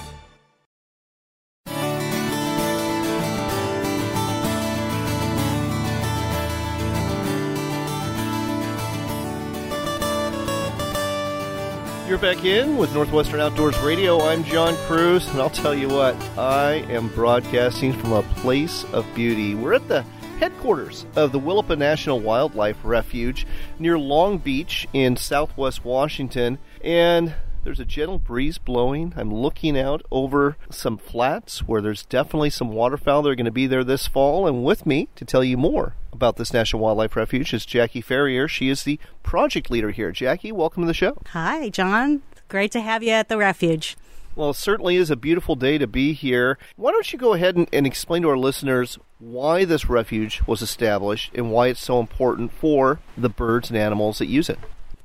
You're 12.11 12.19
back 12.19 12.43
in 12.43 12.75
with 12.75 12.93
Northwestern 12.93 13.39
Outdoors 13.39 13.79
Radio. 13.79 14.19
I'm 14.19 14.43
John 14.43 14.75
Kruse, 14.85 15.29
and 15.29 15.39
I'll 15.39 15.49
tell 15.49 15.73
you 15.73 15.87
what, 15.87 16.13
I 16.37 16.83
am 16.89 17.07
broadcasting 17.07 17.93
from 17.93 18.11
a 18.11 18.21
place 18.21 18.83
of 18.91 19.07
beauty. 19.15 19.55
We're 19.55 19.75
at 19.75 19.87
the 19.87 20.01
headquarters 20.37 21.05
of 21.15 21.31
the 21.31 21.39
Willapa 21.39 21.77
National 21.77 22.19
Wildlife 22.19 22.75
Refuge 22.83 23.47
near 23.79 23.97
Long 23.97 24.39
Beach 24.39 24.89
in 24.91 25.15
southwest 25.15 25.85
Washington, 25.85 26.59
and 26.83 27.33
there's 27.63 27.79
a 27.79 27.85
gentle 27.85 28.19
breeze 28.19 28.57
blowing. 28.57 29.13
I'm 29.15 29.33
looking 29.33 29.79
out 29.79 30.05
over 30.11 30.57
some 30.69 30.97
flats 30.97 31.59
where 31.59 31.81
there's 31.81 32.05
definitely 32.05 32.49
some 32.49 32.73
waterfowl 32.73 33.21
that 33.21 33.29
are 33.29 33.35
going 33.35 33.45
to 33.45 33.51
be 33.51 33.67
there 33.67 33.85
this 33.85 34.07
fall. 34.07 34.47
And 34.47 34.65
with 34.65 34.85
me 34.85 35.07
to 35.15 35.23
tell 35.23 35.45
you 35.45 35.55
more 35.55 35.95
about 36.13 36.37
this 36.37 36.53
National 36.53 36.81
Wildlife 36.81 37.15
Refuge 37.15 37.53
is 37.53 37.65
Jackie 37.65 38.01
Ferrier. 38.01 38.47
She 38.47 38.69
is 38.69 38.83
the 38.83 38.99
project 39.23 39.69
leader 39.69 39.91
here. 39.91 40.11
Jackie, 40.11 40.51
welcome 40.51 40.83
to 40.83 40.87
the 40.87 40.93
show. 40.93 41.17
Hi, 41.29 41.69
John. 41.69 42.21
Great 42.47 42.71
to 42.71 42.81
have 42.81 43.03
you 43.03 43.11
at 43.11 43.29
the 43.29 43.37
refuge. 43.37 43.97
Well, 44.35 44.51
it 44.51 44.55
certainly 44.55 44.95
is 44.95 45.09
a 45.09 45.15
beautiful 45.15 45.55
day 45.55 45.77
to 45.77 45.87
be 45.87 46.13
here. 46.13 46.57
Why 46.75 46.91
don't 46.91 47.11
you 47.11 47.19
go 47.19 47.33
ahead 47.33 47.57
and, 47.57 47.67
and, 47.73 47.85
explain 47.85 48.21
to 48.21 48.29
our 48.29 48.37
listeners 48.37 48.97
why 49.19 49.65
this 49.65 49.89
refuge 49.89 50.41
was 50.47 50.61
established 50.61 51.31
and 51.33 51.51
why 51.51 51.67
it's 51.67 51.83
so 51.83 51.99
important 51.99 52.51
for 52.51 52.99
the 53.17 53.29
birds 53.29 53.69
and 53.69 53.77
animals 53.77 54.19
that 54.19 54.27
use 54.27 54.49
it? 54.49 54.59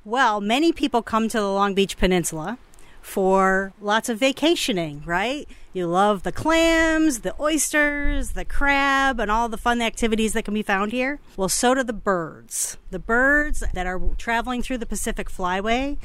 Well, 0.04 0.40
many 0.40 0.72
people 0.72 1.02
come 1.02 1.28
to 1.28 1.38
the 1.38 1.50
Long 1.50 1.74
Beach 1.74 1.96
Peninsula 1.96 2.58
for 3.06 3.72
lots 3.80 4.08
of 4.08 4.18
vacationing, 4.18 5.00
right? 5.06 5.48
You 5.72 5.86
love 5.86 6.24
the 6.24 6.32
clams, 6.32 7.20
the 7.20 7.40
oysters, 7.40 8.32
the 8.32 8.44
crab, 8.44 9.20
and 9.20 9.30
all 9.30 9.48
the 9.48 9.56
fun 9.56 9.80
activities 9.80 10.32
that 10.32 10.44
can 10.44 10.52
be 10.52 10.62
found 10.62 10.90
here. 10.90 11.20
Well, 11.36 11.48
so 11.48 11.72
do 11.74 11.84
the 11.84 11.92
birds. 11.92 12.76
The 12.90 12.98
birds 12.98 13.62
that 13.72 13.86
are 13.86 14.00
traveling 14.18 14.60
through 14.60 14.78
the 14.78 14.86
Pacific 14.86 15.30
Flyway. 15.30 15.98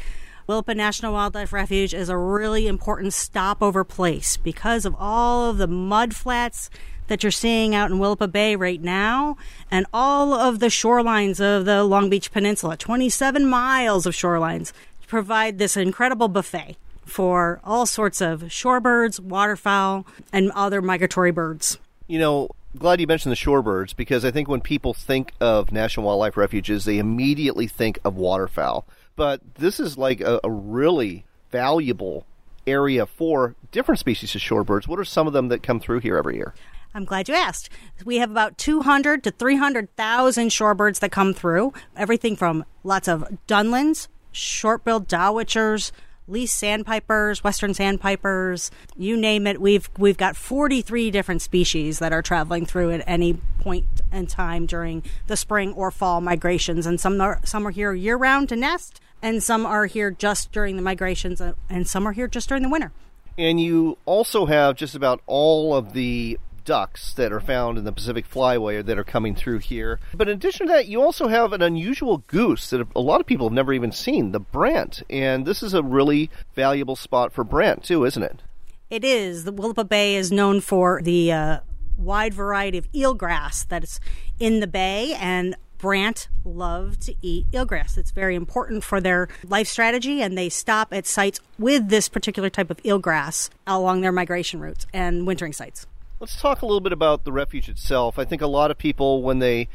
Willapa 0.47 0.75
National 0.75 1.13
Wildlife 1.13 1.51
Refuge 1.51 1.93
is 1.93 2.07
a 2.07 2.15
really 2.15 2.67
important 2.67 3.13
stopover 3.13 3.83
place 3.83 4.37
because 4.37 4.85
of 4.85 4.95
all 4.97 5.49
of 5.49 5.57
the 5.57 5.67
mud 5.67 6.15
flats 6.15 6.69
that 7.07 7.23
you're 7.23 7.31
seeing 7.31 7.73
out 7.73 7.89
in 7.91 7.97
Willapa 7.97 8.31
Bay 8.31 8.55
right 8.55 8.81
now, 8.81 9.37
and 9.71 9.87
all 9.91 10.33
of 10.33 10.59
the 10.59 10.67
shorelines 10.67 11.41
of 11.41 11.65
the 11.65 11.83
Long 11.83 12.09
Beach 12.11 12.31
Peninsula, 12.31 12.77
27 12.77 13.49
miles 13.49 14.05
of 14.05 14.13
shorelines, 14.13 14.71
provide 15.07 15.57
this 15.57 15.75
incredible 15.75 16.29
buffet 16.29 16.77
for 17.05 17.59
all 17.63 17.85
sorts 17.85 18.21
of 18.21 18.41
shorebirds, 18.43 19.19
waterfowl, 19.19 20.05
and 20.31 20.51
other 20.51 20.81
migratory 20.81 21.31
birds. 21.31 21.77
You 22.07 22.19
know, 22.19 22.49
glad 22.77 22.99
you 22.99 23.07
mentioned 23.07 23.31
the 23.31 23.37
shorebirds 23.37 23.95
because 23.95 24.25
I 24.25 24.31
think 24.31 24.47
when 24.47 24.61
people 24.61 24.93
think 24.93 25.33
of 25.39 25.71
national 25.71 26.05
wildlife 26.05 26.37
refuges, 26.37 26.85
they 26.85 26.99
immediately 26.99 27.67
think 27.67 27.99
of 28.03 28.15
waterfowl. 28.15 28.85
But 29.15 29.41
this 29.55 29.79
is 29.79 29.97
like 29.97 30.21
a, 30.21 30.39
a 30.43 30.51
really 30.51 31.25
valuable 31.51 32.25
area 32.67 33.05
for 33.05 33.55
different 33.71 33.99
species 33.99 34.35
of 34.35 34.41
shorebirds. 34.41 34.87
What 34.87 34.99
are 34.99 35.05
some 35.05 35.27
of 35.27 35.33
them 35.33 35.49
that 35.49 35.63
come 35.63 35.79
through 35.79 35.99
here 35.99 36.17
every 36.17 36.35
year? 36.35 36.53
I'm 36.93 37.05
glad 37.05 37.29
you 37.29 37.35
asked. 37.35 37.69
We 38.03 38.17
have 38.17 38.31
about 38.31 38.57
200 38.57 39.23
to 39.23 39.31
300,000 39.31 40.49
shorebirds 40.49 40.99
that 40.99 41.11
come 41.11 41.33
through. 41.33 41.73
Everything 41.95 42.35
from 42.35 42.65
lots 42.83 43.07
of 43.07 43.25
dunlins, 43.47 44.07
short-billed 44.31 45.07
dowitchers, 45.07 45.91
least 46.31 46.57
sandpipers, 46.57 47.43
western 47.43 47.73
sandpipers, 47.73 48.71
you 48.95 49.17
name 49.17 49.45
it. 49.45 49.61
We've 49.61 49.89
we've 49.97 50.17
got 50.17 50.35
43 50.35 51.11
different 51.11 51.41
species 51.41 51.99
that 51.99 52.13
are 52.13 52.21
traveling 52.21 52.65
through 52.65 52.91
at 52.91 53.03
any 53.05 53.33
point 53.59 53.85
in 54.11 54.27
time 54.27 54.65
during 54.65 55.03
the 55.27 55.37
spring 55.37 55.73
or 55.73 55.91
fall 55.91 56.21
migrations, 56.21 56.85
and 56.85 56.99
some 56.99 57.19
are 57.21 57.39
some 57.43 57.67
are 57.67 57.71
here 57.71 57.93
year 57.93 58.17
round 58.17 58.49
to 58.49 58.55
nest, 58.55 58.99
and 59.21 59.43
some 59.43 59.65
are 59.65 59.85
here 59.85 60.11
just 60.11 60.51
during 60.51 60.75
the 60.75 60.81
migrations, 60.81 61.41
uh, 61.41 61.53
and 61.69 61.87
some 61.87 62.07
are 62.07 62.13
here 62.13 62.27
just 62.27 62.47
during 62.47 62.63
the 62.63 62.69
winter. 62.69 62.91
And 63.37 63.59
you 63.59 63.97
also 64.05 64.45
have 64.45 64.75
just 64.75 64.95
about 64.95 65.21
all 65.25 65.73
of 65.75 65.93
the 65.93 66.37
ducks 66.63 67.13
that 67.13 67.31
are 67.31 67.39
found 67.39 67.77
in 67.77 67.83
the 67.83 67.91
Pacific 67.91 68.29
Flyway 68.29 68.85
that 68.85 68.97
are 68.97 69.03
coming 69.03 69.35
through 69.35 69.59
here. 69.59 69.99
But 70.13 70.29
in 70.29 70.35
addition 70.35 70.67
to 70.67 70.73
that, 70.73 70.87
you 70.87 71.01
also 71.01 71.27
have 71.27 71.53
an 71.53 71.61
unusual 71.61 72.19
goose 72.27 72.69
that 72.69 72.87
a 72.95 73.01
lot 73.01 73.21
of 73.21 73.27
people 73.27 73.47
have 73.47 73.53
never 73.53 73.73
even 73.73 73.91
seen, 73.91 74.31
the 74.31 74.39
brant. 74.39 75.03
And 75.09 75.45
this 75.45 75.63
is 75.63 75.73
a 75.73 75.83
really 75.83 76.29
valuable 76.55 76.95
spot 76.95 77.31
for 77.33 77.43
brant, 77.43 77.83
too, 77.83 78.05
isn't 78.05 78.23
it? 78.23 78.41
It 78.89 79.03
is. 79.03 79.45
The 79.45 79.53
Willapa 79.53 79.87
Bay 79.87 80.15
is 80.15 80.31
known 80.31 80.59
for 80.59 81.01
the 81.01 81.31
uh, 81.31 81.59
wide 81.97 82.33
variety 82.33 82.77
of 82.77 82.91
eelgrass 82.91 83.67
that's 83.67 83.99
in 84.39 84.59
the 84.59 84.67
bay, 84.67 85.15
and 85.19 85.55
brant 85.77 86.27
love 86.45 86.99
to 86.99 87.15
eat 87.21 87.49
eelgrass. 87.51 87.97
It's 87.97 88.11
very 88.11 88.35
important 88.35 88.83
for 88.83 89.01
their 89.01 89.27
life 89.43 89.67
strategy, 89.67 90.21
and 90.21 90.37
they 90.37 90.49
stop 90.49 90.93
at 90.93 91.07
sites 91.07 91.39
with 91.57 91.89
this 91.89 92.09
particular 92.09 92.49
type 92.49 92.69
of 92.69 92.77
eelgrass 92.83 93.49
along 93.65 94.01
their 94.01 94.11
migration 94.11 94.59
routes 94.59 94.85
and 94.93 95.25
wintering 95.25 95.53
sites. 95.53 95.87
Let's 96.21 96.39
talk 96.39 96.61
a 96.61 96.67
little 96.67 96.81
bit 96.81 96.93
about 96.93 97.23
the 97.23 97.31
refuge 97.31 97.67
itself. 97.67 98.19
I 98.19 98.25
think 98.25 98.43
a 98.43 98.47
lot 98.47 98.69
of 98.69 98.77
people, 98.77 99.23
when 99.23 99.39
they 99.39 99.67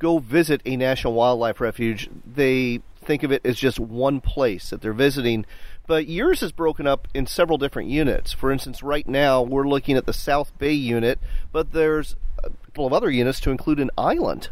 go 0.00 0.18
visit 0.18 0.60
a 0.64 0.76
national 0.76 1.12
wildlife 1.12 1.60
refuge, 1.60 2.10
they 2.26 2.80
think 2.96 3.22
of 3.22 3.30
it 3.30 3.40
as 3.46 3.56
just 3.56 3.78
one 3.78 4.20
place 4.20 4.70
that 4.70 4.80
they're 4.80 4.92
visiting. 4.92 5.46
But 5.86 6.08
yours 6.08 6.42
is 6.42 6.50
broken 6.50 6.88
up 6.88 7.06
in 7.14 7.28
several 7.28 7.56
different 7.56 7.88
units. 7.88 8.32
For 8.32 8.50
instance, 8.50 8.82
right 8.82 9.06
now 9.06 9.42
we're 9.42 9.68
looking 9.68 9.96
at 9.96 10.06
the 10.06 10.12
South 10.12 10.50
Bay 10.58 10.72
unit, 10.72 11.20
but 11.52 11.70
there's 11.72 12.16
a 12.42 12.50
couple 12.50 12.84
of 12.84 12.92
other 12.92 13.08
units 13.08 13.38
to 13.38 13.52
include 13.52 13.78
an 13.78 13.92
island. 13.96 14.48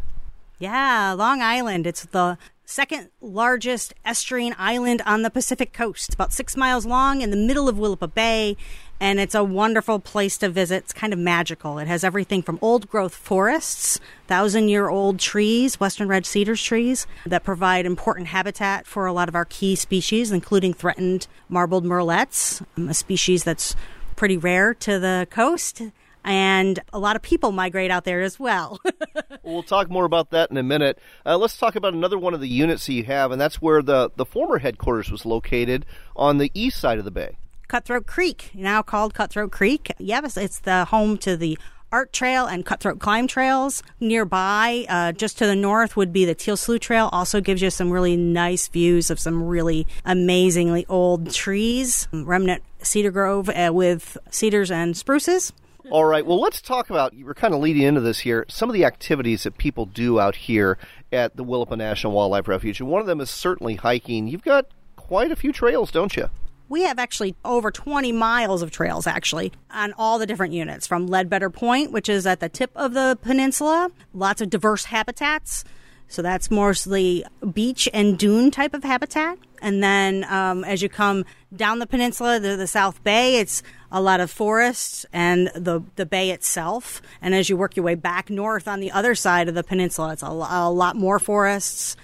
Yeah, 0.61 1.15
Long 1.19 1.43
Island. 1.43 1.85
It's 1.85 2.05
the 2.05 2.39
second 2.65 3.09
largest 3.21 3.93
estuarine 4.07 4.55
island 4.57 5.03
on 5.05 5.23
the 5.23 5.31
Pacific 5.31 5.73
coast. 5.73 6.15
About 6.15 6.33
six 6.33 6.57
miles 6.57 6.87
long 6.87 7.23
in 7.23 7.31
the 7.31 7.37
middle 7.37 7.69
of 7.69 7.75
Willapa 7.75 8.15
Bay, 8.15 8.57
and 9.01 9.19
it's 9.19 9.35
a 9.35 9.43
wonderful 9.43 9.99
place 9.99 10.37
to 10.39 10.49
visit. 10.51 10.85
It's 10.85 10.93
kind 10.93 11.13
of 11.13 11.19
magical. 11.19 11.79
It 11.79 11.89
has 11.89 12.05
everything 12.05 12.43
from 12.43 12.59
old 12.61 12.89
growth 12.89 13.15
forests, 13.15 13.99
thousand 14.27 14.69
year 14.69 14.89
old 14.89 15.19
trees, 15.19 15.81
western 15.81 16.07
red 16.07 16.27
cedars 16.27 16.63
trees 16.63 17.07
that 17.25 17.43
provide 17.43 17.87
important 17.87 18.29
habitat 18.29 18.87
for 18.87 19.07
a 19.07 19.13
lot 19.13 19.29
of 19.29 19.35
our 19.35 19.47
key 19.47 19.75
species, 19.75 20.31
including 20.31 20.75
threatened 20.75 21.27
marbled 21.49 21.85
murrelets, 21.85 22.63
um, 22.77 22.91
a 22.91 22.95
species 22.95 23.43
that's 23.43 23.75
pretty 24.17 24.37
rare 24.37 24.75
to 24.75 24.99
the 24.99 25.27
coast 25.31 25.83
and 26.25 26.79
a 26.93 26.99
lot 26.99 27.17
of 27.17 27.23
people 27.23 27.53
migrate 27.53 27.91
out 27.91 28.05
there 28.05 28.21
as 28.21 28.39
well. 28.39 28.79
we'll 29.43 29.63
talk 29.63 29.89
more 29.89 30.05
about 30.05 30.31
that 30.31 30.51
in 30.51 30.57
a 30.57 30.63
minute. 30.63 30.99
Uh, 31.25 31.39
let's 31.39 31.57
talk 31.57 31.77
about 31.77 31.95
another 31.95 32.19
one 32.19 32.35
of 32.35 32.41
the 32.41 32.49
units 32.49 32.87
that 32.87 32.93
you 32.93 33.05
have, 33.05 33.33
and 33.33 33.41
that's 33.41 33.63
where 33.63 33.83
the, 33.83 34.11
the 34.17 34.27
former 34.27 34.59
headquarters 34.59 35.11
was 35.11 35.25
located 35.25 35.87
on 36.15 36.39
the 36.39 36.51
east 36.55 36.79
side 36.79 36.99
of 36.99 37.05
the 37.05 37.11
bay. 37.11 37.39
Cutthroat 37.71 38.05
Creek, 38.05 38.51
now 38.53 38.83
called 38.83 39.15
Cutthroat 39.15 39.53
Creek. 39.53 39.93
Yes, 40.01 40.37
it's 40.37 40.59
the 40.59 40.87
home 40.87 41.17
to 41.19 41.37
the 41.37 41.57
Art 41.93 42.13
Trail 42.13 42.47
and 42.47 42.67
Cutthroat 42.67 42.99
Climb 42.99 43.29
Trails. 43.29 43.85
Nearby, 44.01 44.87
uh, 44.89 45.13
just 45.13 45.39
to 45.39 45.47
the 45.47 45.55
north, 45.55 45.97
would 45.97 46.13
be 46.13 46.25
the 46.25 46.35
Teal 46.35 46.57
Slough 46.57 46.81
Trail. 46.81 47.09
Also 47.13 47.41
gives 47.41 47.63
you 47.63 47.71
some 47.71 47.93
really 47.93 48.17
nice 48.17 48.67
views 48.67 49.09
of 49.09 49.21
some 49.21 49.45
really 49.45 49.87
amazingly 50.05 50.85
old 50.89 51.33
trees. 51.33 52.09
Remnant 52.13 52.65
cedar 52.83 53.13
grove 53.13 53.49
uh, 53.49 53.71
with 53.73 54.19
cedars 54.31 54.73
and 54.73 54.97
spruces. 54.97 55.53
All 55.93 56.07
right. 56.07 56.27
Well, 56.27 56.41
let's 56.41 56.61
talk 56.61 56.91
about. 56.91 57.15
We're 57.15 57.35
kind 57.35 57.55
of 57.55 57.61
leading 57.61 57.83
into 57.83 58.01
this 58.01 58.19
here. 58.19 58.47
Some 58.49 58.69
of 58.69 58.75
the 58.75 58.85
activities 58.85 59.45
that 59.45 59.59
people 59.59 59.87
do 59.87 60.19
out 60.19 60.35
here 60.35 60.77
at 61.13 61.37
the 61.37 61.45
Willapa 61.45 61.79
National 61.79 62.15
Wildlife 62.15 62.49
Refuge, 62.49 62.81
and 62.81 62.89
one 62.89 63.01
of 63.01 63.07
them 63.07 63.21
is 63.21 63.31
certainly 63.31 63.77
hiking. 63.77 64.27
You've 64.27 64.43
got 64.43 64.67
quite 64.97 65.31
a 65.31 65.37
few 65.37 65.53
trails, 65.53 65.93
don't 65.93 66.17
you? 66.17 66.31
We 66.71 66.85
have 66.85 67.01
actually 67.01 67.35
over 67.45 67.73
20 67.73 68.13
miles 68.13 68.63
of 68.63 68.71
trails, 68.71 69.09
actually, 69.09 69.53
on 69.73 69.93
all 69.99 70.21
the 70.21 70.25
different 70.25 70.55
units 70.55 70.87
from 70.87 71.09
Leadbetter 71.09 71.51
Point, 71.51 71.91
which 71.91 72.09
is 72.09 72.29
at 72.29 72.39
the 72.39 72.49
tip 72.49 72.71
of 72.77 72.95
the 72.95 73.19
peninsula, 73.21 73.91
lots 74.15 74.41
of 74.41 74.51
diverse 74.51 74.85
habitats. 74.85 75.65
So 76.07 76.23
that's 76.23 76.49
mostly 76.49 77.25
beach 77.53 77.89
and 77.93 78.17
dune 78.17 78.53
type 78.53 78.73
of 78.73 78.85
habitat. 78.85 79.37
And 79.61 79.83
then 79.83 80.25
um, 80.33 80.63
as 80.63 80.81
you 80.81 80.89
come 80.89 81.25
down 81.55 81.81
the 81.81 81.89
peninsula, 81.89 82.39
the, 82.39 82.55
the 82.57 82.69
South 82.69 83.03
Bay, 83.03 83.41
it's 83.41 83.65
a 83.91 84.01
lot 84.01 84.21
of 84.21 84.31
forests 84.31 85.05
and 85.13 85.51
the, 85.57 85.83
the 85.97 86.07
bay 86.07 86.31
itself. 86.31 87.03
And 87.21 87.35
as 87.35 87.49
you 87.49 87.57
work 87.57 87.75
your 87.75 87.85
way 87.85 87.97
back 87.97 88.31
north 88.31 88.69
on 88.69 88.79
the 88.79 88.93
other 88.93 89.17
side 89.17 89.49
of 89.49 89.57
the 89.57 89.65
peninsula, 89.65 90.13
it's 90.13 90.23
a, 90.23 90.27
a 90.27 90.71
lot 90.71 90.95
more 90.95 91.19
forests. 91.19 91.97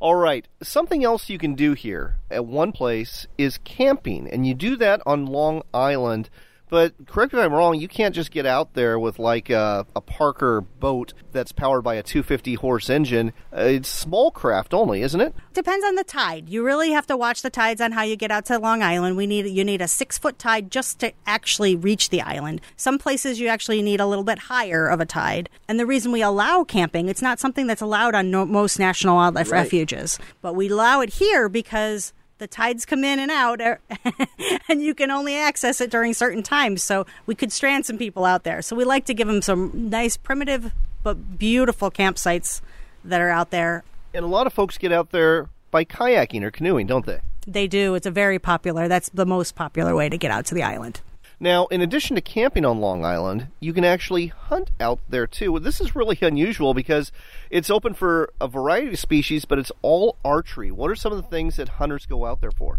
All 0.00 0.14
right. 0.14 0.46
Something 0.62 1.04
else 1.04 1.28
you 1.28 1.38
can 1.38 1.54
do 1.54 1.72
here 1.72 2.16
at 2.30 2.44
one 2.44 2.72
place 2.72 3.26
is 3.38 3.58
camping. 3.64 4.28
And 4.28 4.46
you 4.46 4.54
do 4.54 4.76
that 4.76 5.02
on 5.06 5.26
Long 5.26 5.62
Island 5.72 6.30
but 6.72 6.94
correct 7.06 7.34
me 7.34 7.38
if 7.38 7.44
I'm 7.44 7.52
wrong, 7.52 7.78
you 7.78 7.86
can't 7.86 8.14
just 8.14 8.30
get 8.30 8.46
out 8.46 8.72
there 8.72 8.98
with 8.98 9.18
like 9.18 9.50
a, 9.50 9.86
a 9.94 10.00
Parker 10.00 10.62
boat 10.62 11.12
that's 11.30 11.52
powered 11.52 11.84
by 11.84 11.96
a 11.96 12.02
250 12.02 12.54
horse 12.54 12.88
engine. 12.88 13.34
Uh, 13.54 13.64
it's 13.64 13.90
small 13.90 14.30
craft 14.30 14.72
only, 14.72 15.02
isn't 15.02 15.20
it? 15.20 15.34
Depends 15.52 15.84
on 15.84 15.96
the 15.96 16.02
tide. 16.02 16.48
You 16.48 16.64
really 16.64 16.92
have 16.92 17.06
to 17.08 17.16
watch 17.16 17.42
the 17.42 17.50
tides 17.50 17.82
on 17.82 17.92
how 17.92 18.00
you 18.00 18.16
get 18.16 18.30
out 18.30 18.46
to 18.46 18.58
Long 18.58 18.82
Island. 18.82 19.18
We 19.18 19.26
need 19.26 19.48
you 19.48 19.64
need 19.64 19.82
a 19.82 19.86
six 19.86 20.16
foot 20.16 20.38
tide 20.38 20.70
just 20.70 20.98
to 21.00 21.12
actually 21.26 21.76
reach 21.76 22.08
the 22.08 22.22
island. 22.22 22.62
Some 22.76 22.98
places 22.98 23.38
you 23.38 23.48
actually 23.48 23.82
need 23.82 24.00
a 24.00 24.06
little 24.06 24.24
bit 24.24 24.38
higher 24.38 24.86
of 24.86 24.98
a 24.98 25.04
tide. 25.04 25.50
And 25.68 25.78
the 25.78 25.84
reason 25.84 26.10
we 26.10 26.22
allow 26.22 26.64
camping, 26.64 27.10
it's 27.10 27.20
not 27.20 27.38
something 27.38 27.66
that's 27.66 27.82
allowed 27.82 28.14
on 28.14 28.30
no, 28.30 28.46
most 28.46 28.78
national 28.78 29.16
wildlife 29.16 29.52
right. 29.52 29.60
refuges, 29.60 30.18
but 30.40 30.54
we 30.54 30.70
allow 30.70 31.02
it 31.02 31.10
here 31.10 31.50
because 31.50 32.14
the 32.42 32.48
tides 32.48 32.84
come 32.84 33.04
in 33.04 33.20
and 33.20 33.30
out, 33.30 33.60
er, 33.60 33.78
and 34.68 34.82
you 34.82 34.94
can 34.94 35.12
only 35.12 35.36
access 35.36 35.80
it 35.80 35.90
during 35.90 36.12
certain 36.12 36.42
times. 36.42 36.82
So 36.82 37.06
we 37.24 37.36
could 37.36 37.52
strand 37.52 37.86
some 37.86 37.96
people 37.96 38.24
out 38.24 38.42
there. 38.42 38.60
So 38.62 38.74
we 38.74 38.84
like 38.84 39.04
to 39.06 39.14
give 39.14 39.28
them 39.28 39.42
some 39.42 39.70
nice, 39.90 40.16
primitive, 40.16 40.72
but 41.04 41.38
beautiful 41.38 41.88
campsites 41.88 42.60
that 43.04 43.20
are 43.20 43.30
out 43.30 43.50
there. 43.50 43.84
And 44.12 44.24
a 44.24 44.28
lot 44.28 44.48
of 44.48 44.52
folks 44.52 44.76
get 44.76 44.90
out 44.90 45.10
there 45.10 45.48
by 45.70 45.84
kayaking 45.84 46.42
or 46.42 46.50
canoeing, 46.50 46.88
don't 46.88 47.06
they? 47.06 47.20
They 47.46 47.68
do. 47.68 47.94
It's 47.94 48.06
a 48.06 48.10
very 48.10 48.40
popular. 48.40 48.88
That's 48.88 49.08
the 49.10 49.24
most 49.24 49.54
popular 49.54 49.94
way 49.94 50.08
to 50.08 50.18
get 50.18 50.32
out 50.32 50.44
to 50.46 50.54
the 50.54 50.64
island. 50.64 51.00
Now, 51.42 51.66
in 51.66 51.80
addition 51.80 52.14
to 52.14 52.22
camping 52.22 52.64
on 52.64 52.80
Long 52.80 53.04
Island, 53.04 53.48
you 53.58 53.72
can 53.72 53.84
actually 53.84 54.28
hunt 54.28 54.70
out 54.78 55.00
there 55.08 55.26
too. 55.26 55.58
This 55.58 55.80
is 55.80 55.96
really 55.96 56.16
unusual 56.22 56.72
because 56.72 57.10
it's 57.50 57.68
open 57.68 57.94
for 57.94 58.32
a 58.40 58.46
variety 58.46 58.90
of 58.90 58.98
species, 59.00 59.44
but 59.44 59.58
it's 59.58 59.72
all 59.82 60.18
archery. 60.24 60.70
What 60.70 60.88
are 60.88 60.94
some 60.94 61.10
of 61.10 61.20
the 61.20 61.28
things 61.28 61.56
that 61.56 61.68
hunters 61.68 62.06
go 62.06 62.26
out 62.26 62.40
there 62.40 62.52
for? 62.52 62.78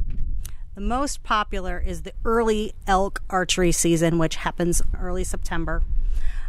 The 0.75 0.81
most 0.81 1.23
popular 1.23 1.77
is 1.77 2.03
the 2.03 2.13
early 2.23 2.71
elk 2.87 3.21
archery 3.29 3.73
season, 3.73 4.17
which 4.17 4.37
happens 4.37 4.81
early 4.97 5.25
September. 5.25 5.83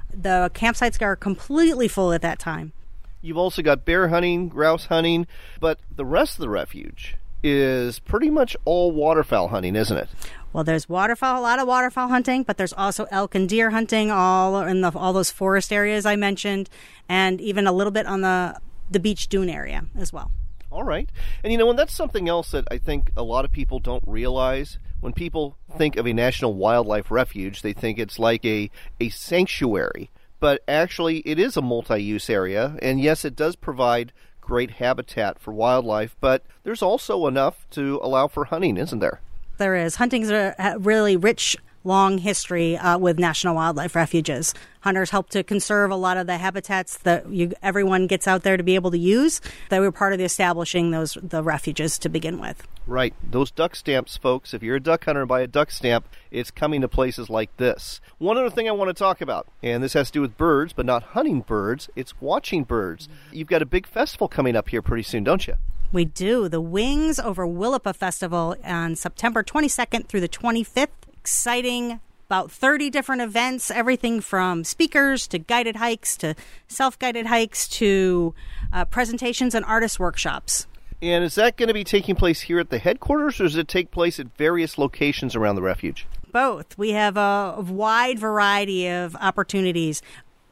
The 0.09 0.53
campsites 0.55 1.03
are 1.03 1.17
completely 1.17 1.89
full 1.89 2.13
at 2.13 2.23
that 2.23 2.39
time. 2.39 2.75
You've 3.23 3.39
also 3.39 3.61
got 3.61 3.85
bear 3.85 4.07
hunting, 4.07 4.49
grouse 4.49 4.87
hunting, 4.87 5.27
but 5.59 5.81
the 5.91 6.05
rest 6.05 6.35
of 6.35 6.43
the 6.43 6.49
refuge 6.49 7.17
is 7.45 8.01
pretty 8.01 8.31
much 8.31 8.57
all 8.65 8.91
waterfowl 8.91 9.49
hunting, 9.49 9.77
isn't 9.77 9.97
it? 9.97 10.09
Well, 10.55 10.65
there's 10.65 10.89
waterfowl, 10.89 11.41
a 11.41 11.43
lot 11.43 11.59
of 11.59 11.69
waterfowl 11.69 12.09
hunting, 12.09 12.43
but 12.43 12.57
there's 12.57 12.73
also 12.73 13.07
elk 13.11 13.35
and 13.35 13.49
deer 13.49 13.71
hunting 13.71 14.11
all 14.11 14.61
in 14.63 14.81
the, 14.81 14.91
all 14.97 15.13
those 15.13 15.31
forest 15.31 15.73
areas 15.73 16.07
I 16.07 16.17
mentioned, 16.17 16.71
and 17.09 17.41
even 17.41 17.67
a 17.67 17.73
little 17.73 17.91
bit 17.91 18.07
on 18.07 18.23
the 18.23 18.59
the 18.91 19.01
beach 19.01 19.29
dune 19.29 19.49
area 19.49 19.85
as 19.97 20.13
well. 20.13 20.31
All 20.71 20.85
right, 20.85 21.09
and 21.43 21.53
you 21.53 21.59
know, 21.59 21.71
and 21.71 21.79
that's 21.79 21.95
something 21.95 22.29
else 22.29 22.51
that 22.53 22.67
I 22.71 22.79
think 22.79 23.11
a 23.17 23.23
lot 23.23 23.45
of 23.45 23.53
people 23.53 23.79
don't 23.79 24.05
realize. 24.07 24.79
When 25.01 25.13
people 25.13 25.59
think 25.77 25.97
of 25.97 26.07
a 26.07 26.15
national 26.15 26.55
wildlife 26.55 27.11
refuge, 27.11 27.61
they 27.61 27.75
think 27.75 27.99
it's 27.99 28.19
like 28.19 28.45
a 28.45 28.71
a 29.01 29.11
sanctuary, 29.11 30.11
but 30.41 30.63
actually, 30.69 31.19
it 31.21 31.39
is 31.39 31.57
a 31.57 31.63
multi-use 31.63 32.31
area, 32.31 32.77
and 32.81 33.01
yes, 33.01 33.25
it 33.25 33.35
does 33.35 33.57
provide 33.57 34.13
great 34.45 34.73
habitat 34.73 35.39
for 35.39 35.53
wildlife, 35.53 36.15
but 36.21 36.45
there's 36.63 36.83
also 36.83 37.27
enough 37.27 37.67
to 37.71 37.99
allow 38.03 38.29
for 38.29 38.45
hunting, 38.45 38.77
isn't 38.77 38.99
there? 39.01 39.21
There 39.59 39.75
is. 39.75 39.97
Hunting's 39.97 40.31
a 40.31 40.77
really 40.79 41.17
rich, 41.17 41.57
long 41.85 42.19
history 42.19 42.77
uh, 42.77 42.99
with 42.99 43.19
national 43.19 43.55
wildlife 43.55 43.95
refuges. 43.95 44.55
Hunters 44.81 45.11
help 45.11 45.31
to 45.31 45.43
conserve 45.43 45.91
a 45.91 45.97
lot 45.97 46.17
of 46.17 46.27
the 46.27 46.39
habitats 46.39 46.99
that 46.99 47.31
you, 47.31 47.53
everyone 47.63 48.07
gets 48.07 48.27
out 48.27 48.43
there 48.43 48.57
to 48.57 48.63
be 48.63 48.75
able 48.75 48.91
to 48.91 48.99
use. 48.99 49.41
They 49.71 49.81
were 49.81 49.93
part 49.93 50.13
of 50.13 50.19
the 50.19 50.25
establishing 50.25 50.91
those 50.91 51.17
the 51.23 51.43
refuges 51.43 51.99
to 52.01 52.09
begin 52.09 52.41
with. 52.41 52.67
Right. 52.87 53.15
Those 53.23 53.51
duck 53.51 53.77
stamps, 53.77 54.17
folks. 54.17 54.53
If 54.53 54.63
you're 54.63 54.77
a 54.77 54.81
duck 54.81 55.05
hunter 55.05 55.23
and 55.23 55.29
buy 55.29 55.41
a 55.41 55.47
duck 55.47 55.71
stamp, 55.71 56.07
it's 56.31 56.51
coming 56.51 56.83
to 56.83 56.89
places 56.89 57.31
like 57.31 57.57
this. 57.57 58.01
One 58.19 58.37
other 58.37 58.51
thing 58.51 58.69
I 58.69 58.73
want 58.73 58.89
to 58.89 58.95
talk 58.95 59.21
about, 59.21 59.47
and 59.63 59.83
this 59.83 59.95
has 59.95 60.09
to 60.09 60.13
do 60.13 60.21
with 60.21 60.37
birds, 60.37 60.73
but 60.73 60.85
not 60.85 61.03
hunting 61.03 61.41
birds, 61.41 61.89
it's 61.97 62.21
watching 62.21 62.65
birds. 62.65 63.09
You've 63.33 63.49
got 63.49 63.63
a 63.63 63.67
big 63.67 63.87
festival 63.87 64.29
coming 64.29 64.55
up 64.57 64.69
here 64.69 64.83
pretty 64.83 65.03
soon, 65.03 65.25
don't 65.25 65.47
you? 65.47 65.55
We 65.93 66.05
do. 66.05 66.49
The 66.49 66.61
Wings 66.61 67.21
Over 67.21 67.47
Willapa 67.47 67.95
Festival 67.95 68.57
on 68.65 68.97
September 68.97 69.45
22nd 69.45 70.09
through 70.09 70.21
the 70.21 70.29
25th. 70.29 70.89
Exciting. 71.25 72.01
About 72.27 72.51
30 72.53 72.91
different 72.91 73.23
events, 73.23 73.71
everything 73.71 74.21
from 74.21 74.63
speakers 74.63 75.27
to 75.29 75.39
guided 75.39 75.77
hikes 75.77 76.19
to 76.19 76.35
self 76.69 76.99
guided 76.99 77.25
hikes 77.25 77.67
to 77.69 78.35
uh, 78.75 78.85
presentations 78.85 79.55
and 79.55 79.65
artist 79.65 79.99
workshops. 79.99 80.67
And 81.01 81.25
is 81.25 81.37
that 81.37 81.57
going 81.57 81.69
to 81.69 81.75
be 81.75 81.83
taking 81.83 82.15
place 82.15 82.43
here 82.43 82.59
at 82.59 82.69
the 82.69 82.77
headquarters 82.77 83.41
or 83.41 83.45
does 83.45 83.57
it 83.57 83.69
take 83.69 83.91
place 83.91 84.21
at 84.21 84.37
various 84.37 84.77
locations 84.77 85.35
around 85.35 85.57
the 85.57 85.63
refuge? 85.63 86.07
Both. 86.31 86.77
We 86.77 86.91
have 86.91 87.17
a 87.17 87.65
wide 87.67 88.19
variety 88.19 88.89
of 88.89 89.17
opportunities 89.17 90.03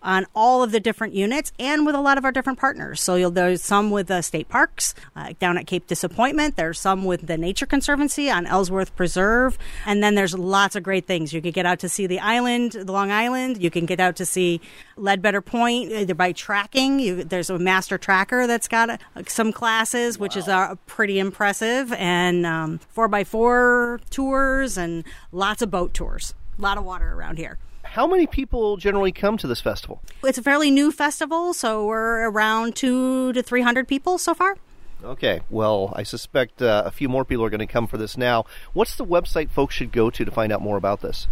on 0.03 0.27
all 0.35 0.63
of 0.63 0.73
the 0.73 0.81
different 0.81 1.15
units 1.15 1.53
and 1.59 1.87
with 1.87 1.95
a 1.95 2.01
lot 2.01 2.19
of 2.19 2.25
our 2.25 2.33
different 2.33 2.59
partners. 2.59 3.01
So 3.01 3.31
there's 3.31 3.63
some 3.63 3.91
with 3.91 4.09
the 4.09 4.23
state 4.23 4.49
parks 4.49 4.95
uh, 5.17 5.33
down 5.39 5.59
at 5.59 5.67
Cape 5.67 5.87
Disappointment. 5.87 6.57
There's 6.57 6.81
some 6.81 7.05
with 7.05 7.27
the 7.27 7.39
Nature 7.39 7.67
Conservancy 7.67 8.31
on 8.31 8.47
Ellsworth 8.47 8.95
Preserve, 8.97 9.59
and 9.87 10.03
then 10.03 10.15
there's 10.15 10.35
lots 10.35 10.77
of 10.77 10.83
great 10.83 11.07
things. 11.07 11.33
You 11.33 11.41
could 11.41 11.55
get 11.55 11.67
out 11.67 11.79
to 11.81 11.89
see 11.89 12.07
the 12.07 12.21
island, 12.21 12.73
the 12.73 12.93
Long 12.93 13.11
Island. 13.11 13.63
You 13.63 13.71
can 13.71 13.87
get 13.87 14.01
out 14.01 14.17
to 14.17 14.27
see 14.27 14.61
Leadbetter 14.97 15.45
Point 15.45 15.93
either 15.93 16.15
by 16.15 16.33
tracking. 16.33 17.01
You, 17.01 17.25
there's 17.25 17.51
a 17.51 17.59
master 17.59 17.99
tracker 17.99 18.47
that's 18.47 18.69
got 18.69 18.91
a, 18.91 18.99
uh, 19.17 19.23
some 19.27 19.53
classes, 19.53 20.19
which 20.19 20.35
wow. 20.35 20.41
is 20.41 20.49
uh, 20.49 20.75
pretty 20.87 21.19
impressive, 21.19 21.93
and 21.93 22.45
um, 22.47 22.79
four 22.91 23.09
by 23.09 23.25
four 23.25 24.01
tours 24.11 24.77
and 24.77 25.05
lots 25.31 25.63
of 25.63 25.71
boat 25.71 25.95
tours. 25.95 26.35
A 26.59 26.63
lot 26.63 26.79
of 26.79 26.85
water 26.85 27.13
around 27.13 27.39
here 27.39 27.59
how 27.85 28.07
many 28.07 28.27
people 28.27 28.77
generally 28.77 29.13
come 29.13 29.39
to 29.39 29.47
this 29.47 29.61
festival? 29.61 30.03
It's 30.25 30.39
a 30.39 30.43
fairly 30.43 30.71
new 30.71 30.91
festival, 30.91 31.55
so 31.55 31.87
we're 31.87 32.29
around 32.29 32.77
two 32.77 33.33
to 33.33 33.43
three 33.43 33.63
hundred 33.63 33.89
people 33.89 34.19
so 34.19 34.35
far. 34.35 34.57
Okay, 35.05 35.41
well, 35.51 35.93
I 35.97 36.05
suspect 36.05 36.63
uh, 36.63 36.85
a 36.87 36.93
few 36.93 37.09
more 37.09 37.25
people 37.25 37.45
are 37.45 37.51
going 37.51 37.59
to 37.59 37.67
come 37.67 37.89
for 37.89 37.99
this 37.99 38.17
now. 38.17 38.47
What's 38.73 38.95
the 38.95 39.05
website 39.05 39.51
folks 39.51 39.75
should 39.75 39.91
go 39.91 40.11
to 40.11 40.25
to 40.25 40.31
find 40.31 40.53
out 40.53 40.63
more 40.63 40.77
about 40.77 41.01
this? 41.01 41.27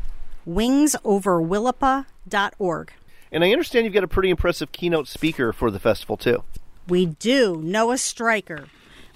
wingsoverwillapa.org. 0.49 2.93
And 3.33 3.45
I 3.45 3.53
understand 3.53 3.85
you've 3.85 3.95
got 3.95 4.03
a 4.03 4.09
pretty 4.09 4.31
impressive 4.31 4.73
keynote 4.73 5.07
speaker 5.07 5.53
for 5.53 5.71
the 5.71 5.79
festival, 5.79 6.17
too. 6.17 6.43
We 6.89 7.07
do. 7.07 7.61
Noah 7.63 7.95
Strycker, 7.95 8.67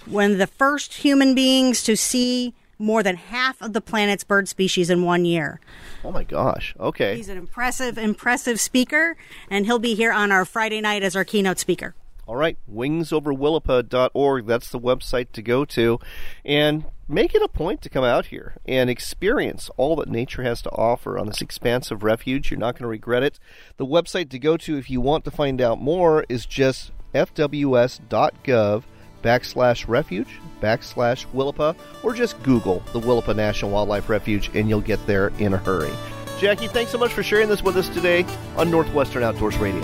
one 0.05 0.31
of 0.31 0.37
the 0.37 0.47
first 0.47 0.93
human 0.93 1.35
beings 1.35 1.83
to 1.83 1.97
see 1.97 2.53
more 2.77 3.03
than 3.03 3.15
half 3.15 3.61
of 3.61 3.73
the 3.73 3.81
planet's 3.81 4.23
bird 4.23 4.47
species 4.47 4.89
in 4.89 5.03
one 5.03 5.25
year. 5.25 5.59
Oh 6.03 6.11
my 6.11 6.23
gosh. 6.23 6.75
Okay. 6.79 7.15
He's 7.15 7.29
an 7.29 7.37
impressive, 7.37 7.97
impressive 7.97 8.59
speaker, 8.59 9.17
and 9.49 9.65
he'll 9.65 9.79
be 9.79 9.95
here 9.95 10.11
on 10.11 10.31
our 10.31 10.45
Friday 10.45 10.81
night 10.81 11.03
as 11.03 11.15
our 11.15 11.23
keynote 11.23 11.59
speaker. 11.59 11.95
All 12.27 12.35
right, 12.35 12.57
wingsoverwillapa.org. 12.71 14.47
That's 14.47 14.71
the 14.71 14.79
website 14.79 15.31
to 15.33 15.43
go 15.43 15.63
to. 15.65 15.99
And 16.43 16.85
make 17.07 17.35
it 17.35 17.41
a 17.43 17.47
point 17.47 17.83
to 17.83 17.89
come 17.89 18.03
out 18.03 18.27
here 18.27 18.55
and 18.65 18.89
experience 18.89 19.69
all 19.77 19.95
that 19.97 20.09
nature 20.09 20.41
has 20.41 20.63
to 20.63 20.71
offer 20.71 21.19
on 21.19 21.27
this 21.27 21.41
expansive 21.41 22.03
refuge. 22.03 22.49
You're 22.49 22.59
not 22.59 22.73
going 22.73 22.83
to 22.83 22.87
regret 22.87 23.21
it. 23.21 23.39
The 23.77 23.85
website 23.85 24.29
to 24.31 24.39
go 24.39 24.57
to 24.57 24.77
if 24.77 24.89
you 24.89 25.01
want 25.01 25.23
to 25.25 25.31
find 25.31 25.61
out 25.61 25.79
more 25.79 26.25
is 26.27 26.47
just 26.47 26.91
fws.gov 27.13 28.83
backslash 29.25 29.87
refuge 29.87 30.39
backslash 30.61 31.25
Willapa 31.33 31.75
or 32.03 32.13
just 32.13 32.41
Google 32.43 32.81
the 32.93 32.99
Willapa 32.99 33.35
National 33.35 33.71
Wildlife 33.71 34.07
Refuge 34.07 34.51
and 34.53 34.69
you'll 34.69 34.81
get 34.81 35.05
there 35.07 35.29
in 35.39 35.53
a 35.53 35.57
hurry. 35.57 35.91
Jackie, 36.39 36.67
thanks 36.67 36.91
so 36.91 36.99
much 36.99 37.11
for 37.11 37.23
sharing 37.23 37.49
this 37.49 37.63
with 37.63 37.75
us 37.75 37.89
today 37.89 38.23
on 38.55 38.69
Northwestern 38.69 39.23
Outdoors 39.23 39.57
Radio. 39.57 39.81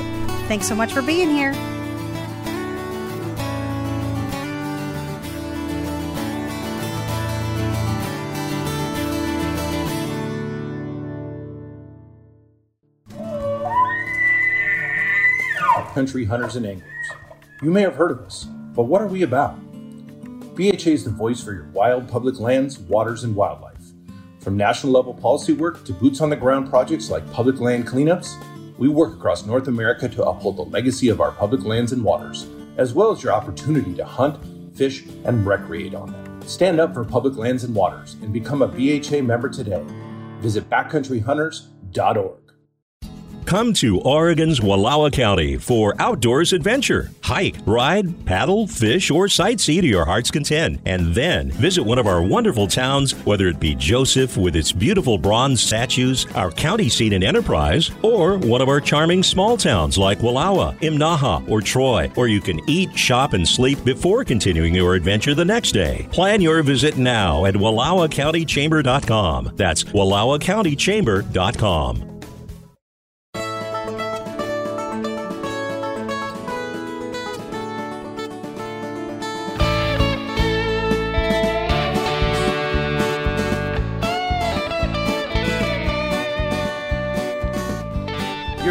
Thanks 0.48 0.68
so 0.68 0.76
much 0.76 0.94
for 0.94 1.02
being 1.02 1.30
here. 1.30 1.54
Country 15.94 16.24
hunters 16.24 16.56
and 16.56 16.66
anglers. 16.66 16.88
You 17.62 17.70
may 17.70 17.82
have 17.82 17.96
heard 17.96 18.12
of 18.12 18.20
us, 18.22 18.48
but 18.74 18.84
what 18.84 19.02
are 19.02 19.08
we 19.08 19.24
about? 19.24 19.60
BHA 20.56 20.92
is 20.92 21.04
the 21.04 21.12
voice 21.12 21.44
for 21.44 21.54
your 21.54 21.70
wild 21.74 22.08
public 22.08 22.40
lands, 22.40 22.80
waters, 22.80 23.24
and 23.24 23.36
wildlife. 23.36 23.78
From 24.40 24.58
national 24.58 24.94
level 24.94 25.14
policy 25.14 25.54
work 25.54 25.84
to 25.86 25.94
boots 25.94 26.20
on 26.22 26.30
the 26.30 26.36
ground 26.36 26.70
projects 26.70 27.10
like 27.10 27.32
public 27.32 27.60
land 27.60 27.88
cleanups, 27.88 28.36
we 28.78 28.90
work 28.90 29.14
across 29.14 29.46
North 29.46 29.68
America 29.68 30.10
to 30.10 30.26
uphold 30.26 30.58
the 30.58 30.64
legacy 30.64 31.10
of 31.10 31.22
our 31.22 31.32
public 31.32 31.64
lands 31.64 31.92
and 31.92 32.04
waters, 32.04 32.48
as 32.78 32.94
well 32.94 33.12
as 33.12 33.22
your 33.22 33.34
opportunity 33.34 33.94
to 33.94 34.04
hunt, 34.04 34.38
fish, 34.76 35.06
and 35.26 35.46
recreate 35.46 35.94
on 35.94 36.12
them. 36.12 36.42
Stand 36.42 36.80
up 36.80 36.94
for 36.94 37.04
public 37.04 37.36
lands 37.36 37.64
and 37.64 37.76
waters 37.76 38.16
and 38.22 38.34
become 38.34 38.62
a 38.62 38.68
BHA 38.68 39.22
member 39.22 39.50
today. 39.50 39.86
Visit 40.40 40.70
backcountryhunters.org. 40.70 42.41
Come 43.52 43.74
to 43.74 44.00
Oregon's 44.00 44.62
Wallowa 44.62 45.12
County 45.12 45.58
for 45.58 45.94
outdoors 46.00 46.54
adventure. 46.54 47.12
Hike, 47.22 47.58
ride, 47.66 48.26
paddle, 48.26 48.66
fish, 48.66 49.12
or 49.12 49.26
sightsee 49.26 49.82
to 49.82 49.88
your 49.88 50.06
heart's 50.06 50.32
content. 50.32 50.80
And 50.86 51.14
then 51.14 51.52
visit 51.52 51.84
one 51.84 52.00
of 52.00 52.08
our 52.08 52.22
wonderful 52.22 52.68
towns, 52.68 53.12
whether 53.26 53.50
it 53.50 53.60
be 53.60 53.76
Joseph 53.76 54.38
with 54.38 54.56
its 54.56 54.72
beautiful 54.72 55.18
bronze 55.18 55.62
statues, 55.62 56.28
our 56.34 56.50
county 56.50 56.88
seat 56.88 57.12
in 57.12 57.24
Enterprise, 57.24 57.92
or 58.04 58.38
one 58.38 58.62
of 58.62 58.70
our 58.70 58.80
charming 58.80 59.22
small 59.22 59.58
towns 59.58 59.98
like 59.98 60.20
Wallowa, 60.20 60.80
Imnaha, 60.80 61.46
or 61.50 61.60
Troy, 61.60 62.10
where 62.16 62.30
you 62.30 62.40
can 62.40 62.62
eat, 62.70 62.98
shop, 62.98 63.34
and 63.34 63.46
sleep 63.46 63.84
before 63.84 64.24
continuing 64.24 64.74
your 64.74 64.96
adventure 64.96 65.36
the 65.36 65.44
next 65.44 65.74
day. 65.74 66.08
Plan 66.14 66.40
your 66.40 66.64
visit 66.64 66.98
now 66.98 67.44
at 67.44 67.56
WallowaCountyChamber.com. 67.56 69.52
That's 69.58 69.84
WallowaCountyChamber.com. 69.84 72.11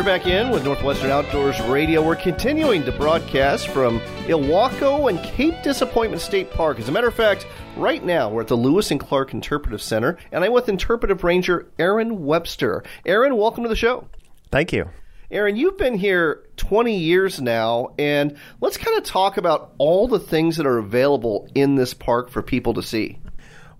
You're 0.00 0.06
back 0.06 0.26
in 0.26 0.48
with 0.48 0.64
Northwestern 0.64 1.10
Outdoors 1.10 1.60
Radio. 1.60 2.02
We're 2.02 2.16
continuing 2.16 2.84
to 2.84 2.92
broadcast 2.92 3.68
from 3.68 4.00
Ilwaco 4.28 5.10
and 5.10 5.22
Cape 5.22 5.62
Disappointment 5.62 6.22
State 6.22 6.50
Park. 6.50 6.78
As 6.78 6.88
a 6.88 6.92
matter 6.92 7.08
of 7.08 7.12
fact, 7.12 7.46
right 7.76 8.02
now 8.02 8.30
we're 8.30 8.40
at 8.40 8.48
the 8.48 8.56
Lewis 8.56 8.90
and 8.90 8.98
Clark 8.98 9.34
Interpretive 9.34 9.82
Center, 9.82 10.16
and 10.32 10.42
I'm 10.42 10.52
with 10.52 10.70
Interpretive 10.70 11.22
Ranger 11.22 11.70
Aaron 11.78 12.24
Webster. 12.24 12.82
Aaron, 13.04 13.36
welcome 13.36 13.62
to 13.62 13.68
the 13.68 13.76
show. 13.76 14.08
Thank 14.50 14.72
you. 14.72 14.88
Aaron, 15.30 15.56
you've 15.56 15.76
been 15.76 15.98
here 15.98 16.48
20 16.56 16.96
years 16.96 17.38
now, 17.38 17.90
and 17.98 18.38
let's 18.62 18.78
kind 18.78 18.96
of 18.96 19.04
talk 19.04 19.36
about 19.36 19.74
all 19.76 20.08
the 20.08 20.18
things 20.18 20.56
that 20.56 20.64
are 20.64 20.78
available 20.78 21.46
in 21.54 21.74
this 21.74 21.92
park 21.92 22.30
for 22.30 22.40
people 22.40 22.72
to 22.72 22.82
see. 22.82 23.18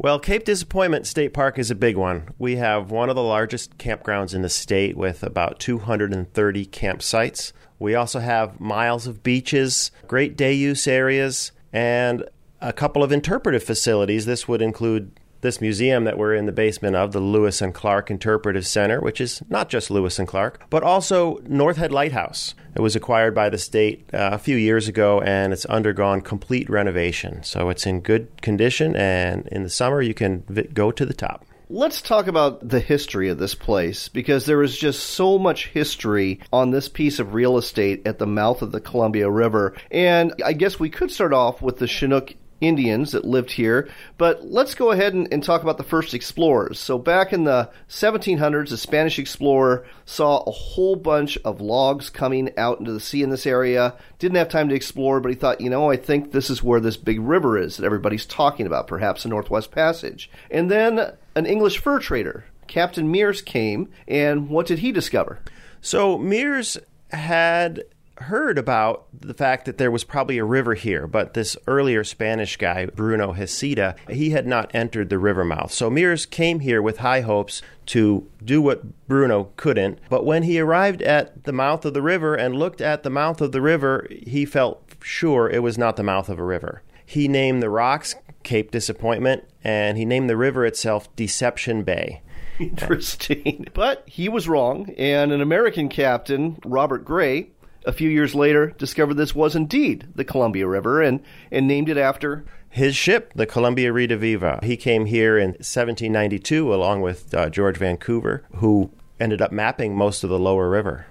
Well, 0.03 0.19
Cape 0.19 0.47
Disappointment 0.47 1.07
State 1.07 1.35
Park 1.35 1.59
is 1.59 1.71
a 1.71 1.75
big 1.75 1.95
one. 1.95 2.31
We 2.39 2.57
have 2.57 2.91
one 2.91 3.11
of 3.11 3.17
the 3.17 3.23
largest 3.23 3.77
campgrounds 3.77 4.35
in 4.35 4.41
the 4.41 4.49
state 4.49 4.97
with 4.97 5.23
about 5.23 5.59
230 5.59 6.67
campsites. 6.69 7.53
We 7.79 7.95
also 7.95 8.21
have 8.21 8.59
miles 8.59 9.07
of 9.07 9.23
beaches, 9.23 9.91
great 10.07 10.39
day 10.39 10.55
use 10.55 10.89
areas, 10.89 11.53
and 11.71 12.25
a 12.63 12.73
couple 12.73 13.03
of 13.03 13.13
interpretive 13.13 13.63
facilities. 13.63 14.25
This 14.25 14.49
would 14.49 14.63
include 14.63 15.20
this 15.41 15.61
museum 15.61 16.05
that 16.05 16.19
we're 16.19 16.35
in 16.35 16.47
the 16.47 16.53
basement 16.53 16.97
of, 16.97 17.13
the 17.13 17.21
Lewis 17.21 17.61
and 17.63 17.75
Clark 17.75 18.11
Interpretive 18.11 18.67
Center, 18.67 19.01
which 19.01 19.21
is 19.21 19.43
not 19.49 19.69
just 19.69 19.91
Lewis 19.91 20.19
and 20.19 20.29
Clark, 20.29 20.63
but 20.71 20.83
also 20.83 21.39
North 21.47 21.77
Head 21.77 21.93
Lighthouse. 21.93 22.55
It 22.75 22.81
was 22.81 22.95
acquired 22.97 23.35
by 23.35 23.49
the 23.49 23.59
state 23.59 24.09
uh, 24.13 24.31
a 24.33 24.39
few 24.39 24.57
years 24.57 24.87
ago 24.89 25.21
and 25.21 25.53
it's 25.53 25.65
undergone 25.67 26.21
complete 26.21 26.69
renovation. 26.71 27.43
So 27.43 27.71
it's 27.71 27.87
in 27.87 28.01
good 28.01 28.43
condition, 28.43 28.95
and 28.97 29.47
in 29.49 29.63
the 29.63 29.71
summer, 29.71 30.01
you 30.03 30.15
can 30.15 30.45
go 30.73 30.91
to 30.93 31.07
the 31.07 31.15
top. 31.15 31.45
Let's 31.73 32.03
talk 32.03 32.27
about 32.27 32.69
the 32.69 32.81
history 32.81 33.29
of 33.29 33.39
this 33.39 33.55
place 33.55 34.09
because 34.09 34.45
there 34.45 34.61
is 34.61 34.77
just 34.77 35.11
so 35.11 35.39
much 35.39 35.69
history 35.69 36.41
on 36.53 36.73
this 36.73 36.89
piece 36.89 37.21
of 37.21 37.33
real 37.33 37.59
estate 37.59 38.09
at 38.09 38.19
the 38.19 38.27
mouth 38.27 38.63
of 38.63 38.73
the 38.73 38.81
Columbia 38.81 39.31
River. 39.31 39.77
And 39.89 40.35
I 40.45 40.53
guess 40.53 40.81
we 40.81 40.91
could 40.91 41.13
start 41.13 41.33
off 41.33 41.63
with 41.63 41.79
the 41.79 41.87
Chinook 41.87 42.35
Indians 42.61 43.13
that 43.13 43.25
lived 43.25 43.53
here. 43.53 43.89
But 44.19 44.45
let's 44.45 44.75
go 44.75 44.91
ahead 44.91 45.15
and, 45.15 45.29
and, 45.33 45.43
talk 45.43 45.63
about 45.63 45.79
the 45.79 45.85
first 45.85 46.15
explorers. 46.15 46.79
So, 46.79 46.99
back 46.99 47.33
in 47.33 47.45
the 47.45 47.71
1700s, 47.89 48.73
a 48.73 48.77
Spanish 48.77 49.19
explorer 49.19 49.87
saw 50.05 50.43
a 50.43 50.51
whole 50.51 50.97
bunch 50.97 51.39
of 51.45 51.61
logs 51.61 52.11
coming 52.11 52.51
out 52.57 52.79
into 52.79 52.93
the 52.93 53.01
sea 53.01 53.23
in 53.23 53.31
this 53.31 53.47
area. 53.47 53.95
Didn't 54.19 54.37
have 54.37 54.49
time 54.49 54.69
to 54.69 54.75
explore, 54.75 55.21
but 55.21 55.31
he 55.31 55.35
thought, 55.35 55.61
you 55.61 55.71
know, 55.71 55.91
I 55.91 55.97
think 55.97 56.33
this 56.33 56.51
is 56.51 56.63
where 56.63 56.81
this 56.81 56.97
big 56.97 57.21
river 57.21 57.57
is 57.59 57.77
that 57.77 57.87
everybody's 57.87 58.27
talking 58.27 58.67
about, 58.67 58.87
perhaps 58.87 59.23
the 59.23 59.31
Northwest 59.31 59.71
Passage. 59.71 60.31
And 60.51 60.71
then 60.71 61.13
an 61.35 61.47
English 61.47 61.79
fur 61.79 61.99
trader, 61.99 62.45
Captain 62.67 63.13
Meares, 63.13 63.45
came, 63.45 63.89
and 64.07 64.49
what 64.49 64.67
did 64.67 64.81
he 64.81 64.93
discover? 64.93 65.41
So, 65.81 66.19
Meares 66.19 66.79
had 67.11 67.85
heard 68.23 68.59
about 68.59 69.07
the 69.19 69.35
fact 69.35 69.65
that 69.65 69.79
there 69.79 69.91
was 69.91 70.05
probably 70.05 70.39
a 70.39 70.45
river 70.45 70.75
here, 70.75 71.07
but 71.07 71.35
this 71.35 71.57
earlier 71.67 72.05
Spanish 72.05 72.57
guy, 72.57 72.87
Bruno 72.87 73.33
Heceta, 73.33 73.97
he 74.09 74.31
had 74.31 74.47
not 74.47 74.71
entered 74.75 75.09
the 75.09 75.19
river 75.19 75.45
mouth. 75.45 75.73
So 75.73 75.91
Meares 75.91 76.29
came 76.29 76.61
here 76.61 76.83
with 76.83 76.99
high 76.99 77.23
hopes 77.23 77.63
to 77.87 78.29
do 78.45 78.63
what 78.63 79.07
Bruno 79.09 79.51
couldn't. 79.57 79.99
But 80.09 80.25
when 80.25 80.45
he 80.45 80.61
arrived 80.61 81.03
at 81.03 81.45
the 81.45 81.53
mouth 81.53 81.85
of 81.85 81.95
the 81.95 82.03
river 82.03 82.35
and 82.35 82.57
looked 82.57 82.81
at 82.81 83.03
the 83.03 83.11
mouth 83.11 83.41
of 83.41 83.53
the 83.53 83.61
river, 83.61 84.07
he 84.11 84.45
felt 84.45 84.83
sure 85.03 85.49
it 85.49 85.63
was 85.63 85.79
not 85.79 85.97
the 85.97 86.03
mouth 86.03 86.29
of 86.29 86.39
a 86.39 86.45
river. 86.45 86.83
He 87.05 87.27
named 87.27 87.63
the 87.63 87.71
rocks 87.71 88.15
Cape 88.43 88.71
Disappointment, 88.71 89.45
and 89.65 89.99
he 89.99 90.05
named 90.05 90.31
the 90.31 90.37
river 90.37 90.65
itself 90.65 91.15
Deception 91.17 91.83
Bay. 91.83 92.23
Interesting. 92.59 93.67
But 93.75 94.05
he 94.07 94.29
was 94.29 94.49
wrong, 94.49 94.95
and 94.99 95.33
an 95.33 95.41
American 95.41 95.89
captain, 95.89 96.59
Robert 96.65 97.05
Gray, 97.05 97.51
a 97.85 97.93
few 97.93 98.09
years 98.09 98.35
later 98.35 98.69
discovered 98.79 99.15
this 99.15 99.35
was 99.35 99.57
indeed 99.57 100.09
the 100.15 100.25
Columbia 100.25 100.67
River 100.67 101.03
and, 101.03 101.21
and 101.51 101.67
named 101.67 101.89
it 101.89 101.97
after 101.97 102.45
his 102.69 102.95
ship, 102.95 103.33
the 103.35 103.47
Columbia 103.47 103.93
Rediviva. 103.93 104.63
He 104.63 104.77
came 104.77 105.07
here 105.07 105.37
in 105.37 105.51
1792 105.51 106.73
along 106.73 107.03
with 107.03 107.35
uh, 107.35 107.51
George 107.51 107.77
Vancouver, 107.77 108.45
who 108.57 108.91
ended 109.19 109.43
up 109.43 109.53
mapping 109.53 109.97
most 109.97 110.23
of 110.25 110.31
the 110.31 110.39
lower 110.39 110.71
river. 110.71 111.07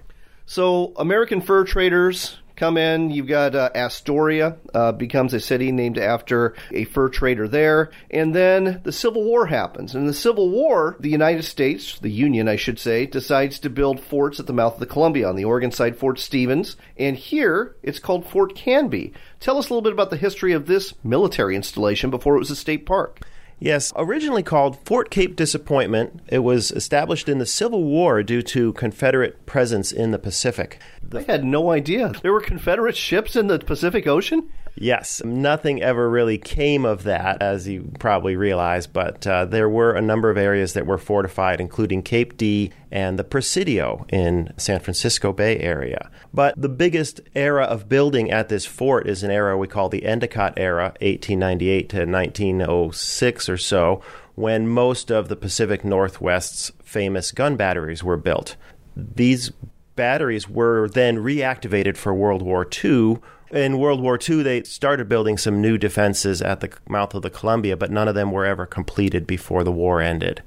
So, 0.45 0.93
American 0.95 1.41
fur 1.41 1.63
traders 1.63 2.37
come 2.59 2.77
in. 2.77 3.09
You've 3.09 3.27
got 3.27 3.55
uh, 3.55 3.69
Astoria 3.73 4.57
uh, 4.73 4.91
becomes 4.91 5.33
a 5.33 5.39
city 5.39 5.71
named 5.71 5.97
after 5.97 6.53
a 6.71 6.83
fur 6.83 7.07
trader 7.07 7.47
there, 7.47 7.89
and 8.11 8.35
then 8.35 8.81
the 8.83 8.91
Civil 8.91 9.23
War 9.23 9.45
happens. 9.45 9.95
In 9.95 10.05
the 10.05 10.13
Civil 10.13 10.49
War, 10.49 10.97
the 10.99 11.09
United 11.09 11.43
States, 11.43 11.97
the 11.99 12.11
Union, 12.11 12.49
I 12.49 12.57
should 12.57 12.77
say, 12.77 13.05
decides 13.05 13.59
to 13.59 13.69
build 13.69 14.01
forts 14.01 14.39
at 14.39 14.47
the 14.47 14.53
mouth 14.53 14.73
of 14.73 14.79
the 14.81 14.85
Columbia. 14.85 15.29
On 15.29 15.37
the 15.37 15.45
Oregon 15.45 15.71
side, 15.71 15.97
Fort 15.97 16.19
Stevens, 16.19 16.75
and 16.97 17.15
here 17.15 17.75
it's 17.81 17.99
called 17.99 18.27
Fort 18.27 18.53
Canby. 18.55 19.13
Tell 19.39 19.57
us 19.57 19.69
a 19.69 19.73
little 19.73 19.81
bit 19.81 19.93
about 19.93 20.09
the 20.09 20.17
history 20.17 20.51
of 20.51 20.67
this 20.67 20.93
military 21.03 21.55
installation 21.55 22.09
before 22.09 22.35
it 22.35 22.39
was 22.39 22.51
a 22.51 22.55
state 22.55 22.85
park. 22.85 23.21
Yes, 23.59 23.91
originally 23.97 24.43
called 24.43 24.79
Fort 24.85 25.09
Cape 25.09 25.35
Disappointment, 25.35 26.21
it 26.29 26.39
was 26.39 26.71
established 26.71 27.27
in 27.27 27.39
the 27.39 27.45
Civil 27.45 27.83
War 27.83 28.23
due 28.23 28.41
to 28.43 28.71
Confederate 28.73 29.45
presence 29.45 29.91
in 29.91 30.11
the 30.11 30.19
Pacific. 30.19 30.79
I 31.13 31.23
had 31.23 31.43
no 31.43 31.71
idea. 31.71 32.13
There 32.21 32.31
were 32.31 32.39
Confederate 32.39 32.95
ships 32.95 33.35
in 33.35 33.47
the 33.47 33.59
Pacific 33.59 34.07
Ocean? 34.07 34.49
Yes, 34.75 35.21
nothing 35.23 35.81
ever 35.81 36.09
really 36.09 36.37
came 36.37 36.85
of 36.85 37.03
that, 37.03 37.41
as 37.41 37.67
you 37.67 37.91
probably 37.99 38.35
realize, 38.35 38.87
but 38.87 39.25
uh, 39.27 39.45
there 39.45 39.69
were 39.69 39.93
a 39.93 40.01
number 40.01 40.29
of 40.29 40.37
areas 40.37 40.73
that 40.73 40.85
were 40.85 40.97
fortified, 40.97 41.59
including 41.59 42.01
Cape 42.01 42.37
D 42.37 42.71
and 42.91 43.19
the 43.19 43.23
Presidio 43.23 44.05
in 44.09 44.53
San 44.57 44.79
Francisco 44.79 45.33
Bay 45.33 45.59
Area. 45.59 46.09
But 46.33 46.59
the 46.59 46.69
biggest 46.69 47.21
era 47.35 47.65
of 47.65 47.89
building 47.89 48.31
at 48.31 48.49
this 48.49 48.65
fort 48.65 49.07
is 49.07 49.23
an 49.23 49.31
era 49.31 49.57
we 49.57 49.67
call 49.67 49.89
the 49.89 50.05
Endicott 50.05 50.53
era, 50.57 50.93
1898 51.01 51.89
to 51.89 51.97
1906 52.05 53.49
or 53.49 53.57
so, 53.57 54.01
when 54.35 54.67
most 54.67 55.11
of 55.11 55.27
the 55.27 55.35
Pacific 55.35 55.83
Northwest's 55.83 56.71
famous 56.81 57.31
gun 57.31 57.57
batteries 57.57 58.03
were 58.03 58.17
built. 58.17 58.55
These 58.95 59.51
batteries 59.95 60.47
were 60.47 60.87
then 60.87 61.17
reactivated 61.17 61.97
for 61.97 62.13
World 62.13 62.41
War 62.41 62.65
II 62.83 63.17
in 63.51 63.77
World 63.77 64.01
War 64.01 64.17
II, 64.17 64.43
they 64.43 64.63
started 64.63 65.09
building 65.09 65.37
some 65.37 65.61
new 65.61 65.77
defenses 65.77 66.41
at 66.41 66.59
the 66.59 66.71
mouth 66.87 67.13
of 67.13 67.21
the 67.21 67.29
Columbia, 67.29 67.75
but 67.77 67.91
none 67.91 68.07
of 68.07 68.15
them 68.15 68.31
were 68.31 68.45
ever 68.45 68.65
completed 68.65 69.25
before 69.25 69.63
the 69.63 69.71
war 69.71 70.01
ended. 70.01 70.43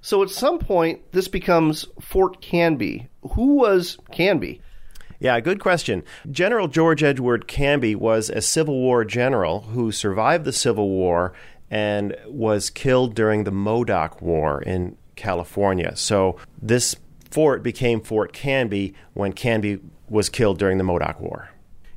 So 0.00 0.22
at 0.22 0.30
some 0.30 0.58
point, 0.58 1.12
this 1.12 1.28
becomes 1.28 1.86
Fort 2.00 2.40
Canby. 2.40 3.08
Who 3.34 3.54
was 3.54 3.98
Canby? 4.10 4.60
Yeah, 5.20 5.38
good 5.38 5.60
question. 5.60 6.02
General 6.30 6.66
George 6.66 7.04
Edward 7.04 7.46
Canby 7.46 7.94
was 7.94 8.28
a 8.28 8.40
Civil 8.40 8.74
War 8.74 9.04
general 9.04 9.60
who 9.60 9.92
survived 9.92 10.44
the 10.44 10.52
Civil 10.52 10.88
War 10.88 11.32
and 11.70 12.16
was 12.26 12.68
killed 12.68 13.14
during 13.14 13.44
the 13.44 13.52
Modoc 13.52 14.20
War 14.20 14.60
in 14.60 14.96
California. 15.14 15.94
So 15.94 16.36
this 16.60 16.96
fort 17.30 17.62
became 17.62 18.00
Fort 18.00 18.32
Canby 18.32 18.94
when 19.14 19.32
Canby 19.32 19.78
was 20.08 20.28
killed 20.28 20.58
during 20.58 20.78
the 20.78 20.84
Modoc 20.84 21.20
War. 21.20 21.51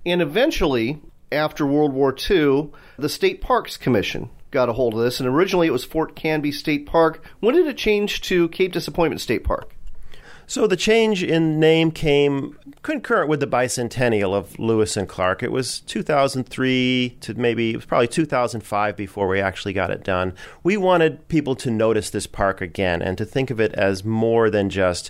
And 0.05 0.21
eventually, 0.21 1.01
after 1.31 1.65
World 1.65 1.93
War 1.93 2.15
II, 2.29 2.69
the 2.97 3.09
State 3.09 3.41
Parks 3.41 3.77
Commission 3.77 4.29
got 4.51 4.69
a 4.69 4.73
hold 4.73 4.93
of 4.93 5.01
this. 5.01 5.19
And 5.19 5.27
originally 5.27 5.67
it 5.67 5.71
was 5.71 5.83
Fort 5.83 6.15
Canby 6.15 6.51
State 6.51 6.85
Park. 6.85 7.23
When 7.39 7.55
did 7.55 7.67
it 7.67 7.77
change 7.77 8.21
to 8.21 8.47
Cape 8.49 8.71
Disappointment 8.71 9.21
State 9.21 9.43
Park? 9.43 9.75
So 10.47 10.67
the 10.67 10.77
change 10.77 11.23
in 11.23 11.59
name 11.59 11.91
came 11.91 12.57
concurrent 12.83 13.29
with 13.29 13.39
the 13.39 13.47
bicentennial 13.47 14.35
of 14.35 14.57
Lewis 14.59 14.95
and 14.95 15.09
Clark. 15.09 15.41
It 15.41 15.51
was 15.51 15.79
2003 15.81 17.17
to 17.21 17.33
maybe 17.33 17.71
it 17.71 17.75
was 17.77 17.85
probably 17.85 18.07
2005 18.07 18.95
before 18.95 19.27
we 19.27 19.41
actually 19.41 19.73
got 19.73 19.89
it 19.89 20.03
done. 20.03 20.33
We 20.63 20.77
wanted 20.77 21.27
people 21.29 21.55
to 21.55 21.71
notice 21.71 22.11
this 22.11 22.27
park 22.27 22.61
again 22.61 23.01
and 23.01 23.17
to 23.17 23.25
think 23.25 23.49
of 23.49 23.59
it 23.59 23.73
as 23.73 24.05
more 24.05 24.51
than 24.51 24.69
just 24.69 25.09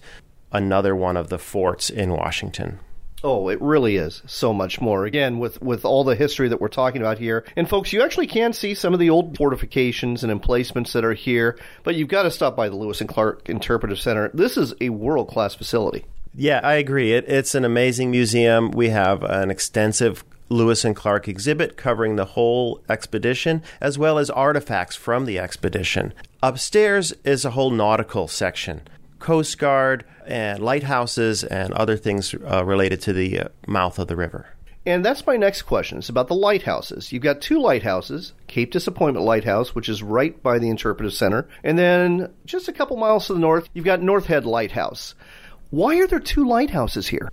another 0.53 0.95
one 0.95 1.17
of 1.17 1.27
the 1.27 1.37
forts 1.37 1.89
in 1.89 2.11
Washington. 2.11 2.79
Oh, 3.27 3.49
it 3.49 3.59
really 3.59 3.95
is 3.95 4.21
so 4.27 4.53
much 4.53 4.79
more. 4.79 5.05
Again, 5.05 5.39
with 5.39 5.59
with 5.59 5.83
all 5.83 6.03
the 6.03 6.13
history 6.13 6.47
that 6.47 6.61
we're 6.61 6.67
talking 6.67 7.01
about 7.01 7.17
here, 7.17 7.43
and 7.55 7.67
folks, 7.67 7.91
you 7.91 8.03
actually 8.03 8.27
can 8.27 8.53
see 8.53 8.75
some 8.75 8.93
of 8.93 8.99
the 8.99 9.09
old 9.09 9.35
fortifications 9.35 10.21
and 10.21 10.31
emplacements 10.31 10.93
that 10.93 11.03
are 11.03 11.15
here. 11.15 11.57
But 11.81 11.95
you've 11.95 12.07
got 12.07 12.23
to 12.23 12.29
stop 12.29 12.55
by 12.55 12.69
the 12.69 12.75
Lewis 12.75 13.01
and 13.01 13.09
Clark 13.09 13.49
Interpretive 13.49 13.97
Center. 13.99 14.29
This 14.31 14.57
is 14.57 14.75
a 14.79 14.89
world 14.89 15.27
class 15.27 15.55
facility. 15.55 16.05
Yeah, 16.35 16.59
I 16.61 16.75
agree. 16.75 17.13
It, 17.13 17.25
it's 17.27 17.55
an 17.55 17.65
amazing 17.65 18.11
museum. 18.11 18.69
We 18.69 18.89
have 18.89 19.23
an 19.23 19.49
extensive 19.49 20.23
Lewis 20.49 20.85
and 20.85 20.95
Clark 20.95 21.27
exhibit 21.27 21.77
covering 21.77 22.17
the 22.17 22.25
whole 22.25 22.83
expedition, 22.89 23.63
as 23.81 23.97
well 23.97 24.19
as 24.19 24.29
artifacts 24.29 24.95
from 24.95 25.25
the 25.25 25.39
expedition. 25.39 26.13
Upstairs 26.43 27.11
is 27.23 27.43
a 27.43 27.51
whole 27.51 27.71
nautical 27.71 28.27
section. 28.27 28.81
Coast 29.25 29.57
Guard 29.57 30.05
and 30.27 30.59
lighthouses 30.59 31.43
and 31.43 31.73
other 31.73 31.97
things 31.97 32.35
uh, 32.35 32.63
related 32.63 33.01
to 33.01 33.11
the 33.11 33.39
uh, 33.39 33.47
mouth 33.65 33.97
of 33.97 34.07
the 34.07 34.15
river. 34.15 34.45
And 34.85 35.03
that's 35.03 35.25
my 35.25 35.35
next 35.35 35.63
question. 35.63 35.97
It's 35.97 36.09
about 36.09 36.27
the 36.27 36.35
lighthouses. 36.35 37.11
You've 37.11 37.23
got 37.23 37.41
two 37.41 37.59
lighthouses 37.59 38.33
Cape 38.45 38.71
Disappointment 38.71 39.25
Lighthouse, 39.25 39.73
which 39.73 39.89
is 39.89 40.03
right 40.03 40.41
by 40.43 40.59
the 40.59 40.69
Interpretive 40.69 41.11
Center, 41.11 41.47
and 41.63 41.75
then 41.75 42.31
just 42.45 42.67
a 42.67 42.71
couple 42.71 42.97
miles 42.97 43.25
to 43.25 43.33
the 43.33 43.39
north, 43.39 43.67
you've 43.73 43.83
got 43.83 43.99
North 43.99 44.27
Head 44.27 44.45
Lighthouse. 44.45 45.15
Why 45.71 45.97
are 45.97 46.07
there 46.07 46.19
two 46.19 46.47
lighthouses 46.47 47.07
here? 47.07 47.31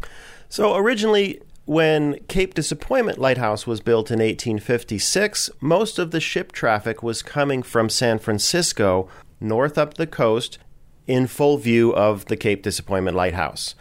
So 0.49 0.75
originally, 0.75 1.43
when 1.67 2.21
Cape 2.21 2.55
Disappointment 2.55 3.19
Lighthouse 3.19 3.67
was 3.67 3.81
built 3.81 4.11
in 4.11 4.19
1856, 4.19 5.51
most 5.61 5.99
of 5.99 6.11
the 6.11 6.21
ship 6.21 6.53
traffic 6.53 7.03
was 7.03 7.21
coming 7.21 7.63
from 7.63 7.91
San 7.91 8.19
Francisco 8.19 9.11
north 9.43 9.77
up 9.77 9.95
the 9.95 10.07
coast 10.07 10.59
in 11.07 11.27
full 11.27 11.57
view 11.57 11.95
of 11.95 12.27
the 12.27 12.37
Cape 12.37 12.63
Disappointment 12.63 13.17
Lighthouse. 13.17 13.75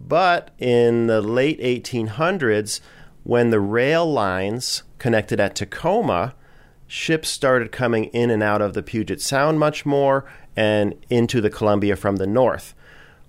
But 0.00 0.50
in 0.58 1.06
the 1.06 1.20
late 1.20 1.60
1800s, 1.60 2.80
when 3.24 3.50
the 3.50 3.60
rail 3.60 4.10
lines 4.10 4.82
connected 4.98 5.40
at 5.40 5.56
Tacoma, 5.56 6.34
ships 6.86 7.28
started 7.28 7.72
coming 7.72 8.04
in 8.06 8.30
and 8.30 8.42
out 8.42 8.62
of 8.62 8.74
the 8.74 8.82
Puget 8.82 9.20
Sound 9.20 9.58
much 9.58 9.84
more 9.84 10.24
and 10.54 10.94
into 11.10 11.40
the 11.40 11.50
Columbia 11.50 11.96
from 11.96 12.16
the 12.16 12.26
north. 12.26 12.74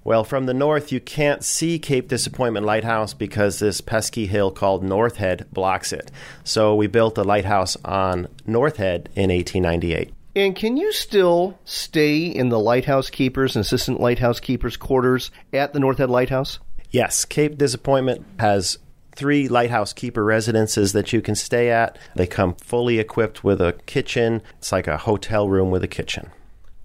Well, 0.04 0.24
from 0.24 0.46
the 0.46 0.54
north, 0.54 0.92
you 0.92 1.02
can't 1.02 1.44
see 1.44 1.80
Cape 1.80 2.08
Disappointment 2.08 2.66
Lighthouse 2.66 3.14
because 3.14 3.60
this 3.60 3.82
pesky 3.82 4.26
hill 4.26 4.52
called 4.52 4.82
North 4.82 5.18
Head 5.18 5.48
blocks 5.52 5.92
it. 5.92 6.12
So 6.46 6.74
we 6.76 6.88
built 6.88 7.18
a 7.18 7.24
lighthouse 7.24 7.76
on 7.84 8.30
North 8.46 8.78
Head 8.78 9.10
in 9.16 9.30
1898. 9.30 10.14
And 10.38 10.56
can 10.56 10.78
you 10.78 10.92
still 10.94 11.58
stay 11.66 12.28
in 12.28 12.50
the 12.50 12.60
lighthouse 12.60 13.10
keepers 13.10 13.56
and 13.56 13.66
assistant 13.66 14.00
lighthouse 14.00 14.40
keepers' 14.40 14.78
quarters 14.78 15.32
at 15.52 15.74
the 15.74 15.80
North 15.80 15.98
Head 15.98 16.12
Lighthouse? 16.12 16.60
Yes, 16.92 17.26
Cape 17.26 17.58
Disappointment 17.58 18.24
has 18.38 18.78
three 19.16 19.48
lighthouse 19.48 19.94
keeper 19.94 20.24
residences 20.24 20.94
that 20.94 21.12
you 21.12 21.24
can 21.24 21.34
stay 21.34 21.72
at. 21.72 21.98
They 22.16 22.28
come 22.28 22.54
fully 22.54 23.00
equipped 23.00 23.44
with 23.44 23.60
a 23.60 23.74
kitchen. 23.88 24.44
It's 24.60 24.72
like 24.72 24.86
a 24.86 24.98
hotel 24.98 25.50
room 25.50 25.72
with 25.72 25.84
a 25.84 25.88
kitchen. 25.88 26.30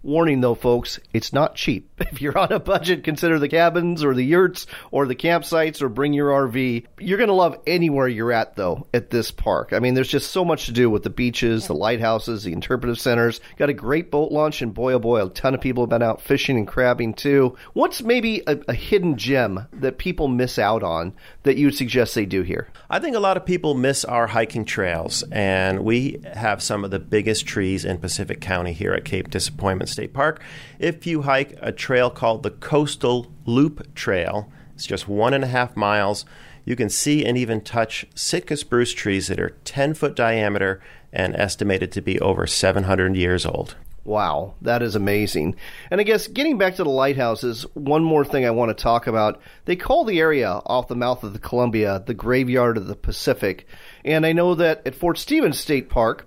Warning 0.04 0.40
though, 0.40 0.56
folks, 0.56 0.98
it's 1.12 1.32
not 1.32 1.54
cheap. 1.54 1.90
If 2.12 2.20
you're 2.20 2.36
on 2.36 2.52
a 2.52 2.60
budget, 2.60 3.04
consider 3.04 3.38
the 3.38 3.48
cabins 3.48 4.04
or 4.04 4.12
the 4.12 4.24
yurts 4.24 4.66
or 4.90 5.06
the 5.06 5.14
campsites 5.14 5.80
or 5.80 5.88
bring 5.88 6.12
your 6.12 6.28
RV. 6.28 6.84
You're 6.98 7.16
going 7.16 7.28
to 7.28 7.34
love 7.34 7.58
anywhere 7.66 8.06
you're 8.06 8.32
at 8.32 8.54
though 8.54 8.86
at 8.92 9.08
this 9.08 9.30
park. 9.30 9.72
I 9.72 9.78
mean, 9.78 9.94
there's 9.94 10.10
just 10.10 10.30
so 10.30 10.44
much 10.44 10.66
to 10.66 10.72
do 10.72 10.90
with 10.90 11.04
the 11.04 11.10
beaches, 11.10 11.68
the 11.68 11.74
lighthouses, 11.74 12.44
the 12.44 12.52
interpretive 12.52 12.98
centers. 12.98 13.40
Got 13.56 13.70
a 13.70 13.74
great 13.74 14.10
boat 14.10 14.30
launch, 14.30 14.60
and 14.60 14.74
boy 14.74 14.92
oh 14.92 14.98
boy, 14.98 15.24
a 15.24 15.30
ton 15.30 15.54
of 15.54 15.62
people 15.62 15.84
have 15.84 15.90
been 15.90 16.02
out 16.02 16.20
fishing 16.20 16.58
and 16.58 16.68
crabbing 16.68 17.14
too. 17.14 17.56
What's 17.72 18.02
maybe 18.02 18.42
a, 18.46 18.58
a 18.68 18.74
hidden 18.74 19.16
gem 19.16 19.66
that 19.72 19.96
people 19.96 20.28
miss 20.28 20.58
out 20.58 20.82
on 20.82 21.14
that 21.44 21.56
you 21.56 21.68
would 21.68 21.76
suggest 21.76 22.14
they 22.14 22.26
do 22.26 22.42
here? 22.42 22.68
I 22.90 22.98
think 22.98 23.16
a 23.16 23.20
lot 23.20 23.38
of 23.38 23.46
people 23.46 23.72
miss 23.72 24.04
our 24.04 24.26
hiking 24.26 24.66
trails, 24.66 25.24
and 25.32 25.82
we 25.82 26.20
have 26.34 26.62
some 26.62 26.84
of 26.84 26.90
the 26.90 26.98
biggest 26.98 27.46
trees 27.46 27.86
in 27.86 27.98
Pacific 27.98 28.42
County 28.42 28.74
here 28.74 28.92
at 28.92 29.06
Cape 29.06 29.30
Disappointment 29.30 29.88
State 29.92 30.12
Park. 30.12 30.42
If 30.78 31.06
you 31.06 31.22
hike 31.22 31.56
a 31.60 31.72
trail 31.72 32.10
called 32.10 32.42
the 32.42 32.50
Coastal 32.50 33.30
Loop 33.46 33.94
Trail, 33.94 34.50
it's 34.74 34.86
just 34.86 35.06
one 35.06 35.34
and 35.34 35.44
a 35.44 35.48
half 35.48 35.76
miles. 35.76 36.24
You 36.64 36.76
can 36.76 36.88
see 36.88 37.24
and 37.24 37.36
even 37.36 37.60
touch 37.60 38.06
Sitka 38.14 38.56
spruce 38.56 38.92
trees 38.92 39.28
that 39.28 39.40
are 39.40 39.56
10 39.64 39.94
foot 39.94 40.14
diameter 40.14 40.80
and 41.12 41.36
estimated 41.36 41.92
to 41.92 42.00
be 42.00 42.20
over 42.20 42.46
700 42.46 43.16
years 43.16 43.44
old. 43.44 43.76
Wow, 44.04 44.54
that 44.62 44.82
is 44.82 44.96
amazing. 44.96 45.54
And 45.88 46.00
I 46.00 46.04
guess 46.04 46.26
getting 46.26 46.58
back 46.58 46.74
to 46.76 46.84
the 46.84 46.90
lighthouses, 46.90 47.64
one 47.74 48.02
more 48.02 48.24
thing 48.24 48.44
I 48.44 48.50
want 48.50 48.76
to 48.76 48.82
talk 48.82 49.06
about. 49.06 49.40
They 49.64 49.76
call 49.76 50.04
the 50.04 50.18
area 50.18 50.60
off 50.66 50.88
the 50.88 50.96
mouth 50.96 51.22
of 51.22 51.32
the 51.32 51.38
Columbia 51.38 52.02
the 52.04 52.14
graveyard 52.14 52.76
of 52.76 52.88
the 52.88 52.96
Pacific. 52.96 53.66
And 54.04 54.26
I 54.26 54.32
know 54.32 54.56
that 54.56 54.82
at 54.84 54.96
Fort 54.96 55.18
Stevens 55.18 55.60
State 55.60 55.88
Park, 55.88 56.26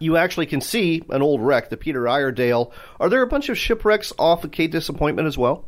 you 0.00 0.16
actually 0.16 0.46
can 0.46 0.60
see 0.60 1.02
an 1.10 1.22
old 1.22 1.40
wreck, 1.40 1.70
the 1.70 1.76
Peter 1.76 2.08
Iredale. 2.08 2.72
Are 2.98 3.08
there 3.08 3.22
a 3.22 3.26
bunch 3.28 3.48
of 3.48 3.56
shipwrecks 3.56 4.12
off 4.18 4.42
of 4.42 4.50
Cape 4.50 4.72
Disappointment 4.72 5.28
as 5.28 5.38
well? 5.38 5.64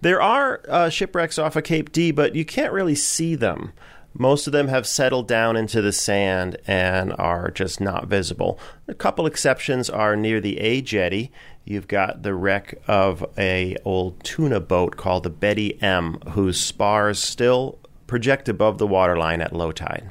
There 0.00 0.20
are 0.20 0.60
uh, 0.68 0.88
shipwrecks 0.88 1.38
off 1.38 1.54
of 1.54 1.64
Cape 1.64 1.92
D, 1.92 2.10
but 2.10 2.34
you 2.34 2.44
can't 2.44 2.72
really 2.72 2.96
see 2.96 3.36
them. 3.36 3.72
Most 4.16 4.46
of 4.46 4.52
them 4.52 4.68
have 4.68 4.86
settled 4.86 5.26
down 5.26 5.56
into 5.56 5.82
the 5.82 5.92
sand 5.92 6.56
and 6.66 7.12
are 7.18 7.50
just 7.50 7.80
not 7.80 8.06
visible. 8.06 8.58
A 8.86 8.94
couple 8.94 9.26
exceptions 9.26 9.90
are 9.90 10.14
near 10.14 10.40
the 10.40 10.58
A 10.58 10.80
jetty. 10.80 11.32
You've 11.64 11.88
got 11.88 12.22
the 12.22 12.34
wreck 12.34 12.80
of 12.86 13.24
a 13.36 13.76
old 13.84 14.22
tuna 14.22 14.60
boat 14.60 14.96
called 14.96 15.24
the 15.24 15.30
Betty 15.30 15.82
M, 15.82 16.20
whose 16.30 16.60
spars 16.60 17.18
still 17.18 17.78
project 18.06 18.48
above 18.48 18.78
the 18.78 18.86
waterline 18.86 19.40
at 19.40 19.52
low 19.52 19.72
tide. 19.72 20.10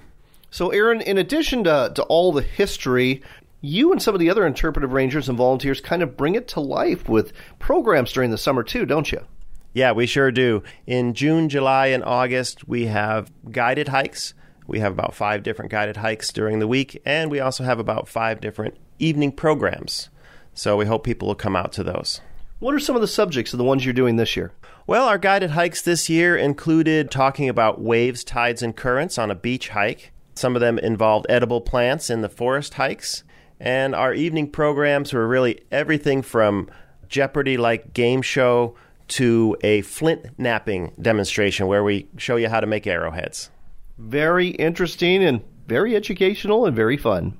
So, 0.50 0.70
Aaron, 0.70 1.02
in 1.02 1.18
addition 1.18 1.64
to, 1.64 1.92
to 1.96 2.04
all 2.04 2.32
the 2.32 2.42
history, 2.42 3.24
you 3.64 3.94
and 3.94 4.02
some 4.02 4.14
of 4.14 4.20
the 4.20 4.30
other 4.30 4.46
interpretive 4.46 4.92
rangers 4.92 5.30
and 5.30 5.38
volunteers 5.38 5.80
kind 5.80 6.04
of 6.04 6.18
bring 6.18 6.36
it 6.36 6.50
to 6.50 6.60
life 6.60 7.08
with 7.08 7.32
programs 7.60 8.12
during 8.12 8.30
the 8.30 8.38
summer, 8.38 8.62
too, 8.62 8.86
don't 8.86 9.10
you? 9.10 9.26
Yeah, 9.72 9.94
we 9.94 10.06
sure 10.06 10.32
do. 10.32 10.64
In 10.86 11.14
June, 11.14 11.48
July, 11.48 11.88
and 11.88 12.04
August, 12.04 12.68
we 12.68 12.88
have 12.88 13.32
guided 13.50 13.88
hikes. 13.88 14.34
We 14.68 14.80
have 14.80 14.92
about 14.92 15.16
five 15.16 15.44
different 15.44 15.72
guided 15.72 15.96
hikes 15.96 16.34
during 16.34 16.60
the 16.60 16.68
week, 16.68 17.02
and 17.06 17.32
we 17.32 17.40
also 17.40 17.64
have 17.64 17.80
about 17.80 18.10
five 18.10 18.42
different 18.42 18.76
evening 19.00 19.32
programs. 19.32 20.10
So 20.54 20.76
we 20.76 20.86
hope 20.86 21.06
people 21.06 21.30
will 21.30 21.36
come 21.36 21.56
out 21.56 21.72
to 21.74 21.84
those. 21.84 22.20
What 22.60 22.76
are 22.76 22.80
some 22.80 22.96
of 22.98 23.02
the 23.02 23.08
subjects 23.08 23.54
of 23.54 23.60
the 23.60 23.64
ones 23.64 23.86
you're 23.86 23.94
doing 23.94 24.18
this 24.18 24.36
year? 24.36 24.52
Well, 24.86 25.08
our 25.08 25.18
guided 25.18 25.52
hikes 25.52 25.82
this 25.82 26.10
year 26.10 26.36
included 26.36 27.10
talking 27.10 27.48
about 27.48 27.80
waves, 27.80 28.26
tides, 28.26 28.62
and 28.62 28.76
currents 28.76 29.18
on 29.18 29.32
a 29.32 29.36
beach 29.36 29.70
hike. 29.70 30.12
Some 30.36 30.56
of 30.56 30.60
them 30.60 30.78
involved 30.78 31.28
edible 31.30 31.62
plants 31.62 32.10
in 32.10 32.22
the 32.22 32.30
forest 32.30 32.74
hikes. 32.74 33.24
And 33.64 33.96
our 33.96 34.14
evening 34.14 34.50
programs 34.52 35.14
were 35.14 35.26
really 35.26 35.62
everything 35.72 36.22
from 36.22 36.70
Jeopardy 37.08 37.56
like 37.56 37.94
game 37.94 38.22
show 38.22 38.76
to 39.08 39.56
a 39.64 39.82
flint 39.84 40.38
knapping 40.38 40.92
demonstration 41.02 41.68
where 41.68 41.82
we 41.82 42.08
show 42.18 42.36
you 42.36 42.50
how 42.50 42.60
to 42.60 42.68
make 42.68 42.86
arrowheads. 42.86 43.50
Very 43.98 44.50
interesting 44.50 45.24
and 45.24 45.42
very 45.66 45.96
educational 45.96 46.66
and 46.66 46.76
very 46.76 46.98
fun 46.98 47.40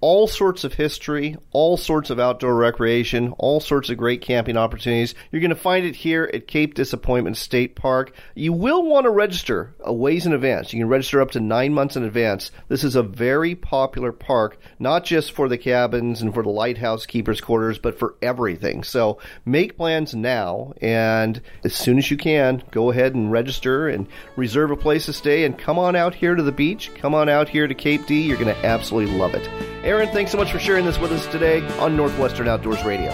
all 0.00 0.28
sorts 0.28 0.64
of 0.64 0.74
history, 0.74 1.36
all 1.50 1.76
sorts 1.76 2.10
of 2.10 2.20
outdoor 2.20 2.54
recreation, 2.54 3.32
all 3.38 3.58
sorts 3.60 3.90
of 3.90 3.96
great 3.96 4.20
camping 4.20 4.56
opportunities. 4.56 5.14
You're 5.30 5.40
going 5.40 5.50
to 5.50 5.56
find 5.56 5.84
it 5.84 5.96
here 5.96 6.30
at 6.32 6.46
Cape 6.46 6.74
Disappointment 6.74 7.36
State 7.36 7.74
Park. 7.74 8.12
You 8.34 8.52
will 8.52 8.84
want 8.84 9.04
to 9.04 9.10
register 9.10 9.74
a 9.80 9.92
ways 9.92 10.24
in 10.26 10.32
advance. 10.32 10.72
You 10.72 10.80
can 10.80 10.88
register 10.88 11.20
up 11.20 11.32
to 11.32 11.40
nine 11.40 11.74
months 11.74 11.96
in 11.96 12.04
advance. 12.04 12.52
This 12.68 12.84
is 12.84 12.94
a 12.94 13.02
very 13.02 13.54
popular 13.54 14.12
park, 14.12 14.58
not 14.78 15.04
just 15.04 15.32
for 15.32 15.48
the 15.48 15.58
cabins 15.58 16.22
and 16.22 16.32
for 16.32 16.42
the 16.42 16.48
lighthouse 16.48 17.04
keepers' 17.06 17.40
quarters, 17.40 17.78
but 17.78 17.98
for 17.98 18.14
everything. 18.22 18.84
So 18.84 19.18
make 19.44 19.76
plans 19.76 20.14
now, 20.14 20.74
and 20.80 21.40
as 21.64 21.74
soon 21.74 21.98
as 21.98 22.10
you 22.10 22.16
can, 22.16 22.62
go 22.70 22.90
ahead 22.90 23.14
and 23.14 23.32
register 23.32 23.88
and 23.88 24.06
reserve 24.36 24.70
a 24.70 24.76
place 24.76 25.06
to 25.06 25.12
stay 25.12 25.44
and 25.44 25.58
come 25.58 25.78
on 25.78 25.96
out 25.96 26.14
here 26.14 26.36
to 26.36 26.42
the 26.42 26.52
beach. 26.52 26.92
Come 26.94 27.14
on 27.14 27.28
out 27.28 27.48
here 27.48 27.66
to 27.66 27.74
Cape 27.74 28.06
D. 28.06 28.22
You're 28.22 28.36
going 28.36 28.54
to 28.54 28.66
absolutely 28.66 29.16
love 29.16 29.34
it. 29.34 29.48
Aaron, 29.88 30.10
thanks 30.10 30.30
so 30.30 30.36
much 30.36 30.52
for 30.52 30.58
sharing 30.58 30.84
this 30.84 30.98
with 30.98 31.12
us 31.12 31.26
today 31.28 31.66
on 31.78 31.96
Northwestern 31.96 32.46
Outdoors 32.46 32.84
Radio. 32.84 33.10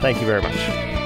Thank 0.00 0.20
you 0.20 0.26
very 0.26 0.42
much. 0.42 1.05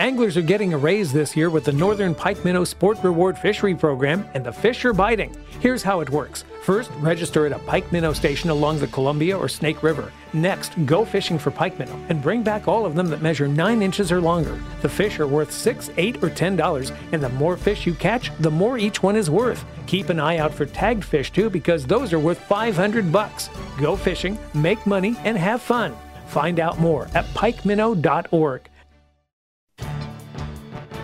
Anglers 0.00 0.36
are 0.36 0.42
getting 0.42 0.72
a 0.72 0.78
raise 0.78 1.12
this 1.12 1.36
year 1.36 1.50
with 1.50 1.64
the 1.64 1.72
Northern 1.72 2.14
Pike 2.14 2.44
Minnow 2.44 2.62
Sport 2.62 2.98
Reward 3.02 3.36
Fishery 3.36 3.74
Program, 3.74 4.24
and 4.32 4.46
the 4.46 4.52
fish 4.52 4.84
are 4.84 4.92
biting. 4.92 5.34
Here's 5.58 5.82
how 5.82 5.98
it 5.98 6.10
works. 6.10 6.44
First, 6.62 6.92
register 7.00 7.46
at 7.46 7.52
a 7.52 7.58
pike 7.58 7.90
minnow 7.90 8.12
station 8.12 8.48
along 8.50 8.78
the 8.78 8.86
Columbia 8.86 9.36
or 9.36 9.48
Snake 9.48 9.82
River. 9.82 10.12
Next, 10.32 10.74
go 10.86 11.04
fishing 11.04 11.36
for 11.36 11.50
pike 11.50 11.80
minnow 11.80 11.98
and 12.10 12.22
bring 12.22 12.44
back 12.44 12.68
all 12.68 12.86
of 12.86 12.94
them 12.94 13.08
that 13.08 13.22
measure 13.22 13.48
9 13.48 13.82
inches 13.82 14.12
or 14.12 14.20
longer. 14.20 14.60
The 14.82 14.88
fish 14.88 15.18
are 15.18 15.26
worth 15.26 15.50
6 15.50 15.90
8 15.96 16.22
or 16.22 16.30
$10, 16.30 16.96
and 17.10 17.20
the 17.20 17.30
more 17.30 17.56
fish 17.56 17.84
you 17.84 17.94
catch, 17.94 18.30
the 18.38 18.52
more 18.52 18.78
each 18.78 19.02
one 19.02 19.16
is 19.16 19.30
worth. 19.30 19.64
Keep 19.88 20.10
an 20.10 20.20
eye 20.20 20.38
out 20.38 20.54
for 20.54 20.64
tagged 20.64 21.04
fish 21.04 21.32
too 21.32 21.50
because 21.50 21.84
those 21.84 22.12
are 22.12 22.20
worth 22.20 22.38
500 22.38 23.10
bucks. 23.10 23.50
Go 23.80 23.96
fishing, 23.96 24.38
make 24.54 24.86
money, 24.86 25.16
and 25.24 25.36
have 25.36 25.60
fun. 25.60 25.96
Find 26.28 26.60
out 26.60 26.78
more 26.78 27.08
at 27.16 27.24
pikeminnow.org. 27.34 28.68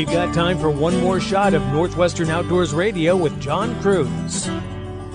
We've 0.00 0.08
got 0.08 0.32
time 0.32 0.58
for 0.58 0.70
one 0.70 0.98
more 1.02 1.20
shot 1.20 1.52
of 1.52 1.60
Northwestern 1.66 2.30
Outdoors 2.30 2.72
Radio 2.72 3.14
with 3.14 3.38
John 3.38 3.78
Kruse. 3.82 4.48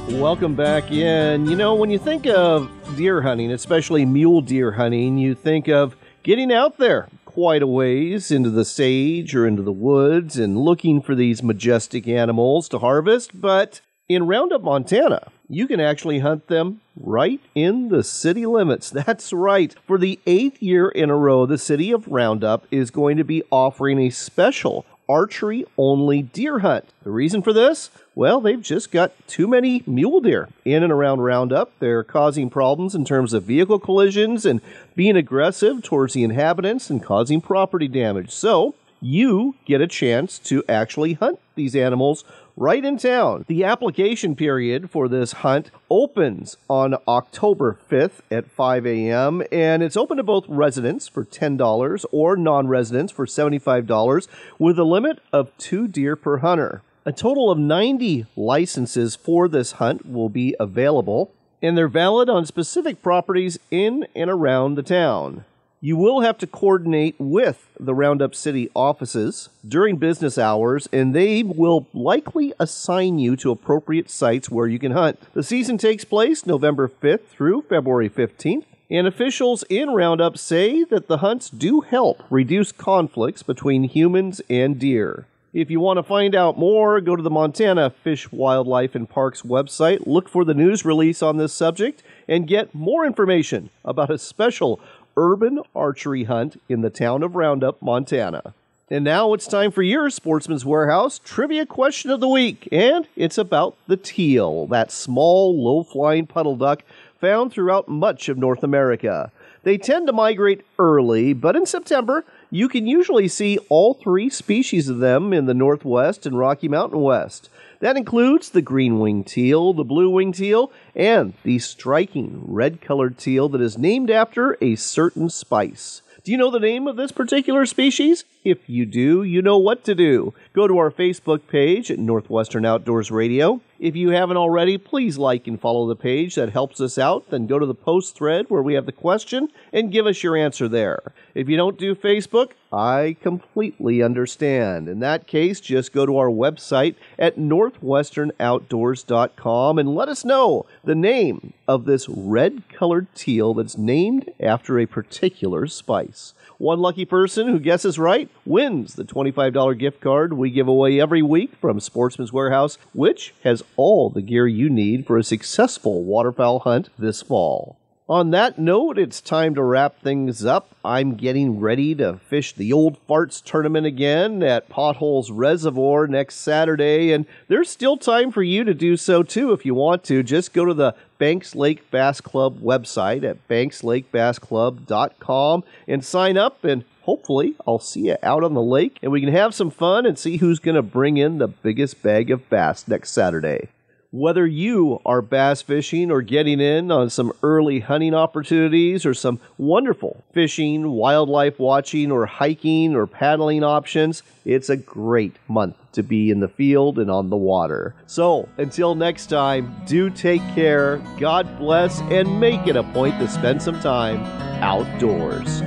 Welcome 0.08 0.54
back 0.54 0.92
in. 0.92 1.48
You 1.48 1.56
know, 1.56 1.74
when 1.74 1.90
you 1.90 1.98
think 1.98 2.28
of 2.28 2.70
deer 2.96 3.24
hunting, 3.24 3.52
especially 3.52 4.06
mule 4.06 4.42
deer 4.42 4.74
hunting, 4.74 5.18
you 5.18 5.34
think 5.34 5.68
of 5.68 5.96
getting 6.22 6.54
out 6.54 6.78
there 6.78 7.10
quite 7.26 7.64
a 7.64 7.68
ways 7.68 8.30
into 8.30 8.52
the 8.52 8.64
sage 8.64 9.34
or 9.34 9.48
into 9.48 9.64
the 9.64 9.72
woods 9.72 10.38
and 10.38 10.56
looking 10.56 11.02
for 11.02 11.16
these 11.16 11.42
majestic 11.42 12.08
animals 12.08 12.70
to 12.70 12.78
harvest. 12.78 13.42
But 13.42 13.82
in 14.08 14.28
Roundup, 14.28 14.62
Montana, 14.62 15.32
you 15.50 15.68
can 15.68 15.80
actually 15.80 16.20
hunt 16.20 16.48
them 16.48 16.82
right 16.96 17.40
in 17.54 17.90
the 17.90 18.04
city 18.04 18.46
limits. 18.46 18.90
That's 18.92 19.34
right. 19.34 19.76
For 19.86 19.98
the 19.98 20.20
eighth 20.26 20.62
year 20.62 20.90
in 20.90 21.10
a 21.10 21.16
row, 21.16 21.46
the 21.46 21.58
city 21.58 21.92
of 21.92 22.08
Roundup 22.08 22.66
is 22.72 22.92
going 22.92 23.18
to 23.18 23.24
be 23.24 23.44
offering 23.52 24.00
a 24.00 24.10
special 24.10 24.86
archery 25.08 25.66
only 25.78 26.22
deer 26.22 26.60
hunt. 26.60 26.86
The 27.04 27.12
reason 27.12 27.42
for 27.42 27.54
this? 27.54 27.92
Well, 28.16 28.42
they've 28.42 28.62
just 28.62 28.92
got 28.92 29.14
too 29.28 29.48
many 29.48 29.84
mule 29.86 30.22
deer 30.22 30.50
in 30.64 30.84
and 30.84 30.92
around 30.92 31.20
Roundup. 31.22 31.72
They're 31.80 32.04
causing 32.04 32.50
problems 32.50 32.96
in 32.96 33.06
terms 33.06 33.34
of 33.34 33.44
vehicle 33.44 33.80
collisions 33.80 34.46
and 34.46 34.62
being 34.96 35.16
aggressive 35.16 35.84
towards 35.84 36.14
the 36.14 36.24
inhabitants 36.24 36.90
and 36.90 37.04
causing 37.04 37.42
property 37.42 37.88
damage. 37.88 38.32
So, 38.32 38.74
you 39.02 39.56
get 39.66 39.82
a 39.82 39.88
chance 39.88 40.40
to 40.40 40.64
actually 40.68 41.14
hunt 41.14 41.40
these 41.54 41.76
animals 41.76 42.24
right 42.58 42.84
in 42.84 42.98
town. 42.98 43.46
The 43.48 43.64
application 43.64 44.36
period 44.36 44.90
for 44.90 45.08
this 45.08 45.34
hunt 45.34 45.72
opens 45.90 46.58
on 46.70 46.96
October 47.08 47.78
5th 47.90 48.22
at 48.32 48.50
5 48.50 48.86
a.m. 48.86 49.44
and 49.52 49.84
it's 49.84 49.98
open 49.98 50.18
to 50.18 50.24
both 50.24 50.46
residents 50.48 51.08
for 51.08 51.26
$10 51.26 52.06
or 52.12 52.36
non 52.36 52.68
residents 52.68 53.12
for 53.12 53.26
$75 53.26 54.28
with 54.58 54.80
a 54.80 54.84
limit 54.84 55.20
of 55.34 55.56
two 55.58 55.88
deer 55.88 56.16
per 56.16 56.38
hunter. 56.38 56.82
A 57.06 57.12
total 57.12 57.52
of 57.52 57.60
90 57.60 58.26
licenses 58.36 59.16
for 59.16 59.48
this 59.48 59.74
hunt 59.74 60.10
will 60.10 60.30
be 60.30 60.56
available, 60.60 61.32
and 61.62 61.78
they're 61.78 61.88
valid 61.88 62.30
on 62.30 62.48
specific 62.48 63.04
properties 63.04 63.60
in 63.70 64.08
and 64.16 64.30
around 64.30 64.74
the 64.74 64.82
town. 64.82 65.46
You 65.86 65.98
will 65.98 66.22
have 66.22 66.40
to 66.40 66.48
coordinate 66.48 67.14
with 67.20 67.70
the 67.80 67.94
Roundup 67.94 68.34
City 68.34 68.72
offices 68.76 69.50
during 69.64 69.98
business 69.98 70.36
hours, 70.36 70.90
and 70.92 71.14
they 71.14 71.44
will 71.44 71.86
likely 71.94 72.54
assign 72.60 73.20
you 73.20 73.36
to 73.36 73.52
appropriate 73.52 74.10
sites 74.10 74.50
where 74.50 74.66
you 74.66 74.80
can 74.80 74.94
hunt. 74.94 75.20
The 75.36 75.44
season 75.44 75.78
takes 75.78 76.04
place 76.04 76.44
November 76.44 76.88
5th 76.88 77.28
through 77.28 77.66
February 77.70 78.10
15th. 78.10 78.64
And 78.90 79.06
officials 79.06 79.64
in 79.70 79.92
Roundup 79.92 80.40
say 80.40 80.84
that 80.86 81.08
the 81.08 81.18
hunts 81.18 81.52
do 81.52 81.82
help 81.82 82.24
reduce 82.32 82.72
conflicts 82.72 83.44
between 83.44 83.84
humans 83.84 84.42
and 84.50 84.80
deer. 84.80 85.28
If 85.56 85.72
you 85.72 85.80
want 85.80 85.98
to 86.00 86.04
find 86.04 86.36
out 86.36 86.58
more, 86.58 87.00
go 87.00 87.16
to 87.16 87.24
the 87.24 87.30
Montana 87.30 87.90
Fish, 87.90 88.30
Wildlife, 88.30 88.94
and 88.94 89.10
Parks 89.10 89.42
website, 89.42 90.06
look 90.06 90.28
for 90.28 90.44
the 90.44 90.54
news 90.54 90.84
release 90.84 91.22
on 91.22 91.38
this 91.38 91.54
subject, 91.54 92.04
and 92.28 92.46
get 92.46 92.76
more 92.76 93.06
information 93.06 93.70
about 93.86 94.12
a 94.12 94.18
special 94.18 94.82
urban 95.18 95.60
archery 95.76 96.26
hunt 96.26 96.62
in 96.70 96.82
the 96.82 96.90
town 96.90 97.24
of 97.24 97.36
Roundup, 97.36 97.82
Montana. 97.82 98.54
And 98.90 99.04
now 99.04 99.34
it's 99.34 99.48
time 99.48 99.72
for 99.72 99.82
your 99.82 100.10
Sportsman's 100.12 100.64
Warehouse 100.64 101.20
trivia 101.24 101.66
question 101.66 102.12
of 102.12 102.20
the 102.20 102.28
week, 102.28 102.68
and 102.72 103.08
it's 103.16 103.38
about 103.38 103.76
the 103.88 103.98
teal, 103.98 104.68
that 104.68 104.92
small, 104.92 105.60
low 105.60 105.84
flying 105.84 106.28
puddle 106.28 106.56
duck 106.56 106.84
found 107.20 107.52
throughout 107.52 107.88
much 107.88 108.30
of 108.30 108.38
North 108.38 108.64
America. 108.64 109.32
They 109.64 109.80
tend 109.80 110.06
to 110.06 110.14
migrate 110.14 110.64
early, 110.78 111.34
but 111.34 111.56
in 111.56 111.66
September, 111.66 112.24
you 112.52 112.70
can 112.70 112.86
usually 112.86 113.28
see 113.28 113.58
all 113.70 113.96
three 113.96 114.30
species 114.30 114.88
of 114.88 115.00
them 115.00 115.34
in 115.34 115.48
the 115.48 115.56
Northwest 115.56 116.28
and 116.28 116.38
Rocky 116.38 116.68
Mountain 116.68 117.02
West. 117.02 117.50
That 117.80 117.98
includes 117.98 118.50
the 118.50 118.62
green 118.62 119.00
winged 119.00 119.28
teal, 119.28 119.74
the 119.74 119.84
blue 119.84 120.10
winged 120.10 120.36
teal, 120.36 120.72
and 120.96 121.34
the 121.44 121.60
striking 121.60 122.42
red 122.46 122.82
colored 122.82 123.18
teal 123.18 123.50
that 123.50 123.62
is 123.62 123.78
named 123.78 124.10
after 124.10 124.58
a 124.62 124.76
certain 124.76 125.30
spice. 125.30 126.02
Do 126.24 126.32
you 126.32 126.38
know 126.38 126.52
the 126.52 126.60
name 126.60 126.88
of 126.88 126.96
this 126.96 127.12
particular 127.12 127.66
species? 127.66 128.24
If 128.46 128.70
you 128.70 128.86
do, 128.86 129.24
you 129.24 129.42
know 129.42 129.58
what 129.58 129.84
to 129.86 129.96
do. 129.96 130.36
Go 130.54 130.68
to 130.68 130.78
our 130.78 130.92
Facebook 130.92 131.48
page 131.48 131.90
at 131.90 131.98
Northwestern 131.98 132.64
Outdoors 132.64 133.10
Radio. 133.10 133.60
If 133.80 133.96
you 133.96 134.12
haven't 134.12 134.38
already, 134.38 134.78
please 134.78 135.18
like 135.18 135.48
and 135.48 135.60
follow 135.60 135.88
the 135.88 135.96
page. 135.96 136.36
That 136.36 136.52
helps 136.52 136.80
us 136.80 137.00
out. 137.00 137.32
Then 137.32 137.48
go 137.48 137.58
to 137.58 137.66
the 137.66 137.74
post 137.74 138.16
thread 138.16 138.46
where 138.48 138.62
we 138.62 138.76
have 138.76 138.86
the 138.86 138.92
question 138.92 139.50
and 139.74 139.92
give 139.92 140.06
us 140.06 140.22
your 140.22 140.38
answer 140.38 140.68
there. 140.68 141.02
If 141.34 141.50
you 141.50 141.58
don't 141.58 141.80
do 141.80 141.96
Facebook, 141.96 142.52
I 142.72 143.18
completely 143.20 144.04
understand. 144.04 144.88
In 144.88 145.00
that 145.00 145.26
case, 145.26 145.60
just 145.60 145.92
go 145.92 146.06
to 146.06 146.18
our 146.18 146.30
website 146.30 146.94
at 147.18 147.38
northwesternoutdoors.com 147.38 149.80
and 149.80 149.96
let 149.96 150.08
us 150.08 150.24
know 150.24 150.68
the 150.84 150.94
name 150.94 151.54
of 151.68 151.86
this 151.86 152.08
red 152.08 152.62
colored 152.70 153.08
teal 153.16 153.56
that's 153.56 153.78
named 153.78 154.32
after 154.40 154.78
a 154.78 154.86
particular 154.86 155.66
spice. 155.66 156.36
One 156.58 156.80
lucky 156.80 157.04
person 157.04 157.48
who 157.48 157.60
guesses 157.60 158.00
right 158.00 158.30
wins 158.46 158.96
the 158.96 159.04
$25 159.04 159.78
gift 159.78 160.02
card 160.02 160.34
we 160.34 160.50
give 160.50 160.68
away 160.68 161.00
every 161.00 161.22
week 161.22 161.54
from 161.62 161.80
Sportsman's 161.80 162.34
Warehouse, 162.34 162.78
which 162.94 163.34
has 163.44 163.64
all 163.76 164.10
the 164.10 164.22
gear 164.22 164.48
you 164.48 164.70
need 164.70 165.06
for 165.06 165.18
a 165.18 165.24
successful 165.24 166.04
waterfowl 166.04 166.60
hunt 166.60 166.90
this 166.98 167.22
fall. 167.22 167.78
On 168.08 168.30
that 168.30 168.60
note, 168.60 169.00
it's 169.00 169.20
time 169.20 169.56
to 169.56 169.64
wrap 169.64 170.00
things 170.00 170.46
up. 170.46 170.76
I'm 170.86 171.16
getting 171.16 171.60
ready 171.60 171.96
to 171.96 172.18
fish 172.18 172.54
the 172.54 172.72
Old 172.72 173.00
Farts 173.08 173.44
tournament 173.44 173.88
again 173.88 174.44
at 174.44 174.70
Potholes 174.70 175.32
Reservoir 175.32 176.06
next 176.06 176.36
Saturday, 176.36 177.12
and 177.12 177.26
there's 177.48 177.68
still 177.68 177.98
time 177.98 178.32
for 178.32 178.44
you 178.44 178.64
to 178.64 178.76
do 178.76 178.96
so 178.96 179.24
too 179.24 179.54
if 179.54 179.66
you 179.66 179.74
want 179.74 180.04
to. 180.04 180.22
Just 180.22 180.54
go 180.54 180.66
to 180.66 180.74
the 180.76 180.94
Banks 181.18 181.56
Lake 181.56 181.90
Bass 181.90 182.22
Club 182.22 182.60
website 182.60 183.24
at 183.24 183.48
bankslakebassclub.com 183.48 185.64
and 185.88 186.06
sign 186.06 186.38
up, 186.38 186.64
and 186.64 186.86
hopefully 187.06 187.54
I'll 187.68 187.80
see 187.80 188.08
you 188.08 188.18
out 188.24 188.44
on 188.44 188.56
the 188.56 188.62
lake 188.62 188.98
and 189.02 189.12
we 189.12 189.22
can 189.22 189.32
have 189.32 189.54
some 189.54 189.70
fun 189.70 190.06
and 190.06 190.18
see 190.18 190.38
who's 190.38 190.60
going 190.60 190.76
to 190.76 190.82
bring 190.82 191.18
in 191.18 191.38
the 191.38 191.48
biggest 191.48 192.02
bag 192.02 192.32
of 192.32 192.50
bass 192.50 192.88
next 192.88 193.12
Saturday. 193.12 193.70
Whether 194.12 194.48
you 194.48 195.02
are 195.06 195.22
bass 195.22 195.62
fishing 195.62 196.10
or 196.10 196.22
getting 196.22 196.62
in 196.62 196.90
on 196.90 197.10
some 197.10 197.34
early 197.44 197.82
hunting 197.82 198.14
opportunities 198.14 199.06
or 199.06 199.14
some 199.14 199.42
wonderful 199.58 200.24
fishing, 200.32 200.90
wildlife 200.90 201.60
watching, 201.60 202.14
or 202.14 202.26
hiking 202.26 202.96
or 202.96 203.08
paddling 203.08 203.62
options, 203.62 204.24
it's 204.46 204.70
a 204.70 204.78
great 204.78 205.36
month 205.50 205.76
to 205.92 206.02
be 206.02 206.32
in 206.32 206.40
the 206.40 206.48
field 206.48 206.98
and 206.98 207.12
on 207.12 207.30
the 207.30 207.36
water. 207.36 207.94
So, 208.08 208.48
until 208.58 208.96
next 208.96 209.28
time, 209.28 209.76
do 209.86 210.10
take 210.10 210.42
care, 210.54 211.04
God 211.20 211.60
bless, 211.60 212.00
and 212.04 212.40
make 212.40 212.68
it 212.68 212.78
a 212.78 212.84
point 212.84 213.20
to 213.20 213.28
spend 213.28 213.62
some 213.62 213.82
time 213.82 214.24
outdoors. 214.64 215.62